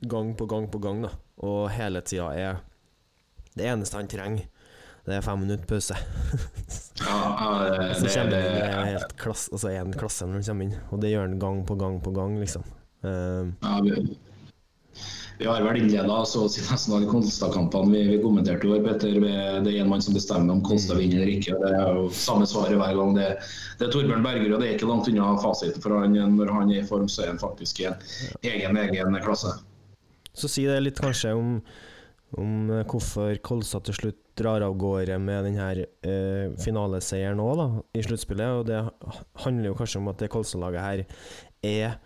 Gang 0.00 0.34
på 0.36 0.46
gang 0.46 0.70
på 0.70 0.80
gang, 0.82 1.04
da. 1.04 1.12
Og 1.42 1.70
hele 1.74 2.00
tida 2.06 2.32
er 2.34 2.60
Det 3.52 3.66
eneste 3.68 3.98
han 3.98 4.08
trenger, 4.08 4.46
det 5.04 5.16
er 5.18 5.24
fem 5.24 5.42
minutter 5.42 5.66
pause. 5.68 5.96
Ja, 7.02 7.16
ja, 7.36 7.94
Så 7.98 8.06
det, 8.06 8.14
kommer 8.14 8.30
det, 8.30 8.42
det 8.54 8.62
er 8.64 8.86
helt 8.94 9.16
klass, 9.20 9.48
altså 9.52 9.68
en 9.74 9.92
klasse 9.92 10.24
når 10.24 10.38
han 10.38 10.46
kommer 10.46 10.68
inn, 10.68 10.76
og 10.88 11.02
det 11.02 11.10
gjør 11.10 11.26
han 11.26 11.40
gang 11.42 11.58
på 11.68 11.76
gang 11.76 11.98
på 12.00 12.14
gang, 12.16 12.38
liksom. 12.40 12.64
Uh, 13.02 13.50
ja, 13.60 13.74
vi, 13.82 13.96
vi 15.42 15.48
har 15.48 15.62
vel 15.62 15.80
innleda 15.80 16.20
så 16.28 16.44
å 16.46 16.50
si 16.50 16.62
nesten 16.62 16.94
alle 16.94 17.08
Kolstad-kampene 17.10 17.90
vi, 17.90 18.02
vi 18.12 18.18
kommenterte 18.22 18.68
i 18.68 18.70
år, 18.70 18.82
Petter. 18.84 19.16
Det 19.18 19.72
er 19.72 19.80
en 19.82 19.88
mann 19.90 20.02
som 20.04 20.14
bestemmer 20.14 20.54
om 20.54 20.60
Kolstad 20.62 21.00
vinner 21.00 21.18
eller 21.18 21.32
ikke. 21.34 21.56
Det 21.58 21.72
er 21.74 21.96
jo 21.98 22.04
samme 22.14 22.46
svaret 22.46 22.78
hver 22.78 22.94
gang. 22.94 23.16
Det, 23.16 23.26
det 23.80 23.88
er 23.88 23.90
Torbjørn 23.90 24.22
Bergerud, 24.22 24.54
og 24.54 24.62
det 24.62 24.68
er 24.68 24.76
ikke 24.76 24.90
langt 24.92 25.10
unna 25.10 25.32
fasiten 25.42 25.82
for 25.82 25.98
han. 25.98 26.14
Når 26.36 26.52
han 26.54 26.70
er 26.70 26.84
i 26.84 26.86
form, 26.86 27.08
så 27.10 27.24
er 27.24 27.32
han 27.32 27.42
faktisk 27.42 27.82
i 27.82 27.88
en 27.90 27.98
egen, 28.52 28.78
egen 28.84 29.18
klasse. 29.26 29.56
Så 30.30 30.48
si 30.48 30.68
det 30.70 30.78
litt 30.84 31.02
kanskje 31.02 31.34
om, 31.34 31.58
om 32.38 32.70
hvorfor 32.86 33.34
Kolstad 33.42 33.88
til 33.90 33.98
slutt 33.98 34.22
drar 34.38 34.62
av 34.62 34.78
gårde 34.78 35.18
med 35.26 35.50
denne 35.50 35.68
eh, 36.06 36.54
finaleseieren 36.62 37.42
òg, 37.42 37.82
i 37.98 38.06
sluttspillet. 38.06 38.62
Og 38.62 38.70
det 38.70 38.78
handler 39.42 39.72
jo 39.72 39.76
kanskje 39.82 40.04
om 40.04 40.14
at 40.14 40.22
det 40.22 40.30
Kolstad-laget 40.38 40.86
her 40.86 41.06
er 41.66 42.00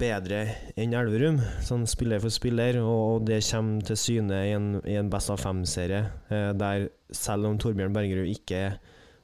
bedre 0.00 0.40
enn 0.80 0.94
Elverum, 0.96 1.40
sånn 1.64 1.84
spiller 1.88 2.22
for 2.22 2.32
spiller, 2.32 2.78
og 2.82 3.26
det 3.28 3.42
kommer 3.50 3.84
til 3.84 3.98
syne 4.00 4.38
i 4.48 4.54
en, 4.56 4.70
i 4.88 4.96
en 5.00 5.10
best 5.12 5.32
av 5.32 5.40
fem-serie, 5.42 6.06
eh, 6.32 6.50
der 6.56 6.88
selv 7.14 7.50
om 7.50 7.58
Torbjørn 7.60 7.94
Bergerud 7.94 8.30
ikke 8.30 8.62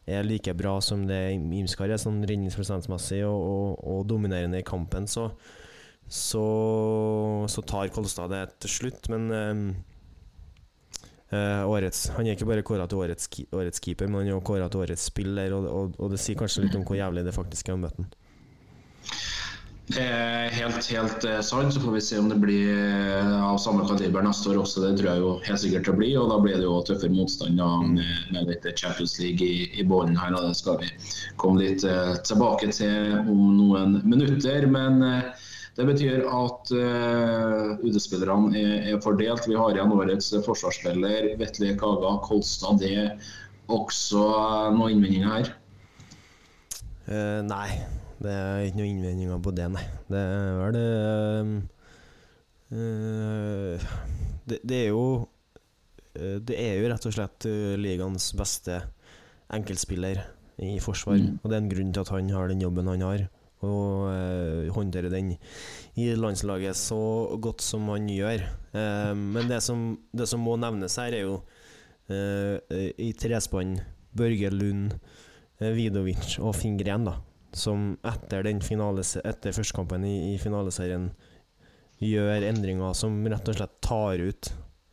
er 0.07 0.27
like 0.27 0.55
bra 0.55 0.77
som 0.85 1.07
det 1.09 1.19
Imskar 1.35 1.91
er, 1.91 2.01
sånn 2.01 2.21
redningsprosentmessig 2.29 3.23
og, 3.27 3.37
og, 3.37 3.71
og 3.93 4.05
dominerende 4.11 4.61
i 4.61 4.67
kampen, 4.67 5.09
så, 5.11 5.31
så, 6.07 6.45
så 7.51 7.67
tar 7.67 7.91
Kolstad 7.95 8.31
det 8.35 8.45
til 8.63 8.75
slutt. 8.77 9.11
Men 9.13 9.27
eh, 9.35 9.65
eh, 11.33 11.65
årets, 11.67 12.11
han 12.19 12.29
er 12.29 12.37
ikke 12.37 12.51
bare 12.53 12.67
kåra 12.67 12.87
til 12.91 13.03
årets, 13.03 13.33
årets 13.51 13.83
keeper, 13.83 14.13
men 14.13 14.23
han 14.23 14.31
er 14.31 14.39
også 14.39 14.51
kåra 14.53 14.69
til 14.71 14.85
årets 14.85 15.09
spiller, 15.11 15.57
og, 15.57 15.67
og, 15.73 15.99
og 15.99 16.15
det 16.15 16.23
sier 16.23 16.39
kanskje 16.39 16.69
litt 16.69 16.79
om 16.79 16.87
hvor 16.87 17.01
jævlig 17.01 17.27
det 17.27 17.35
faktisk 17.35 17.73
er 17.73 17.79
å 17.79 17.83
møte 17.83 18.05
han. 18.05 18.15
Er 19.95 20.51
helt, 20.51 20.83
helt 20.91 21.25
eh, 21.25 21.41
sant. 21.47 21.75
Så 21.75 21.81
får 21.81 21.93
vi 21.95 22.01
se 22.03 22.19
om 22.19 22.29
det 22.29 22.41
blir 22.43 22.73
eh, 22.75 23.45
av 23.47 23.61
samme 23.63 23.87
kaliber 23.87 24.25
neste 24.27 24.51
år 24.51 24.65
også. 24.65 24.83
Det 24.83 24.97
tror 24.99 25.11
jeg 25.13 25.23
jo 25.23 25.33
helt 25.47 25.63
sikkert 25.63 25.91
det 25.91 25.97
blir. 26.01 26.17
Og 26.19 26.33
da 26.33 26.41
blir 26.43 26.59
det 26.59 26.67
jo 26.67 26.81
tøffere 26.89 27.15
motstand 27.15 27.61
med, 27.61 28.03
med 28.35 28.51
litt 28.51 28.67
Champions 28.75 29.15
League 29.23 29.47
i, 29.47 29.69
i 29.79 29.87
bånn 29.87 30.19
her. 30.19 30.35
Og 30.35 30.49
det 30.49 30.57
skal 30.59 30.81
vi 30.83 30.91
komme 31.39 31.63
litt 31.63 31.87
uh, 31.87 32.17
tilbake 32.27 32.73
til 32.75 33.15
om 33.23 33.45
noen 33.61 34.01
minutter. 34.03 34.67
Men 34.67 34.99
uh, 35.07 35.47
det 35.77 35.85
betyr 35.85 36.23
at 36.25 36.71
uh, 36.73 37.77
UD-spillerne 37.85 38.57
er, 38.57 38.77
er 38.95 39.03
fordelt. 39.05 39.47
Vi 39.47 39.59
har 39.59 39.77
igjen 39.77 39.93
årets 39.93 40.33
forsvarsspiller 40.47 41.35
Vetle 41.39 41.75
Kaga 41.79 42.17
Kolstad. 42.25 42.81
Det 42.81 42.95
er 42.97 43.35
også 43.73 44.23
eh, 44.23 44.73
noen 44.77 44.97
innvendinger 44.97 45.33
her. 45.35 45.53
Uh, 47.07 47.43
nei, 47.47 47.69
det 48.23 48.33
er 48.33 48.65
ikke 48.65 48.81
noen 48.81 48.93
innvendinger 48.95 49.41
på 49.45 49.53
det, 49.57 49.67
nei. 49.75 49.85
Det 50.09 50.21
er 50.21 50.61
vel 50.61 50.77
det 50.77 50.85
eh, 52.73 53.89
det, 54.47 54.61
det 54.67 54.79
er 54.79 54.89
jo 54.91 55.05
eh, 56.17 56.39
Det 56.43 56.57
er 56.59 56.81
jo 56.81 56.91
rett 56.93 57.09
og 57.09 57.15
slett 57.15 57.49
eh, 57.51 57.75
ligaens 57.81 58.31
beste 58.39 58.81
enkeltspiller 59.53 60.23
i 60.65 60.79
forsvar. 60.81 61.21
Mm. 61.21 61.37
Og 61.43 61.51
det 61.51 61.57
er 61.57 61.63
en 61.63 61.73
grunn 61.75 61.93
til 61.93 62.03
at 62.07 62.15
han 62.15 62.33
har 62.33 62.49
den 62.49 62.63
jobben 62.65 62.89
han 62.89 63.05
har, 63.05 63.27
og 63.67 64.09
eh, 64.09 64.73
håndterer 64.73 65.13
den 65.13 65.35
i 66.01 66.09
landslaget 66.17 66.79
så 66.79 67.37
godt 67.43 67.65
som 67.65 67.91
han 67.93 68.09
gjør. 68.11 68.47
Eh, 68.73 69.13
men 69.13 69.53
det 69.53 69.61
som, 69.67 69.91
det 70.17 70.29
som 70.31 70.43
må 70.43 70.57
nevnes 70.61 70.97
her, 70.97 71.13
er 71.13 71.29
jo 71.29 71.39
eh, 72.09 72.91
i 72.97 73.13
trespann 73.19 73.77
Børge 74.17 74.51
Lund, 74.55 74.97
eh, 75.61 75.77
Vidovic 75.77 76.39
og 76.41 76.57
Fingren, 76.57 77.11
da 77.13 77.19
som 77.57 77.95
etter, 78.05 78.49
etter 78.51 79.57
førstekampen 79.57 80.05
i, 80.05 80.17
i 80.35 80.37
finaleserien 80.41 81.09
gjør 82.03 82.45
endringer 82.51 82.93
som 82.97 83.17
rett 83.25 83.49
og 83.49 83.57
slett 83.57 83.79
tar 83.85 84.21
ut 84.21 84.51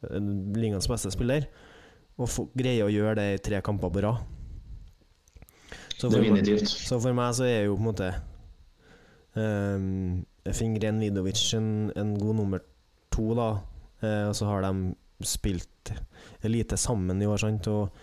eh, 0.07 0.29
ligaens 0.55 0.87
beste 0.87 1.11
spiller, 1.11 1.49
og 2.15 2.53
greier 2.55 2.87
å 2.87 2.93
gjøre 2.93 3.17
det 3.19 3.27
i 3.33 3.41
tre 3.43 3.59
kamper 3.65 3.91
på 3.91 4.03
rad. 4.05 4.23
Så 5.97 6.09
for, 6.09 6.19
Definitivt. 6.19 6.67
så 6.67 6.99
for 6.99 7.15
meg 7.15 7.35
så 7.35 7.47
er 7.47 7.67
jo 7.67 7.75
på 7.77 7.83
en 7.83 7.87
måte 7.87 8.09
um, 9.35 10.23
Fingren 10.51 10.99
Vidovic 10.99 11.41
en, 11.57 11.91
en 11.99 12.15
god 12.19 12.39
nummer 12.41 12.63
to, 13.13 13.29
da. 13.37 13.49
Uh, 14.03 14.25
og 14.29 14.35
så 14.35 14.49
har 14.49 14.65
de 14.65 14.93
spilt 15.23 15.93
lite 16.43 16.77
sammen 16.79 17.21
i 17.21 17.27
år, 17.29 17.39
sant, 17.39 17.69
og 17.71 17.93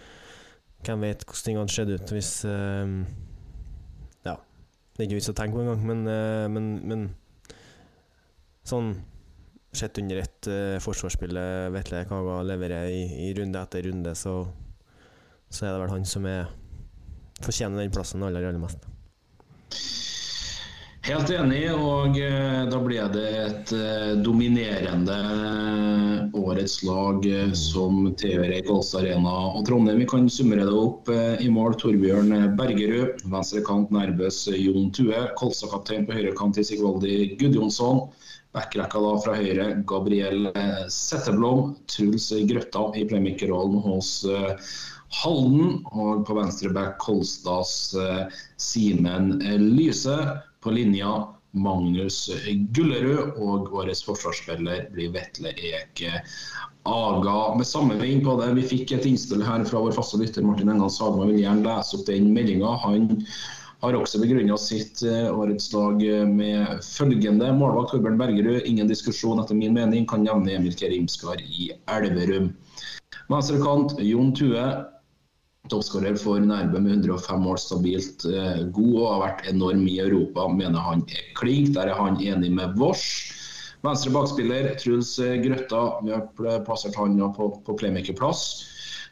hvem 0.86 1.04
vet 1.04 1.24
hvordan 1.26 1.44
ting 1.44 1.58
hadde 1.60 1.74
skjedd 1.74 1.92
ut 1.92 2.14
hvis 2.14 2.30
ehm, 2.48 2.94
Ja, 3.04 3.29
det 5.00 5.06
er 5.06 5.08
ikke 5.08 5.20
vits 5.22 5.32
å 5.32 5.36
tenke 5.38 5.56
på 5.56 5.62
engang, 5.64 5.84
men, 5.88 6.00
eh, 6.12 6.46
men, 6.52 6.66
men 6.84 7.06
sånn 8.68 8.92
Sett 9.70 10.00
under 10.02 10.18
ett 10.18 10.48
uh, 10.50 10.80
forsvarsspillet 10.82 11.68
Vetle 11.70 12.00
Kaga 12.10 12.40
leverer 12.42 12.88
i, 12.90 13.04
i 13.22 13.34
runde 13.38 13.60
etter 13.62 13.84
runde, 13.86 14.16
så, 14.18 14.32
så 15.46 15.68
er 15.68 15.76
det 15.76 15.84
vel 15.84 15.92
han 15.92 16.08
som 16.10 16.26
er 16.26 16.48
fortjener 17.38 17.78
den 17.78 17.92
plassen 17.94 18.24
aller, 18.26 18.48
aller 18.48 18.58
mest. 18.58 18.82
Helt 21.10 21.30
enig, 21.34 21.64
og 21.74 22.14
eh, 22.22 22.68
da 22.70 22.78
ble 22.78 23.02
det 23.10 23.22
et 23.34 23.70
eh, 23.74 24.10
dominerende 24.22 25.14
eh, 25.18 26.36
årets 26.38 26.76
lag 26.86 27.24
som 27.58 28.04
i 28.12 28.60
Kolstad 28.62 29.00
Arena 29.00 29.32
og 29.56 29.64
Trondheim. 29.66 29.98
Vi 30.04 30.06
kan 30.12 30.28
summere 30.30 30.68
det 30.68 30.76
opp. 30.78 31.10
I 31.10 31.48
mål 31.50 31.74
Torbjørn 31.82 32.30
Bergerud, 32.54 33.24
venstre 33.32 33.62
kant 33.66 33.90
Nærbøs 33.90 34.38
Jon 34.54 34.92
Tue, 34.94 35.24
Kolstad-kaptein 35.40 36.06
på 36.06 36.14
høyre 36.14 36.30
kant 36.38 36.60
i 36.62 36.66
Sigvaldi 36.68 37.16
Gudjonsson. 37.40 38.04
Backrekka 38.54 39.02
da 39.02 39.14
fra 39.24 39.34
høyre 39.40 39.66
Gabriel 39.90 40.46
Setteblom, 40.94 41.72
Truls 41.90 42.28
Grøtta 42.52 42.84
i 42.94 43.02
playmaker-rollen 43.10 43.82
hos 43.82 44.12
Halden. 45.24 45.80
Og 45.90 46.22
på 46.28 46.38
venstre 46.38 46.70
back 46.76 47.02
Kolstads 47.02 47.96
Simen 48.70 49.34
Lyse. 49.74 50.20
På 50.60 50.70
linja 50.70 51.10
Magnus 51.56 52.30
Gullerud, 52.76 53.38
og 53.42 53.72
årets 53.74 54.04
forsvarsspiller 54.06 54.90
blir 54.94 55.14
Vetle 55.14 55.54
Eke 55.56 56.20
Aga. 56.88 57.38
Med 57.58 57.66
samme 57.66 57.96
vei 58.00 58.12
på 58.24 58.36
det, 58.40 58.52
vi 58.58 58.66
fikk 58.74 58.92
et 58.96 59.08
innspill 59.08 59.42
her 59.44 59.64
fra 59.68 59.82
vår 59.82 59.96
faste 59.96 60.20
lytter 60.20 60.46
Martin 60.46 60.70
Engan 60.72 60.92
Sagma. 60.92 61.26
Vil 61.28 61.42
gjerne 61.42 61.66
lese 61.66 61.98
opp 61.98 62.06
den 62.06 62.30
meldinga. 62.36 62.76
Han 62.84 63.08
har 63.80 63.96
også 63.96 64.20
begrunna 64.22 64.56
sitt 64.60 65.02
eh, 65.06 65.28
årets 65.32 65.70
lag 65.74 66.02
eh, 66.04 66.24
med 66.28 66.84
følgende. 66.84 67.50
Målvakt 67.56 67.94
Torbjørn 67.94 68.20
Bergerud, 68.20 68.62
ingen 68.68 68.90
diskusjon 68.90 69.40
etter 69.42 69.58
min 69.58 69.76
mening, 69.76 70.06
kan 70.08 70.24
nevne 70.26 70.54
Emil 70.56 70.76
Kerimskar 70.76 71.40
i 71.40 71.70
Elverum. 71.90 72.52
Venstrekant 73.30 73.96
Jon 74.04 74.34
Tue, 74.36 74.64
toppskårer 75.68 76.16
for 76.18 76.40
Nærbø 76.42 76.80
med 76.82 76.96
105 77.04 77.42
mål 77.44 77.58
stabilt 77.60 78.24
eh, 78.28 78.62
god 78.74 78.94
og 79.00 79.10
har 79.10 79.20
vært 79.26 79.44
enorm 79.52 79.84
i 79.88 79.98
Europa, 80.02 80.48
mener 80.48 80.82
han 80.82 81.04
er 81.12 81.28
klink. 81.38 81.74
Der 81.76 81.92
er 81.92 82.00
han 82.00 82.20
enig 82.22 82.52
med 82.56 82.78
Vårs. 82.80 83.04
Venstre 83.84 84.12
bakspiller 84.12 84.72
Truls 84.80 85.14
eh, 85.22 85.38
Grøtta, 85.44 85.84
vi 86.04 86.14
har 86.16 86.26
plassert 86.66 86.98
han 86.98 87.20
på, 87.36 87.52
på 87.66 87.76
playmaker-plass. 87.80 88.44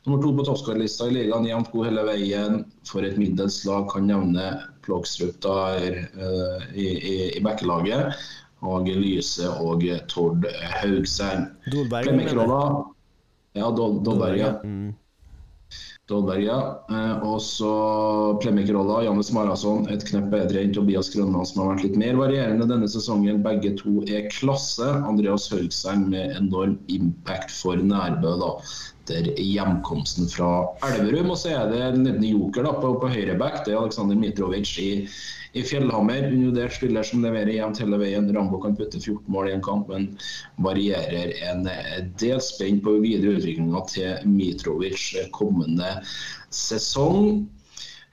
Nummer 0.07 0.23
to 0.23 0.33
på 0.33 0.45
toppskårerlista 0.47 1.09
i 1.09 1.15
ligaen, 1.17 1.47
jevnt 1.49 1.73
god 1.73 1.89
hele 1.91 2.05
veien. 2.09 2.61
For 2.89 3.05
et 3.05 3.19
middels 3.21 3.61
lag 3.69 3.89
kan 3.93 4.07
nevne 4.09 4.45
Plogstrup 4.87 5.37
der 5.45 5.99
uh, 6.17 6.63
i, 6.73 6.87
i, 6.97 7.17
i 7.37 7.43
backelaget. 7.45 8.15
Og 8.65 8.89
Lyse 8.89 9.51
og 9.61 9.85
Tord 10.09 10.47
Haugseng. 10.79 11.51
Dolberg, 11.69 12.09
Dolberg. 14.07 14.39
ja. 14.41 14.55
Mm. 14.65 14.95
Dolberg, 16.09 16.41
ja. 16.47 16.59
Eh, 16.89 17.25
og 17.27 17.41
så 17.45 17.71
playmaker-rolla. 18.41 19.03
Jannes 19.05 19.31
Marason 19.37 19.85
et 19.93 20.07
knepp 20.09 20.31
bedre 20.33 20.63
enn 20.65 20.73
Tobias 20.77 21.11
Grønland, 21.13 21.51
som 21.51 21.63
har 21.63 21.75
vært 21.75 21.85
litt 21.85 21.99
mer 22.01 22.17
varierende 22.21 22.69
denne 22.71 22.89
sesongen. 22.89 23.43
Begge 23.45 23.75
to 23.81 24.01
er 24.09 24.31
klasse. 24.33 24.89
Andreas 25.09 25.51
Haugseng 25.53 26.07
med 26.13 26.33
enorm 26.39 26.79
impact 26.89 27.53
for 27.61 27.77
Nærbø. 27.77 28.39
da. 28.41 28.55
Der 29.09 29.29
hjemkomsten 29.41 30.29
fra 30.29 30.69
Elverum. 30.85 31.33
Og 31.33 31.39
så 31.41 31.55
er 31.57 31.73
det 31.73 31.81
en 31.81 32.05
liten 32.05 32.27
joker 32.29 32.67
da, 32.67 32.75
på, 32.77 32.93
på 33.01 33.11
høyreback. 33.13 33.63
Det 33.65 33.73
er 33.73 33.81
Aleksandr 33.81 34.19
Mitrovic 34.21 34.75
i, 34.83 34.91
i 35.57 35.65
Fjellhammer. 35.65 36.29
Unjodert 36.29 36.77
spiller 36.77 37.07
som 37.07 37.25
leverer 37.25 37.55
jevnt 37.55 37.81
hele 37.83 38.01
veien. 38.03 38.29
Rambo 38.37 38.61
kan 38.63 38.77
putte 38.77 39.01
14 39.01 39.25
mål 39.33 39.49
i 39.49 39.55
en 39.57 39.65
kamp, 39.65 39.89
men 39.93 40.11
varierer 40.65 41.33
en 41.51 41.65
del 42.21 42.43
spent 42.45 42.85
på 42.85 42.99
videre 43.01 43.39
utviklinga 43.39 43.85
til 43.89 44.29
Mitrovic 44.29 45.11
kommende 45.37 45.97
sesong. 46.55 47.47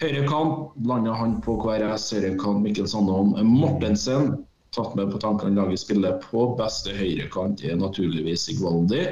Høyrekant 0.04 0.76
landa 0.88 1.16
han 1.16 1.40
på 1.44 1.58
KRS. 1.64 2.10
Høyrekant 2.16 2.64
Mikkel 2.64 2.88
Sandholm 2.92 3.36
Mortensen. 3.52 4.38
Tatt 4.76 4.96
med 5.00 5.12
på 5.12 5.20
tankene 5.24 5.56
laget 5.56 5.80
spiller 5.80 6.18
på. 6.24 6.50
Beste 6.60 6.96
høyrekant 6.96 7.64
er 7.64 7.78
naturligvis 7.80 8.50
Igvaldi. 8.52 9.06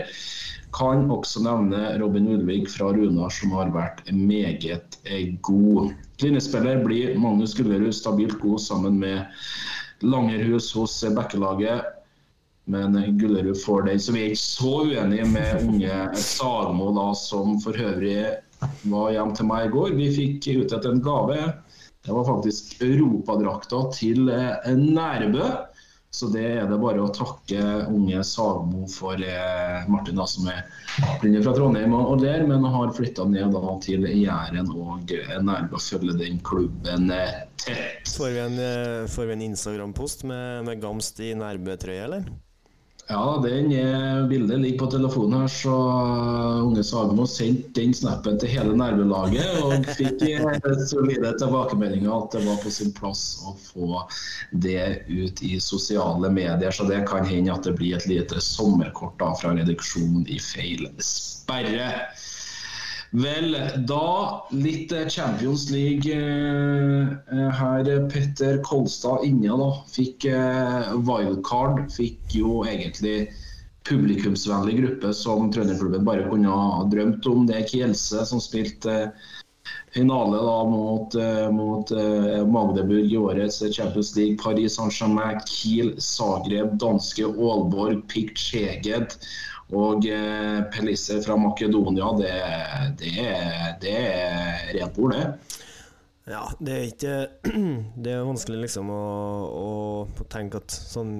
Kan 0.73 1.11
også 1.13 1.43
nevne 1.45 1.99
Robin 2.01 2.27
Ulvik 2.33 2.69
fra 2.71 2.89
Runar, 2.95 3.29
som 3.29 3.51
har 3.53 3.69
vært 3.75 4.01
meget 4.09 4.97
god. 5.45 5.91
Linjespiller 6.23 6.81
blir 6.85 7.17
Magnus 7.21 7.53
Gullerud 7.57 7.93
stabilt 7.93 8.39
god 8.41 8.61
sammen 8.63 8.97
med 9.01 9.21
Langerhus 10.01 10.71
hos 10.73 10.95
Bekkelaget. 11.13 11.83
Men 12.65 12.95
Gullerud 13.19 13.59
får 13.59 13.85
den, 13.89 13.99
så 13.99 14.15
vi 14.15 14.23
er 14.23 14.31
ikke 14.31 14.41
så 14.41 14.73
uenige 14.87 15.27
med 15.29 15.67
unge 15.67 15.99
Sagmo, 16.15 16.89
som 17.19 17.59
for 17.61 17.77
øvrig 17.77 18.31
var 18.87 19.11
hjem 19.11 19.33
til 19.35 19.49
meg 19.49 19.67
i 19.67 19.73
går. 19.73 19.93
Vi 19.99 20.09
fikk 20.15 20.47
utdelt 20.63 20.87
en 20.89 21.03
gave. 21.03 21.37
Det 22.03 22.11
var 22.15 22.25
faktisk 22.27 22.81
europadrakta 22.81 23.83
til 23.95 24.25
Nærbø. 24.25 25.51
Så 26.13 26.27
det 26.29 26.43
er 26.45 26.67
det 26.69 26.77
bare 26.77 27.01
å 27.01 27.09
takke 27.09 27.61
unge 27.89 28.19
Sagmo 28.27 28.85
for 28.91 29.17
eh, 29.17 29.87
Martin, 29.89 30.19
da, 30.19 30.27
som 30.29 30.45
er 30.51 30.59
opprinnelig 31.07 31.41
fra 31.47 31.55
Trondheim 31.57 31.95
og 31.97 32.21
der, 32.21 32.45
men 32.45 32.67
har 32.69 32.93
flytta 32.93 33.25
ned 33.31 33.55
da, 33.55 33.73
til 33.81 34.05
Jæren 34.05 34.69
og 34.69 35.09
er 35.17 35.41
nær 35.41 35.73
å 35.73 35.81
følge 35.81 36.13
den 36.21 36.37
klubben 36.45 37.09
eh, 37.09 37.41
tett. 37.65 38.13
Får 38.13 38.29
vi 38.29 38.43
en, 38.43 38.61
eh, 38.61 39.33
en 39.33 39.45
Instagram-post 39.49 40.21
med, 40.29 40.67
med 40.69 40.85
Gamst 40.85 41.17
i 41.17 41.33
Nærbø-trøye, 41.39 42.05
eller? 42.05 42.29
Ja, 43.09 43.41
den 43.43 43.69
bildet 44.29 44.59
ligger 44.59 44.79
på 44.79 44.91
telefonen 44.91 45.41
her, 45.41 45.47
så 45.51 45.73
unge 46.63 46.83
Sagmo 46.83 47.25
sendte 47.27 47.81
den 47.81 47.91
snappen 47.93 48.37
til 48.39 48.53
hele 48.53 48.77
nervelaget 48.79 49.59
og 49.59 49.89
fikk 49.97 50.23
solide 50.87 51.33
tilbakemeldinger 51.41 52.13
at 52.15 52.37
det 52.37 52.45
var 52.47 52.61
på 52.63 52.71
sin 52.71 52.93
plass 52.95 53.25
å 53.43 53.57
få 53.59 54.05
det 54.65 55.03
ut 55.11 55.43
i 55.43 55.59
sosiale 55.59 56.31
medier. 56.31 56.71
Så 56.71 56.87
det 56.87 57.03
kan 57.09 57.27
hende 57.27 57.51
at 57.51 57.67
det 57.67 57.75
blir 57.75 57.97
et 57.99 58.07
lite 58.07 58.39
sommerkort 58.41 59.19
da 59.19 59.33
fra 59.35 59.51
reduksjonen 59.59 60.23
i 60.31 60.39
feil 60.39 60.87
sperre. 61.03 61.91
Vel, 63.13 63.53
da 63.85 64.43
litt 64.49 64.89
Champions 65.09 65.69
League 65.69 66.09
eh, 66.09 67.49
her. 67.59 68.09
Petter 68.09 68.57
Kolstad 68.65 69.21
inne 69.27 69.53
da. 69.53 69.69
Fikk 69.93 70.25
eh, 70.25 70.89
wildcard. 70.97 71.85
Fikk 71.93 72.33
jo 72.33 72.63
egentlig 72.65 73.27
publikumsvennlig 73.85 74.79
gruppe 74.79 75.13
som 75.13 75.51
trønderklubben 75.53 76.07
bare 76.07 76.25
kunne 76.31 76.57
ha 76.57 76.81
drømt 76.89 77.29
om. 77.29 77.45
Det 77.45 77.59
er 77.59 77.69
Kielse 77.69 78.25
som 78.25 78.41
spilte 78.41 79.13
finale 79.93 80.41
da 80.41 80.57
mot, 80.73 81.13
eh, 81.15 81.51
mot 81.53 81.91
eh, 81.93 82.41
Magdeburg 82.49 83.13
i 83.13 83.17
årets 83.17 83.61
Champions 83.77 84.15
League. 84.17 84.41
Paris 84.41 84.79
Saint-Germain, 84.81 85.37
Kiel, 85.45 85.93
Zagreb, 86.01 86.79
danske 86.81 87.29
Aalborg, 87.29 88.07
Pick 88.09 88.33
Szeged 88.41 89.19
og 89.73 90.07
eh, 90.09 90.61
Pelisse 90.73 91.19
fra 91.25 91.37
Makedonia. 91.39 92.11
Det, 92.19 92.31
det, 93.01 93.27
det 93.83 93.93
er 93.97 94.71
rent 94.77 94.97
bord, 94.97 95.15
det. 95.15 95.59
Ja, 96.29 96.45
det 96.63 96.73
er 96.73 96.83
ikke 96.87 97.15
Det 98.03 98.13
er 98.13 98.21
vanskelig 98.23 98.61
liksom 98.61 98.87
å, 98.93 99.03
å 99.59 100.27
tenke 100.31 100.61
at 100.61 100.71
sånn 100.71 101.17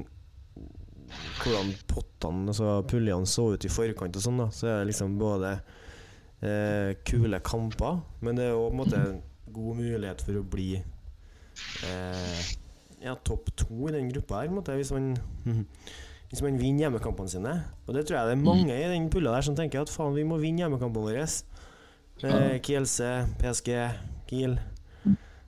Hvordan 1.43 1.73
pottene, 1.91 2.47
altså 2.49 2.77
puljene, 2.89 3.27
så 3.29 3.49
ut 3.53 3.65
i 3.67 3.69
forkant 3.69 4.15
og 4.17 4.23
sånn, 4.23 4.39
da. 4.39 4.47
Så 4.55 4.69
er 4.71 4.79
det 4.79 4.89
liksom 4.89 5.19
både 5.19 5.51
eh, 6.41 6.95
kule 7.05 7.37
kamper, 7.45 7.99
men 8.25 8.39
det 8.39 8.47
er 8.47 8.57
òg 8.57 8.71
på 8.71 8.73
en 8.73 8.79
måte 8.79 9.01
god 9.53 9.77
mulighet 9.77 10.23
for 10.25 10.39
å 10.39 10.47
bli 10.55 10.71
eh, 10.79 12.47
ja, 13.03 13.13
topp 13.27 13.51
to 13.59 13.91
i 13.91 13.93
den 13.93 14.09
gruppa 14.09 14.41
her, 14.41 14.49
på 14.49 14.55
en 14.55 14.59
måte, 14.63 14.79
hvis 14.79 14.93
man 14.95 15.13
Hvis 16.33 16.41
man 16.41 16.55
vinner 16.57 16.87
hjemmekampene 16.87 17.29
sine. 17.29 17.51
Og 17.85 17.93
det 17.93 18.07
tror 18.09 18.17
jeg 18.17 18.31
det 18.31 18.37
er 18.39 18.41
mange 18.41 18.73
i 18.73 18.87
den 18.89 19.05
pulla 19.13 19.35
der 19.35 19.45
som 19.45 19.53
tenker 19.53 19.83
at 19.83 19.91
faen, 19.93 20.15
vi 20.17 20.23
må 20.25 20.39
vinne 20.41 20.63
hjemmekampene 20.63 21.05
våre. 21.05 21.27
Eh, 22.25 22.55
Kielse, 22.65 23.09
PSG, 23.37 23.69
Kiel, 24.31 24.55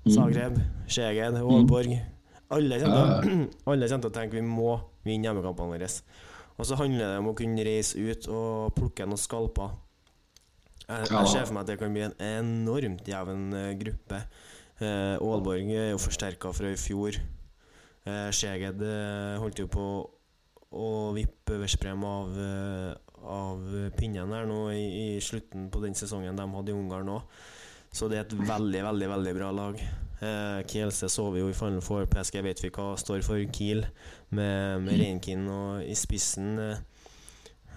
Zagreb, 0.06 0.60
Skjeged, 0.86 1.40
Aalborg. 1.42 1.96
Alle 2.54 2.78
kommer, 2.84 3.24
til, 3.26 3.48
alle 3.72 3.90
kommer 3.90 4.06
til 4.06 4.12
å 4.12 4.16
tenke 4.20 4.38
vi 4.38 4.46
må 4.46 4.76
vinne 5.08 5.26
hjemmekampene 5.26 5.74
våre. 5.74 5.90
Og 6.56 6.70
så 6.70 6.78
handler 6.80 7.16
det 7.16 7.22
om 7.24 7.32
å 7.32 7.38
kunne 7.42 7.66
reise 7.66 8.00
ut 8.00 8.30
og 8.30 8.76
plukke 8.78 9.08
noen 9.10 9.20
skalper. 9.20 9.74
Jeg, 10.86 11.10
jeg 11.10 11.32
ser 11.32 11.48
for 11.48 11.56
meg 11.58 11.66
at 11.66 11.72
det 11.72 11.80
kan 11.82 11.96
bli 11.96 12.06
en 12.06 12.20
enormt 12.22 13.10
jevn 13.10 13.48
eh, 13.58 13.72
gruppe. 13.82 14.22
Eh, 14.78 15.16
Aalborg 15.18 15.72
er 15.74 15.96
jo 15.96 16.04
forsterka 16.06 16.54
fra 16.54 16.70
i 16.70 16.78
fjor. 16.78 17.18
Eh, 18.06 18.30
Skjeged 18.30 18.86
eh, 18.86 19.40
holdt 19.42 19.64
jo 19.64 19.72
på 19.72 19.88
å 20.76 21.12
vippe 21.16 21.60
Versprem 21.62 22.04
av, 22.08 22.40
eh, 22.40 22.94
av 23.26 23.68
pinnen 23.98 24.34
her 24.36 24.48
nå 24.50 24.62
i, 24.76 24.86
i 25.16 25.22
slutten 25.24 25.70
på 25.72 25.82
den 25.84 25.96
sesongen 25.98 26.38
de 26.38 26.50
hadde 26.56 26.74
i 26.74 26.76
Ungarn 26.76 27.14
òg. 27.16 27.38
Så 27.96 28.10
det 28.12 28.20
er 28.20 28.26
et 28.26 28.36
veldig, 28.36 28.82
veldig 28.84 29.08
veldig 29.08 29.34
bra 29.38 29.54
lag. 29.56 29.80
Eh, 30.20 30.60
Kielse 30.68 31.08
så 31.12 31.30
vi 31.32 31.40
jo 31.40 31.50
i 31.52 31.56
Final 31.56 31.84
Four. 31.84 32.08
PSG 32.12 32.42
vet 32.44 32.64
vi 32.64 32.72
hva 32.76 32.94
står 33.00 33.24
for. 33.24 33.40
Kiel 33.56 33.86
med, 34.36 34.84
med 34.84 35.00
Reinkin 35.00 35.46
og 35.52 35.84
i 35.84 35.96
spissen. 35.96 36.58
Eh, 36.60 36.82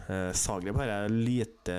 eh, 0.09 0.31
Zagreb 0.35 0.79
har 0.81 0.91
jeg 0.91 1.15
lite 1.15 1.77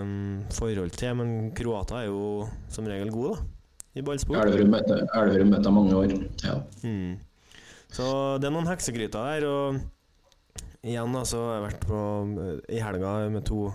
um, 0.00 0.44
forhold 0.56 0.96
til, 0.96 1.16
men 1.20 1.50
kroater 1.56 2.00
er 2.00 2.08
jo 2.08 2.46
som 2.72 2.88
regel 2.88 3.12
gode, 3.12 3.36
da. 3.36 3.50
I 3.92 4.04
ballsport. 4.06 4.40
Elverum 4.48 5.52
etter 5.58 5.74
mange 5.74 5.96
år. 5.96 6.14
Ja. 6.40 6.54
Mm. 6.80 7.18
Så 7.92 8.06
det 8.40 8.48
er 8.48 8.54
noen 8.54 8.70
heksegryter 8.70 9.26
der. 9.34 9.44
Og 9.50 9.82
igjen 10.82 11.14
da, 11.14 11.22
så 11.28 11.40
har 11.48 11.64
vært 11.66 11.86
på 11.86 12.02
i 12.72 12.82
helga 12.82 13.16
med 13.32 13.46
to 13.48 13.70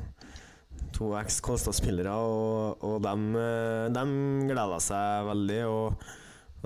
To 0.97 1.11
eks-Kolstad-spillere, 1.19 2.13
og, 2.13 2.83
og 2.85 3.01
dem, 3.05 3.29
eh, 3.37 3.87
dem 3.93 4.11
gleda 4.49 4.79
seg 4.81 5.27
veldig. 5.27 5.59
Og, 5.69 6.05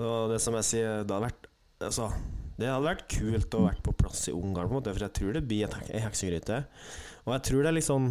og 0.00 0.32
det 0.32 0.38
som 0.42 0.56
jeg 0.60 0.68
sier, 0.68 1.02
det 1.02 1.12
hadde 1.12 1.26
vært 1.26 1.48
altså, 1.82 2.10
Det 2.56 2.68
hadde 2.70 2.86
vært 2.86 3.06
kult 3.12 3.56
å 3.58 3.64
være 3.66 3.84
på 3.84 3.96
plass 3.98 4.26
i 4.30 4.36
Ungarn, 4.36 4.70
på 4.70 4.76
en 4.76 4.78
måte, 4.78 4.94
for 4.94 5.06
jeg 5.06 5.16
tror 5.18 5.36
det 5.36 5.46
blir 5.48 5.76
ei 5.88 6.02
heksegryte. 6.04 6.62
Og 7.26 7.34
jeg 7.36 7.44
tror 7.48 7.62
det 7.62 7.72
er 7.72 7.76
litt 7.76 7.88
sånn 7.88 8.08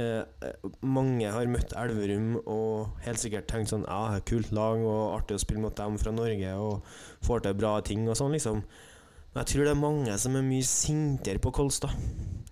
eh, 0.00 0.48
Mange 0.86 1.34
har 1.34 1.50
møtt 1.50 1.76
Elverum 1.78 2.38
og 2.40 3.04
helt 3.04 3.20
sikkert 3.22 3.46
tenkt 3.50 3.70
sånn 3.70 3.84
Ja, 3.86 4.18
kult 4.26 4.50
lag 4.54 4.80
og 4.82 5.14
artig 5.18 5.38
å 5.38 5.44
spille 5.44 5.62
mot 5.62 5.76
dem 5.78 6.00
fra 6.00 6.14
Norge 6.14 6.56
og 6.58 6.96
får 7.26 7.44
til 7.44 7.60
bra 7.60 7.76
ting 7.86 8.08
og 8.08 8.18
sånn, 8.18 8.34
liksom. 8.34 8.64
Men 9.34 9.42
jeg 9.42 9.50
tror 9.50 9.66
det 9.66 9.74
er 9.74 9.80
mange 9.82 10.16
som 10.22 10.36
er 10.38 10.46
mye 10.46 10.66
sintere 10.66 11.42
på 11.42 11.50
Kolstad. 11.54 11.94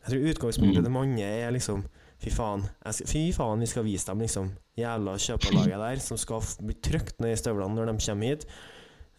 Jeg 0.03 0.09
tror 0.09 0.31
utgangspunktet 0.33 0.83
til 0.83 0.95
mange 0.95 1.23
er 1.23 1.55
liksom 1.55 1.85
Fy 2.23 2.31
faen, 2.31 2.63
skal, 2.87 3.09
fy 3.11 3.21
faen, 3.35 3.63
vi 3.65 3.67
skal 3.67 3.83
vise 3.83 4.07
dem 4.07 4.21
liksom 4.23 4.53
jævla 4.79 5.17
kjøperlaget 5.19 5.81
der, 5.81 6.03
som 6.05 6.21
skal 6.21 6.45
bli 6.63 6.77
trykt 6.79 7.19
ned 7.19 7.35
i 7.35 7.41
støvlene 7.41 7.75
når 7.75 7.91
de 7.91 7.95
kommer 8.05 8.31
hit. 8.31 8.47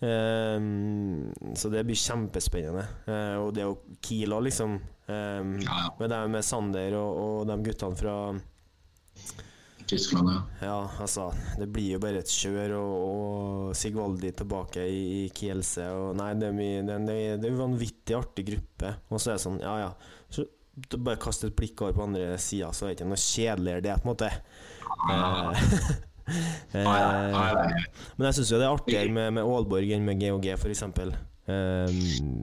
Um, 0.04 1.34
så 1.56 1.72
det 1.72 1.84
blir 1.88 2.00
kjempespennende. 2.00 2.86
Uh, 3.08 3.44
og 3.44 3.52
det 3.56 3.68
Kiel 4.04 4.36
òg, 4.36 4.46
liksom. 4.48 4.78
um, 4.80 5.52
Ja, 5.64 5.80
ja. 5.84 5.92
med, 6.00 6.16
med 6.32 6.48
Sander 6.48 6.96
og, 7.00 7.20
og 7.26 7.52
de 7.52 7.60
guttene 7.68 8.00
fra 8.00 8.16
Tyskland, 9.90 10.32
ja. 10.32 10.42
Ja, 10.64 10.78
altså, 11.04 11.28
det 11.60 11.68
blir 11.74 11.96
jo 11.96 12.02
bare 12.04 12.22
et 12.24 12.32
kjør, 12.32 12.76
og, 12.80 12.94
og 13.04 13.78
Sigvaldi 13.78 14.32
tilbake 14.38 14.86
i, 14.88 15.04
i 15.24 15.30
Kielse 15.36 15.88
og 15.92 16.18
Nei, 16.20 16.32
det 16.40 16.50
er 16.50 16.58
mye 16.58 16.84
Det 16.88 17.00
det, 17.08 17.20
det 17.44 17.50
er 17.50 17.54
en 17.54 17.64
vanvittig 17.66 18.18
artig 18.18 18.48
gruppe. 18.52 18.96
Og 19.10 19.22
så 19.22 19.34
er 19.34 19.40
det 19.40 19.46
sånn, 19.46 19.62
ja 19.64 19.76
ja. 19.84 19.92
Så 20.34 20.48
du 20.74 20.98
bare 20.98 21.22
kast 21.22 21.46
et 21.46 21.54
blikk 21.58 21.84
over 21.84 21.98
på 21.98 22.08
andre 22.08 22.32
sida, 22.42 22.72
så 22.74 22.88
er 22.88 22.94
det 22.94 22.98
ikke 22.98 23.12
noe 23.12 23.22
kjedeligere, 23.22 23.86
det, 23.86 24.00
på 24.02 24.08
en 24.08 24.14
måte. 24.14 24.32
Eh, 25.12 25.70
Nei, 26.74 26.84
nei, 26.84 27.48
eh, 27.52 27.88
men 28.16 28.30
jeg 28.30 28.36
syns 28.38 28.52
jo 28.54 28.60
det 28.62 28.64
er 28.64 28.78
artigere 28.78 29.12
med, 29.12 29.34
med 29.36 29.44
Aalborg 29.44 29.90
enn 29.92 30.06
med 30.08 30.22
GOG, 30.22 30.46
f.eks. 30.56 30.86
Um, 30.88 32.38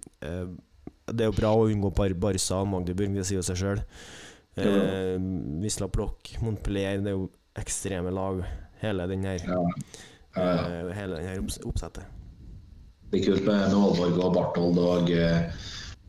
det 1.09 1.25
er 1.25 1.31
jo 1.31 1.37
bra 1.37 1.53
å 1.57 1.65
unngå 1.65 1.89
Bar 1.97 2.13
Barca 2.21 2.61
og 2.61 2.69
Magdeburg, 2.75 3.15
det 3.17 3.25
sier 3.27 3.41
jo 3.41 3.47
seg 3.47 3.61
sjøl. 3.61 3.81
Uh, 4.67 5.63
Wisla 5.63 5.89
Plock, 5.89 6.35
Montpellier, 6.45 7.01
det 7.05 7.13
er 7.13 7.19
jo 7.19 7.29
ekstreme 7.61 8.13
lag, 8.15 8.45
hele 8.83 9.07
den 9.11 9.25
her, 9.29 9.43
Ja. 9.47 9.65
Ja, 10.37 10.43
ja. 10.47 10.89
eh, 10.89 10.95
hele 10.95 11.17
den 11.19 11.27
her 11.27 11.41
opps 11.43 11.59
oppsettet. 11.67 12.05
Det 13.11 13.19
er 13.19 13.25
kult 13.27 13.47
med, 13.49 13.75
Aalborg 13.75 14.21
og 14.23 14.35
Barthold 14.37 14.79
og, 14.79 15.11
eh, 15.11 15.49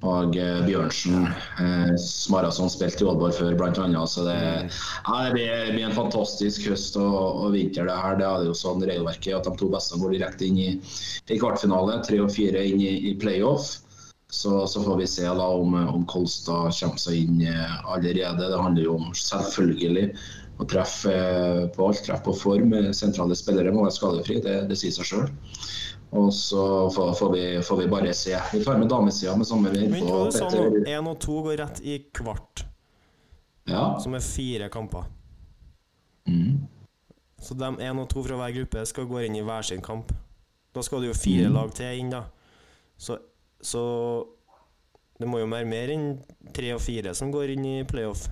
og 0.06 0.36
eh, 0.38 0.60
Bjørnsen. 0.68 1.26
Eh, 1.58 1.96
Smarason 1.98 2.70
spilte 2.70 3.02
i 3.02 3.08
Aalborg 3.10 3.34
før, 3.34 3.58
annet. 3.82 4.10
Så 4.14 4.28
det, 4.28 4.38
ja, 4.38 5.16
det 5.26 5.34
blir, 5.34 5.50
det 5.66 5.74
blir 5.74 5.88
en 5.90 5.98
fantastisk 5.98 6.70
høst 6.70 6.98
og, 7.02 7.18
og 7.42 7.56
vinter. 7.58 7.90
det 7.90 7.98
her. 7.98 8.20
Det 8.22 8.28
er 8.30 8.46
jo 8.46 8.54
sånn 8.54 8.86
regelverket 8.86 9.40
at 9.40 9.50
de 9.50 9.56
to 9.58 9.72
beste 9.74 9.98
går 9.98 10.14
direkte 10.14 10.46
inn 10.46 10.62
i, 10.62 10.70
i 11.34 11.40
kvartfinale. 11.42 11.98
Tre 12.06 12.22
og 12.22 12.30
fire 12.34 12.62
inn 12.70 12.82
i, 12.86 12.94
i 13.10 13.16
playoff. 13.18 13.80
Så, 14.32 14.62
så 14.72 14.80
får 14.84 14.96
vi 15.02 15.08
se 15.12 15.26
da 15.28 15.48
om, 15.52 15.74
om 15.76 16.06
Kolstad 16.08 16.72
kommer 16.72 17.02
seg 17.04 17.18
inn 17.26 17.42
eh, 17.44 17.74
allerede. 17.92 18.48
Det 18.48 18.60
handler 18.62 18.86
jo 18.86 18.94
om 18.96 19.10
selvfølgelig 19.18 20.06
å 20.62 20.68
treffe 20.72 21.12
eh, 21.12 21.66
på 21.76 21.88
alt, 21.90 22.00
treffe 22.06 22.24
på 22.30 22.36
form. 22.40 22.72
Sentrale 22.96 23.36
spillere 23.36 23.74
må 23.76 23.84
være 23.84 23.96
skadefri, 23.98 24.38
det, 24.46 24.54
det 24.70 24.78
sier 24.80 24.94
seg 24.96 25.10
sjøl. 25.10 25.26
Og 26.16 26.30
så 26.36 26.64
får, 26.96 27.12
får, 27.20 27.34
vi, 27.36 27.44
får 27.64 27.78
vi 27.82 27.88
bare 27.92 28.14
se. 28.16 28.36
Vi 28.54 28.64
tar 28.64 28.80
med 28.80 28.90
damesida 28.92 29.36
med 29.40 29.48
samme 29.48 29.72
vei 29.72 29.86
Men 29.92 30.08
hva 30.08 30.26
du 30.28 30.36
sa 30.36 30.48
nå? 30.52 30.64
Én 30.88 31.08
og 31.12 31.20
to 31.24 31.38
går 31.46 31.60
rett 31.66 31.82
i 31.88 31.98
kvart, 32.16 32.64
Ja. 33.68 33.98
som 34.04 34.16
er 34.18 34.24
fire 34.26 34.68
kamper. 34.74 35.06
Mm. 36.28 36.58
Så 37.42 37.56
de 37.58 37.70
én 37.84 38.00
og 38.00 38.08
to 38.12 38.24
fra 38.24 38.38
hver 38.40 38.54
gruppe 38.60 38.84
skal 38.88 39.08
gå 39.10 39.24
inn 39.26 39.36
i 39.40 39.44
hver 39.44 39.64
sin 39.66 39.82
kamp. 39.84 40.12
Da 40.76 40.84
skal 40.86 41.02
det 41.04 41.12
jo 41.12 41.18
fire 41.20 41.48
Mm. 41.50 41.56
lag 41.58 41.74
til 41.76 42.00
inn, 42.00 42.10
da. 42.14 42.24
Så, 42.98 43.18
så 43.62 43.84
det 45.22 45.30
må 45.30 45.42
jo 45.42 45.50
være 45.50 45.70
mer 45.70 45.92
enn 45.94 46.06
tre 46.56 46.72
og 46.74 46.82
fire 46.82 47.14
som 47.18 47.32
går 47.34 47.54
inn 47.54 47.66
i 47.70 47.76
playoff. 47.88 48.26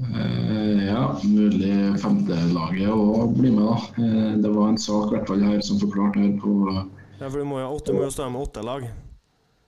Eh, 0.00 0.86
ja, 0.86 1.02
mulig 1.26 1.74
femtelaget 2.00 2.88
òg 2.88 3.34
blir 3.36 3.52
med, 3.52 3.66
da. 3.66 4.04
Eh, 4.04 4.34
det 4.40 4.52
var 4.54 4.70
en 4.70 4.80
sak 4.80 5.10
hvert 5.12 5.28
fall 5.28 5.44
her 5.44 5.60
som 5.66 5.80
forklarte 5.82 6.22
her 6.22 6.36
på 6.40 6.54
Ja, 6.70 7.26
for 7.26 7.36
du 7.40 7.48
må 7.48 7.60
jo, 7.60 7.68
åtte, 7.76 7.94
må 7.96 8.06
jo 8.06 8.12
stå 8.14 8.28
med 8.32 8.46
åtte 8.46 8.64
lag. 8.64 8.86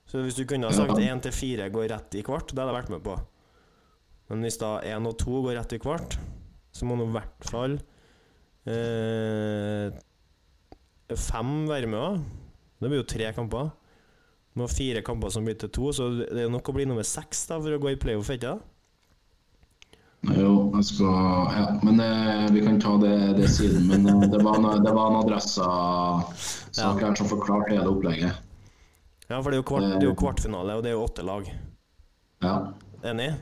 Så 0.09 0.23
hvis 0.25 0.37
du 0.37 0.45
kunne 0.49 0.69
ha 0.69 0.77
sagt 0.77 1.01
én 1.01 1.21
til 1.25 1.35
fire 1.35 1.69
går 1.73 1.91
rett 1.93 2.17
i 2.19 2.25
kvart, 2.25 2.53
det 2.53 2.61
hadde 2.61 2.73
jeg 2.73 2.79
vært 2.81 2.95
med 2.95 3.05
på. 3.05 3.17
Men 4.31 4.47
hvis 4.47 4.61
da 4.61 4.77
én 4.89 5.09
og 5.09 5.19
to 5.21 5.43
går 5.45 5.59
rett 5.59 5.75
i 5.77 5.81
kvart, 5.83 6.17
så 6.73 6.89
må 6.89 6.97
nå 6.97 7.11
i 7.11 7.15
hvert 7.17 7.49
fall 7.49 7.77
eh, 8.71 9.93
fem 11.13 11.53
være 11.69 11.91
med 11.93 12.01
òg. 12.01 12.23
Det 12.83 12.91
blir 12.91 13.01
jo 13.01 13.09
tre 13.09 13.31
kamper. 13.37 13.71
Det 14.53 14.61
må 14.61 14.69
fire 14.69 15.01
kamper 15.07 15.33
som 15.33 15.47
blir 15.47 15.57
til 15.61 15.71
to, 15.73 15.93
så 15.97 16.11
det 16.19 16.45
er 16.45 16.53
nok 16.53 16.69
å 16.69 16.75
bli 16.77 16.85
nummer 16.89 17.07
seks 17.07 17.47
da 17.49 17.61
for 17.63 17.73
å 17.73 17.81
gå 17.81 17.95
i 17.95 18.01
playoff, 18.01 18.31
ikke 18.35 18.53
sant? 18.53 18.69
Jo, 20.23 20.71
jeg 20.77 20.85
skal 20.87 21.15
Ja, 21.51 21.63
men 21.83 21.99
eh, 21.99 22.45
vi 22.55 22.61
kan 22.63 22.77
ta 22.83 22.93
det, 23.03 23.15
det 23.41 23.49
siden. 23.51 23.89
Men 23.91 24.07
eh, 24.07 24.29
det 24.31 24.43
var 24.45 24.61
en, 24.61 24.85
det 24.85 24.93
var 24.95 25.11
en 25.11 25.19
adressa-sak 25.19 27.01
her 27.03 27.17
som 27.19 27.31
forklarte 27.31 27.75
hele 27.75 27.91
opplegget. 27.91 28.39
Ja, 29.27 29.41
for 29.41 29.51
det 29.51 29.63
er 29.63 29.67
kvart, 29.67 29.89
det 29.89 30.05
er 30.05 30.11
jo 30.11 30.19
kvartfinale, 30.19 30.77
og 30.79 30.85
det 30.85 30.93
er 30.93 30.99
jo 30.99 31.07
åtte 31.07 31.25
lag. 31.27 31.49
Ja, 32.43 32.55
Enig? 33.03 33.33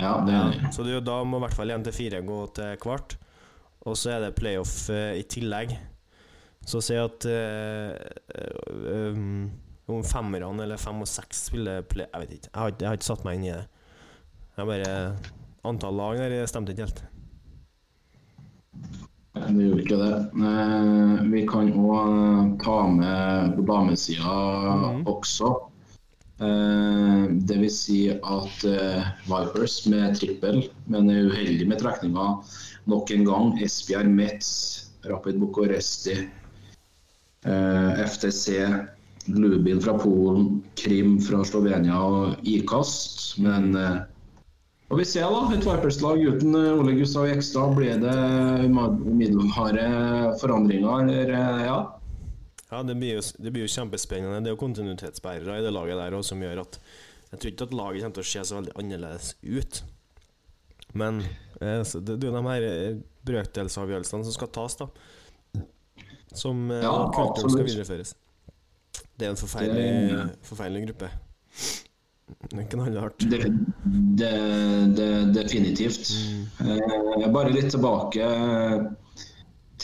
ja 0.00 0.16
det 0.26 0.34
er 0.34 0.48
enig. 0.48 0.72
Så 0.74 0.86
det 0.86 0.98
da 1.06 1.20
må 1.22 1.38
i 1.38 1.44
hvert 1.44 1.58
fall 1.60 1.70
én 1.74 1.84
til 1.86 1.94
fire 1.94 2.22
gå 2.26 2.40
til 2.56 2.78
kvart. 2.82 3.18
Og 3.84 3.98
så 4.00 4.16
er 4.16 4.24
det 4.24 4.36
playoff 4.38 4.88
eh, 4.90 5.20
i 5.20 5.26
tillegg. 5.30 5.76
Så 6.64 6.80
si 6.84 6.96
at 6.96 7.26
øh, 7.28 9.12
um, 9.12 9.50
om 9.86 10.04
femmerne 10.04 10.64
eller 10.64 10.80
fem 10.80 11.02
og 11.04 11.08
seks 11.08 11.46
spiller 11.50 11.82
play... 11.84 12.06
Jeg 12.12 12.20
vet 12.20 12.36
ikke. 12.38 12.48
Jeg 12.52 12.60
har, 12.60 12.76
jeg 12.80 12.88
har 12.88 12.98
ikke 12.98 13.10
satt 13.10 13.24
meg 13.26 13.36
inn 13.38 13.48
i 13.48 13.52
det. 13.52 13.66
Jeg 14.56 14.70
bare 14.70 14.94
Antall 15.64 15.96
lag 15.98 16.20
der 16.20 16.46
stemte 16.48 16.72
ikke 16.72 16.86
helt. 16.86 17.04
Det 19.34 19.52
gjorde 19.58 19.82
ikke 19.82 20.00
det. 20.00 20.16
Eh, 20.48 21.22
vi 21.32 21.44
kan 21.48 21.70
òg 21.74 22.58
ta 22.62 22.76
med 22.94 23.56
på 23.56 23.64
damesida 23.68 24.34
mm. 24.80 25.06
også. 25.10 25.54
Det 27.48 27.56
vil 27.60 27.70
si 27.70 27.98
at 28.10 28.64
Vipers 29.28 29.76
med 29.86 30.16
trippel, 30.18 30.64
men 30.90 31.10
er 31.12 31.28
uheldig 31.30 31.68
med 31.70 31.78
trekninga 31.80 32.24
nok 32.90 33.12
en 33.14 33.24
gang. 33.24 33.52
Esbjerg, 33.62 34.10
Metz, 34.10 34.48
Rapid 35.08 35.38
Bucuresti, 35.40 36.16
FTC, 37.44 38.64
Lubin 39.26 39.80
fra 39.80 39.94
Polen, 39.98 40.62
Krim 40.80 41.18
fra 41.20 41.42
Slovenia 41.44 41.98
og 42.00 42.46
Ikast. 42.48 43.38
Men 43.44 43.74
eh, 43.76 43.98
får 44.88 45.00
vi 45.00 45.06
se, 45.08 45.24
da. 45.24 45.42
Et 45.54 45.66
Vipers-lag 45.66 46.24
uten 46.24 46.56
eh, 46.58 46.72
Ole 46.78 46.96
Gustav 46.98 47.28
Jekstad. 47.28 47.74
Blir 47.76 48.00
det 48.02 48.16
middelharde 48.70 49.86
forandringer, 50.40 51.04
eller? 51.04 51.34
eh, 51.34 51.66
Ja. 51.68 51.78
Ja, 52.72 52.82
det 52.82 52.96
blir, 52.98 53.20
jo, 53.20 53.22
det 53.38 53.52
blir 53.54 53.68
jo 53.68 53.70
kjempespennende. 53.70 54.40
Det 54.42 54.50
er 54.50 54.54
jo 54.56 54.58
kontinuitetsbærere 54.64 55.60
i 55.60 55.62
det 55.62 55.70
laget 55.70 56.00
der 56.00 56.16
også, 56.16 56.32
som 56.32 56.40
gjør 56.42 56.64
at 56.64 56.78
Jeg 57.30 57.38
tror 57.40 57.50
ikke 57.50 57.66
at 57.68 57.74
laget 57.74 58.02
kommer 58.02 58.14
til 58.16 58.24
å 58.24 58.30
se 58.30 58.42
så 58.48 58.56
veldig 58.56 58.72
annerledes 58.80 59.28
ut. 59.42 59.78
Men 60.94 61.20
eh, 61.60 61.82
det, 61.82 62.16
er 62.16 62.26
jo 62.28 62.34
de 62.34 62.42
her 62.46 62.66
eh, 62.68 62.96
brøkdelsavgjørelsene 63.26 64.26
som 64.26 64.34
skal 64.36 64.50
tas, 64.54 64.76
da. 64.78 64.88
Som 66.34 66.70
eh, 66.70 66.82
Ja, 66.82 66.94
kulturen 67.14 67.50
skal 67.54 67.68
videreføres. 67.68 68.14
Det 69.18 69.26
er 69.26 69.30
en 69.30 69.38
forferdelig, 69.38 69.86
Det- 70.10 70.36
forferdelig 70.48 70.86
gruppe. 70.88 71.10
Det 72.50 72.74
er 72.74 73.00
hardt. 73.00 73.18
Det, 73.30 73.38
det, 74.18 74.30
det, 74.96 75.08
definitivt. 75.36 76.10
Eh, 76.60 77.26
bare 77.32 77.52
litt 77.52 77.70
tilbake 77.74 78.26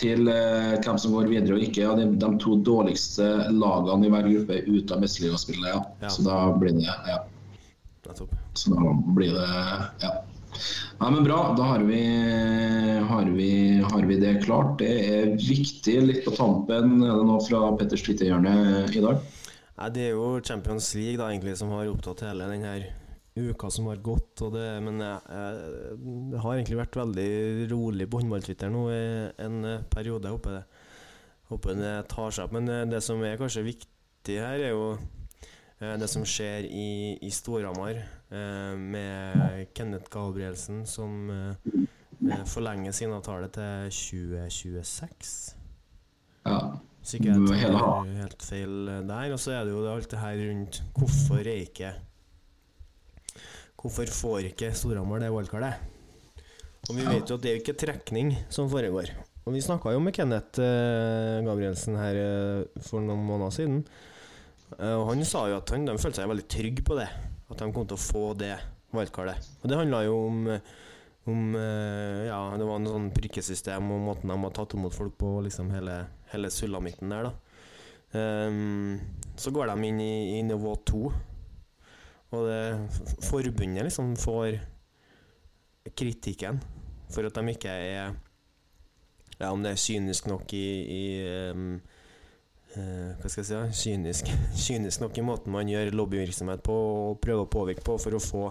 til 0.01 0.29
eh, 0.33 0.77
hvem 0.81 0.99
som 0.99 1.13
går 1.15 1.29
videre 1.31 1.57
og 1.59 1.65
ikke. 1.67 1.83
Ja, 1.85 1.95
de, 1.99 2.07
de 2.17 2.31
to 2.41 2.57
dårligste 2.65 3.27
lagene 3.53 4.07
i 4.09 4.13
hver 4.15 4.29
gruppe 4.29 4.57
er 4.57 4.69
ute 4.71 4.97
av 4.97 5.03
mesterligaspillet. 5.05 5.69
Ja. 5.75 5.83
Ja. 6.03 6.09
Så 6.15 6.25
da 6.27 6.39
blir 6.57 6.75
det 6.79 6.87
ja. 6.89 7.19
Så 8.57 8.73
da 8.75 8.93
blir 9.15 9.37
det 9.37 9.49
ja. 10.03 10.13
Nei, 11.01 11.11
men 11.15 11.25
bra. 11.25 11.41
Da 11.57 11.67
har 11.71 11.85
vi, 11.89 12.01
har, 13.11 13.29
vi, 13.37 13.53
har 13.81 14.07
vi 14.09 14.19
det 14.21 14.35
klart. 14.45 14.79
Det 14.83 14.91
er 14.91 15.35
viktig 15.37 15.97
litt 16.05 16.25
på 16.27 16.35
tampen. 16.37 16.99
Er 17.05 17.21
det 17.21 17.29
noe 17.29 17.43
fra 17.45 17.63
Petters 17.81 18.05
Twitter-hjørne 18.07 18.87
i 18.91 19.05
dag? 19.05 19.23
Nei, 19.81 19.93
det 19.97 20.09
er 20.11 20.17
jo 20.19 20.35
Champions 20.45 20.91
League 20.99 21.17
da 21.21 21.31
egentlig 21.31 21.57
som 21.57 21.73
har 21.73 21.89
opptatt 21.89 22.27
hele 22.27 22.51
denne 22.51 22.75
uka 23.41 23.71
som 23.73 23.89
har 23.89 24.03
gått. 24.05 24.43
Det, 24.53 24.67
men 24.85 25.01
jeg, 25.01 25.55
det 26.33 26.43
har 26.43 26.57
egentlig 26.57 26.81
vært 26.83 27.01
veldig 27.01 27.31
rolig 27.73 28.09
på 28.11 28.21
håndballtwitter 28.21 28.73
nå 28.73 28.85
i 28.93 29.03
en 29.47 29.65
eh, 29.65 29.87
periode. 29.93 30.29
Jeg 30.29 30.37
håper 30.37 30.59
det, 30.59 30.65
håper 31.53 31.81
det 31.81 31.95
tar 32.13 32.35
seg 32.35 32.49
opp. 32.49 32.57
Men 32.59 32.69
eh, 32.69 32.87
det 32.91 33.01
som 33.07 33.23
er 33.25 33.41
kanskje 33.41 33.65
viktig 33.71 34.37
her, 34.37 34.61
er 34.61 34.75
jo 34.75 34.87
eh, 35.81 35.97
det 36.01 36.11
som 36.13 36.27
skjer 36.29 36.69
i, 36.69 36.91
i 37.25 37.33
Storhamar 37.33 38.03
med 38.31 39.73
Kenneth 39.75 40.11
Gabrielsen, 40.11 40.85
som 40.87 41.31
eh, 41.31 41.73
eh, 42.31 42.45
forlenger 42.47 42.95
sin 42.95 43.15
avtale 43.15 43.49
til 43.55 43.91
2026. 43.91 45.33
Ja. 46.47 46.61
Så 47.03 47.17
ikke 47.17 47.33
jeg 47.33 47.65
tar 47.65 48.11
helt 48.21 48.45
feil 48.45 48.91
der. 49.09 49.33
Og 49.33 49.41
så 49.41 49.57
er 49.57 49.65
det 49.65 49.73
jo 49.73 49.87
alt 49.89 50.11
det 50.13 50.21
her 50.21 50.43
rundt 50.45 50.83
hvorfor 50.97 51.41
er 51.41 51.65
ikke 51.65 51.95
Hvorfor 53.81 54.11
får 54.13 54.51
ikke 54.51 54.75
Storhamar 54.77 55.23
det 55.23 55.31
wildcardet? 55.33 55.79
Og 56.91 56.97
vi 56.99 57.05
vet 57.07 57.31
jo 57.31 57.39
at 57.39 57.45
det 57.45 57.51
er 57.51 57.61
ikke 57.63 57.79
trekning 57.81 58.35
som 58.53 58.69
foregår. 58.69 59.09
Og 59.49 59.55
vi 59.55 59.63
snakka 59.65 59.95
jo 59.95 60.03
med 60.05 60.13
Kenneth 60.13 60.61
eh, 60.61 61.41
Gabrielsen 61.47 61.97
her 61.97 62.19
eh, 62.21 62.81
for 62.85 63.01
noen 63.01 63.25
måneder 63.25 63.55
siden. 63.57 63.79
Eh, 64.77 64.97
og 64.99 65.07
han 65.09 65.25
sa 65.25 65.47
jo 65.49 65.57
at 65.57 65.73
han, 65.73 65.89
de 65.89 65.97
følte 65.97 66.21
seg 66.21 66.29
veldig 66.29 66.45
trygge 66.53 66.85
på 66.85 66.99
det. 67.01 67.09
At 67.51 67.59
de 67.59 67.73
kom 67.75 67.87
til 67.87 67.99
å 67.99 68.05
få 68.05 68.25
det 68.39 68.55
wildcardet. 68.95 69.51
Og 69.63 69.71
det 69.71 69.79
handla 69.79 70.05
jo 70.07 70.17
om 70.29 70.47
om 71.29 71.55
eh, 71.55 72.27
Ja, 72.29 72.41
det 72.57 72.67
var 72.67 72.81
en 72.81 72.89
sånn 72.89 73.11
prikkesystem 73.15 73.91
og 73.93 74.05
måten 74.07 74.33
de 74.33 74.37
har 74.41 74.55
tatt 74.57 74.77
imot 74.77 74.97
folk 74.97 75.19
på, 75.21 75.35
liksom 75.45 75.73
hele, 75.75 76.03
hele 76.33 76.51
sulamitten 76.53 77.13
der, 77.13 77.29
da. 77.29 77.37
Um, 78.11 78.97
så 79.39 79.53
går 79.55 79.71
de 79.71 79.87
inn 79.87 80.01
i, 80.03 80.15
i 80.35 80.43
nivå 80.43 80.73
to, 80.89 81.05
og 82.31 82.49
det 82.49 83.21
forbundet 83.23 83.87
liksom 83.87 84.17
får 84.19 84.59
kritikken 85.95 86.59
for 87.11 87.27
at 87.27 87.39
de 87.39 87.55
ikke 87.55 87.71
er 87.71 88.17
Ja, 89.41 89.53
om 89.55 89.63
det 89.63 89.73
er 89.73 89.81
kynisk 89.81 90.27
nok 90.29 90.53
i, 90.53 90.67
i 90.85 91.05
ehm, 91.25 91.79
eh, 92.79 93.11
Hva 93.21 93.31
skal 93.31 93.43
jeg 93.43 93.49
si? 93.49 93.83
Kynisk, 93.83 94.31
kynisk 94.65 95.03
nok 95.03 95.19
i 95.19 95.27
måten 95.27 95.55
man 95.55 95.71
gjør 95.71 95.93
lobbyvirksomhet 95.97 96.65
på 96.67 96.77
og 96.77 97.21
prøver 97.25 97.47
å 97.47 97.53
påvirke 97.53 97.85
på 97.87 97.99
for 98.03 98.17
å 98.17 98.23
få 98.23 98.47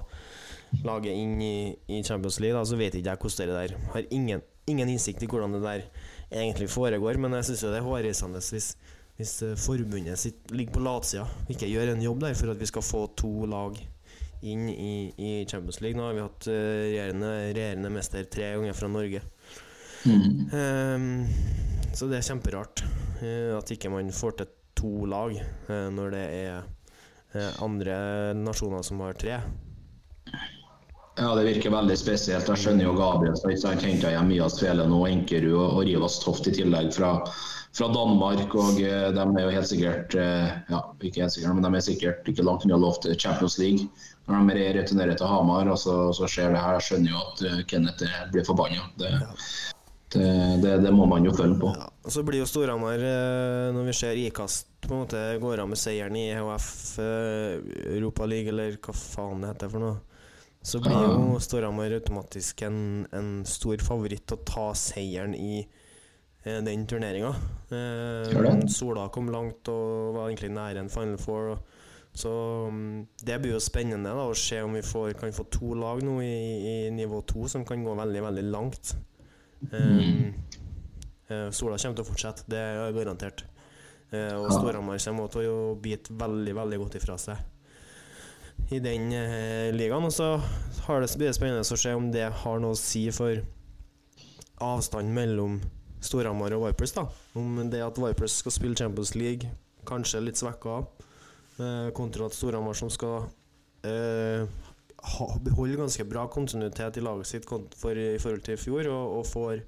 laget 0.86 1.18
inn 1.18 1.40
i, 1.42 1.56
i 1.90 2.04
Champions 2.06 2.40
League. 2.44 2.58
Da, 2.58 2.66
så 2.68 2.78
vet 2.80 2.98
ikke 2.98 3.16
jeg 3.16 3.24
hvordan 3.24 3.50
det 3.50 3.58
der 3.58 3.92
Har 3.96 4.08
ingen, 4.14 4.46
ingen 4.70 4.94
innsikt 4.94 5.24
i 5.26 5.30
hvordan 5.30 5.58
det 5.58 5.64
der 5.66 5.86
egentlig 6.30 6.70
foregår, 6.70 7.18
men 7.18 7.38
jeg 7.40 7.50
syns 7.50 7.66
det 7.66 7.78
er 7.80 7.86
hårreisende 7.88 8.42
hvis, 8.44 8.74
hvis 9.18 9.38
eh, 9.46 9.56
forbundet 9.58 10.22
sitt, 10.22 10.44
ligger 10.54 10.78
på 10.78 10.84
latsida 10.86 11.26
ikke 11.50 11.72
gjør 11.72 11.96
en 11.96 12.04
jobb 12.06 12.28
der 12.28 12.38
for 12.38 12.54
at 12.54 12.62
vi 12.62 12.70
skal 12.70 12.86
få 12.86 13.08
to 13.18 13.34
lag 13.50 13.80
inn 14.46 14.70
i, 14.72 15.12
i 15.18 15.32
Champions 15.50 15.82
League. 15.84 15.98
Nå 16.00 16.06
har 16.06 16.16
vi 16.16 16.24
hatt 16.24 16.48
eh, 16.48 16.68
regjerende, 16.86 17.32
regjerende 17.50 17.92
mester 17.92 18.30
tre 18.32 18.54
ganger 18.56 18.78
fra 18.78 18.92
Norge. 18.92 19.24
Ehm, 20.08 21.26
så 21.94 22.08
det 22.10 22.20
er 22.20 22.28
kjemperart 22.28 22.84
eh, 23.24 23.56
at 23.58 23.72
ikke 23.74 23.92
man 23.94 24.12
får 24.14 24.38
til 24.40 24.52
to 24.80 24.94
lag 25.10 25.36
eh, 25.36 25.88
når 25.94 26.14
det 26.14 26.24
er 26.38 26.62
eh, 27.34 27.62
andre 27.64 27.98
nasjoner 28.38 28.86
som 28.86 29.02
har 29.04 29.18
tre. 29.20 29.40
Ja, 31.20 31.34
det 31.36 31.44
virker 31.50 31.74
veldig 31.74 31.98
spesielt. 32.00 32.48
Jeg 32.48 32.62
skjønner 32.62 32.86
jo 32.86 32.96
Gabriel 32.96 33.36
sant, 33.36 33.84
henta 33.84 34.14
hjem 34.14 34.30
Mias 34.32 34.56
Tvelen 34.60 34.94
og 34.96 35.10
Enkerud 35.10 35.58
og, 35.58 35.82
Rivas 35.84 36.20
Toft 36.24 36.48
i 36.48 36.54
tillegg 36.56 36.94
fra, 36.96 37.10
fra 37.76 37.90
Danmark. 37.92 38.56
og 38.56 38.78
De 38.80 38.86
er 38.88 39.42
jo 39.44 39.52
helt 39.52 39.68
sikkert 39.68 40.16
ja, 40.16 40.80
ikke 41.02 41.26
helt 41.26 41.36
sikkert, 41.36 41.58
men 41.58 41.68
de 41.68 41.74
er 41.76 41.84
sikkert 41.90 42.32
ikke 42.32 42.46
langt 42.48 42.64
unna 42.64 42.94
til 43.04 43.20
Champions 43.20 43.60
League. 43.60 43.90
Når 44.30 44.48
de 44.56 44.70
returnerer 44.80 45.20
til 45.20 45.28
Hamar, 45.28 45.68
og 45.68 45.82
så, 45.82 45.98
så 46.16 46.30
skjer 46.30 46.56
det 46.56 46.64
her, 46.64 46.80
jeg 46.80 46.88
skjønner 46.88 47.12
jo 47.18 47.26
at 47.26 47.68
Kenneth 47.68 48.16
blir 48.32 48.48
forbanna. 48.48 48.88
Det, 50.10 50.20
det, 50.22 50.62
det, 50.64 50.76
det 50.88 50.92
må 50.96 51.06
man 51.06 51.26
jo 51.26 51.34
følge 51.38 51.60
på. 51.62 51.70
Ja, 51.78 51.86
og 51.86 52.14
Så 52.14 52.24
blir 52.26 52.42
jo 52.42 52.50
Storhamar, 52.50 52.98
eh, 52.98 53.70
når 53.76 53.90
vi 53.92 53.98
ser 54.00 54.18
Ikast 54.18 54.70
på 54.82 54.96
en 54.96 55.04
måte 55.04 55.20
går 55.42 55.62
av 55.62 55.70
med 55.70 55.78
seieren 55.78 56.16
i 56.18 56.30
EHF 56.34 56.70
eh, 57.04 57.60
Europa 57.96 58.26
League, 58.30 58.50
eller 58.50 58.80
hva 58.82 58.96
faen 58.96 59.44
det 59.44 59.52
heter 59.52 59.74
for 59.74 59.86
noe, 59.86 60.00
så 60.66 60.82
blir 60.84 60.98
jo 60.98 61.38
Storhamar 61.44 61.94
automatisk 62.00 62.64
en, 62.68 62.80
en 63.16 63.30
stor 63.48 63.80
favoritt 63.86 64.34
å 64.34 64.40
ta 64.48 64.72
seieren 64.76 65.36
i 65.38 65.60
eh, 65.62 66.60
den 66.66 66.88
turneringa. 66.90 67.36
Eh, 67.70 68.66
Sola 68.74 69.08
kom 69.14 69.30
langt 69.32 69.70
og 69.72 70.18
var 70.18 70.32
egentlig 70.32 70.52
nære 70.58 70.84
en 70.84 70.92
Final 70.92 71.22
Four. 71.22 71.54
Så 72.18 72.32
mm, 72.74 73.06
det 73.24 73.38
blir 73.44 73.54
jo 73.54 73.62
spennende 73.62 74.12
da, 74.18 74.26
å 74.26 74.36
se 74.36 74.58
om 74.66 74.74
vi 74.74 74.82
får, 74.84 75.14
kan 75.22 75.36
få 75.36 75.46
to 75.54 75.76
lag 75.78 76.02
nå 76.04 76.18
i, 76.26 76.34
i 76.58 76.76
nivå 76.98 77.22
to 77.30 77.46
som 77.52 77.64
kan 77.68 77.86
gå 77.86 77.94
veldig, 78.02 78.26
veldig 78.26 78.48
langt. 78.50 78.96
Um, 79.72 80.34
eh, 81.28 81.50
Sola 81.52 81.78
kommer 81.78 82.00
til 82.00 82.06
å 82.06 82.10
fortsette, 82.10 82.48
det 82.52 82.60
er 82.60 82.96
garantert. 82.96 83.46
Eh, 84.12 84.34
og. 84.34 84.50
Storhamar 84.56 85.02
kommer 85.04 85.32
til 85.34 85.50
å 85.52 85.60
bite 85.80 86.16
veldig, 86.18 86.56
veldig 86.58 86.82
godt 86.82 87.00
ifra 87.02 87.18
seg 87.22 88.72
i 88.76 88.80
den 88.84 89.12
ligaen. 89.74 90.06
Og 90.06 90.14
så 90.14 90.34
har 90.86 91.02
det, 91.02 91.14
blir 91.18 91.30
det 91.30 91.38
spennende 91.38 91.66
å 91.66 91.80
se 91.80 91.94
om 91.96 92.10
det 92.14 92.28
har 92.44 92.62
noe 92.62 92.76
å 92.76 92.80
si 92.80 93.08
for 93.16 93.40
avstanden 94.60 95.16
mellom 95.16 95.60
Storhamar 96.04 96.54
og 96.56 96.68
Vipers. 96.68 96.94
da 96.96 97.08
Om 97.36 97.70
det 97.72 97.82
at 97.84 98.00
Vipers 98.00 98.40
skal 98.42 98.56
spille 98.56 98.76
Champions 98.76 99.16
League, 99.16 99.50
kanskje 99.88 100.24
litt 100.24 100.40
svekka, 100.40 100.86
eh, 101.60 101.90
kontra 101.96 102.26
at 102.26 102.36
Storhamar 102.36 102.74
som 102.74 102.90
skal 102.90 103.30
eh, 103.84 104.48
beholde 105.46 105.80
ganske 105.80 106.06
bra 106.10 106.26
kontinuitet 106.32 106.98
i 106.98 107.04
laget 107.04 107.28
sitt 107.28 107.48
for, 107.50 107.96
i 107.96 108.20
forhold 108.20 108.44
til 108.46 108.58
i 108.58 108.62
fjor, 108.62 108.90
og, 108.92 109.20
og 109.20 109.28
får 109.28 109.62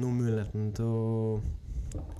nå 0.00 0.12
muligheten 0.12 0.72
til 0.76 0.90
å 0.90 1.40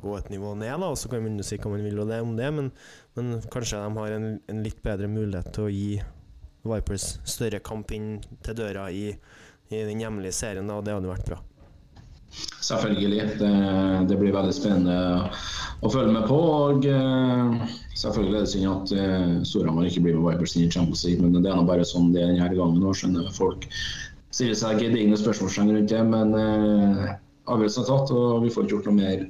gå 0.02 0.16
et 0.16 0.30
nivå 0.32 0.54
ned. 0.58 0.80
da 0.80 0.90
Og 0.90 0.98
Så 0.98 1.10
kan 1.12 1.24
man 1.24 1.42
si 1.44 1.58
hva 1.60 1.72
man 1.72 1.84
vil 1.84 2.00
om 2.00 2.36
det, 2.36 2.50
men, 2.54 2.70
men 3.16 3.40
kanskje 3.52 3.82
de 3.82 4.00
har 4.00 4.16
en, 4.16 4.28
en 4.48 4.62
litt 4.64 4.82
bedre 4.84 5.08
mulighet 5.08 5.52
til 5.56 5.68
å 5.68 5.72
gi 5.72 5.90
Vipers 6.66 7.20
større 7.28 7.60
kamp 7.62 7.92
inn 7.94 8.16
til 8.42 8.56
døra 8.58 8.88
i, 8.90 9.12
i 9.70 9.82
den 9.86 10.00
hjemlige 10.02 10.34
serien, 10.34 10.66
da, 10.66 10.80
og 10.80 10.86
det 10.86 10.96
hadde 10.96 11.12
vært 11.12 11.28
bra. 11.28 11.38
Selvfølgelig. 12.66 13.26
Det, 13.40 13.52
det 14.10 14.18
blir 14.20 14.34
veldig 14.34 14.54
spennende 14.54 14.96
å 15.84 15.90
følge 15.92 16.14
med 16.14 16.26
på. 16.30 16.38
og 16.38 16.88
uh, 16.88 17.76
Selvfølgelig 17.96 18.38
er 18.38 18.46
det 18.46 18.52
synd 18.52 18.72
at 18.72 18.94
uh, 18.96 19.36
Storhamar 19.46 19.90
ikke 19.90 20.02
blir 20.06 20.18
med 20.18 20.26
Vipers 20.32 20.56
inn 20.56 20.66
i 20.66 20.72
Champions 20.72 21.04
League, 21.06 21.22
men 21.22 21.38
det 21.38 21.52
er 21.52 21.60
nå 21.60 21.66
bare 21.68 21.86
sånn 21.86 22.12
det 22.14 22.24
er 22.24 22.34
denne 22.34 22.50
gangen. 22.56 22.82
og 22.82 22.98
skjønner 22.98 23.30
Folk 23.36 23.68
stiller 24.34 24.58
seg 24.58 24.82
gedigne 24.82 25.16
spørsmålstegn 25.16 25.72
rundt 25.72 25.92
det, 25.92 26.02
men 26.10 26.34
uh, 26.36 27.14
avgjørelsen 27.46 27.84
er 27.84 27.90
tatt, 27.90 28.12
og 28.12 28.42
vi 28.44 28.50
får 28.52 28.66
ikke 28.66 28.74
gjort 28.74 28.88
noe 28.90 28.98
mer 28.98 29.22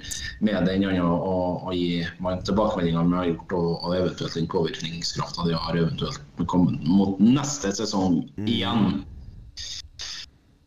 med 0.48 0.66
det 0.66 0.76
enn 0.76 0.86
annet 0.88 1.04
å, 1.04 1.74
gi 1.74 2.00
tilbakemeldinger 2.48 3.10
vi 3.10 3.18
har 3.20 3.28
gjort, 3.30 3.56
og, 3.58 3.68
og 3.76 3.98
eventuelt 3.98 4.38
den 4.38 4.48
påvirkningskrafta 4.50 5.46
de 5.46 5.58
har 5.66 5.78
eventuelt 5.78 6.48
kommet 6.50 6.80
mot 6.88 7.20
neste 7.22 7.74
sesong 7.76 8.22
igjen. 8.46 9.04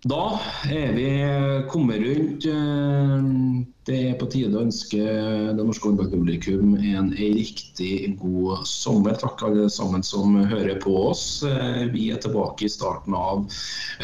Da 0.07 0.39
er 0.71 0.93
vi 0.95 1.07
kommet 1.67 1.99
rundt. 1.99 2.45
eh, 2.45 3.65
Det 3.89 3.97
er 4.11 4.13
på 4.19 4.27
tide 4.31 4.53
å 4.55 4.61
ønske 4.63 4.99
det 5.57 5.63
norske 5.65 5.89
håndballpublikum 5.89 6.75
en 6.77 7.09
riktig 7.17 8.15
god 8.21 8.61
sommer. 8.69 9.17
Takk 9.19 9.43
alle 9.43 9.65
sammen 9.69 10.03
som 10.03 10.37
hører 10.37 10.79
på 10.79 10.93
oss. 11.09 11.43
Eh, 11.43 11.89
Vi 11.91 12.11
er 12.11 12.21
tilbake 12.23 12.63
i 12.63 12.69
starten 12.71 13.13
av 13.13 13.43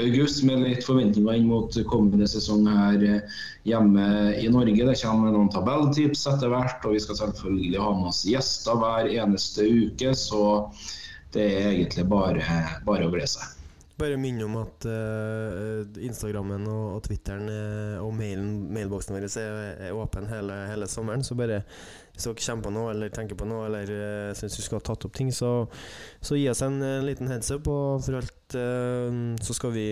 august 0.01 0.43
med 0.43 0.65
litt 0.65 0.83
forventninger 0.83 1.37
inn 1.37 1.47
mot 1.47 1.71
kommende 1.87 2.27
sesong 2.27 2.67
her 2.67 2.99
eh, 3.13 3.39
hjemme 3.63 4.35
i 4.35 4.49
Norge. 4.51 4.75
Det 4.91 4.99
kommer 5.01 5.31
noen 5.31 5.53
tabelltips 5.53 6.27
etter 6.27 6.49
hvert, 6.51 6.83
og 6.83 6.97
vi 6.97 6.99
skal 6.99 7.21
selvfølgelig 7.21 7.79
ha 7.79 7.93
med 7.95 8.11
oss 8.11 8.25
gjester 8.27 8.75
hver 8.83 9.07
eneste 9.15 9.63
uke. 9.63 10.11
Så 10.11 10.73
det 11.31 11.47
er 11.55 11.71
egentlig 11.71 12.09
bare, 12.09 12.43
bare 12.83 13.07
å 13.07 13.13
glede 13.15 13.31
seg. 13.37 13.54
Bare 13.95 14.17
minne 14.19 14.43
om 14.43 14.57
at 14.59 14.85
uh, 14.91 15.85
Instagrammen 16.03 16.65
og, 16.67 16.97
og 16.97 17.03
Twitteren 17.05 17.47
uh, 17.47 18.01
og 18.03 18.09
mailen, 18.17 18.65
mailboksen 18.75 19.15
vår 19.15 19.27
er, 19.39 19.59
er 19.87 19.95
åpen 19.95 20.25
hele, 20.27 20.57
hele 20.67 20.87
sommeren. 20.91 21.23
Så 21.23 21.37
bare 21.39 21.61
hvis 22.11 22.25
dere 22.27 22.41
kommer 22.41 22.65
på 22.65 22.73
noe 22.75 22.89
eller 22.91 23.13
tenker 23.15 23.37
på 23.39 23.47
noe 23.47 23.69
eller 23.69 23.91
uh, 23.95 24.33
syns 24.35 24.57
vi 24.59 24.65
skal 24.65 24.81
ha 24.81 24.85
tatt 24.89 25.05
opp 25.07 25.15
ting, 25.15 25.29
så, 25.31 25.51
så 26.19 26.35
gi 26.35 26.49
oss 26.51 26.63
en, 26.67 26.75
en 26.83 27.07
liten 27.07 27.31
heads 27.31 27.53
up. 27.55 27.69
Og 27.71 28.03
for 28.03 28.19
alt 28.19 28.57
uh, 28.59 29.31
så 29.39 29.55
skal 29.55 29.71
vi 29.77 29.85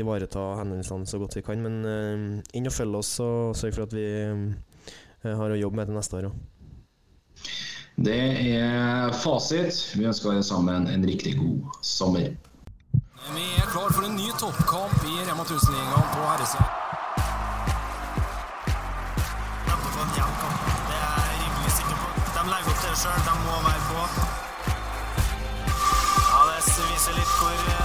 ivareta 0.00 0.48
henvendelsene 0.58 1.06
så 1.06 1.20
godt 1.22 1.36
vi 1.38 1.44
kan. 1.46 1.62
Men 1.62 2.42
inn 2.58 2.66
og 2.66 2.74
følg 2.74 2.98
oss 2.98 3.12
og 3.22 3.54
sørg 3.58 3.76
for 3.76 3.86
at 3.86 3.94
vi 3.94 4.08
har 5.24 5.54
å 5.54 5.60
jobbe 5.60 5.78
med 5.78 5.92
til 5.92 5.96
neste 5.96 6.18
år 6.18 6.26
òg. 6.32 6.42
Det 8.02 8.18
er 8.58 9.14
fasit. 9.22 9.78
Vi 9.94 10.10
ønsker 10.10 10.32
alle 10.32 10.42
sammen 10.42 10.90
en 10.90 11.06
riktig 11.06 11.36
god 11.38 11.78
sommer. 11.86 12.32
Vi 13.32 13.44
er 13.56 13.66
klar 13.70 13.92
for 13.92 14.04
en 14.04 14.16
ny 14.16 14.28
toppkamp 14.38 15.04
i 15.04 15.14
Rema 15.28 15.44
1000-ligaen 15.44 16.08
på 16.14 16.20
herresida. 16.28 16.64
Rampe 19.68 19.88
på 19.94 20.00
en 20.04 20.12
jevn 20.18 20.34
kamp. 20.42 20.66
Det 20.88 20.98
er 20.98 21.22
jeg 21.28 21.38
rimelig 21.44 21.72
sikker 21.78 21.96
på. 22.02 22.08
De 22.36 22.42
legger 22.52 22.70
opp 22.74 22.82
det 22.84 22.92
sjøl. 23.02 23.20
De 23.28 23.34
må 23.46 23.54
være 23.68 23.82
på. 23.88 24.00
Ja, 26.28 26.38
det 26.50 26.60
viser 26.90 27.16
litt 27.20 27.34
hvor 27.38 27.56
eh, 27.78 27.83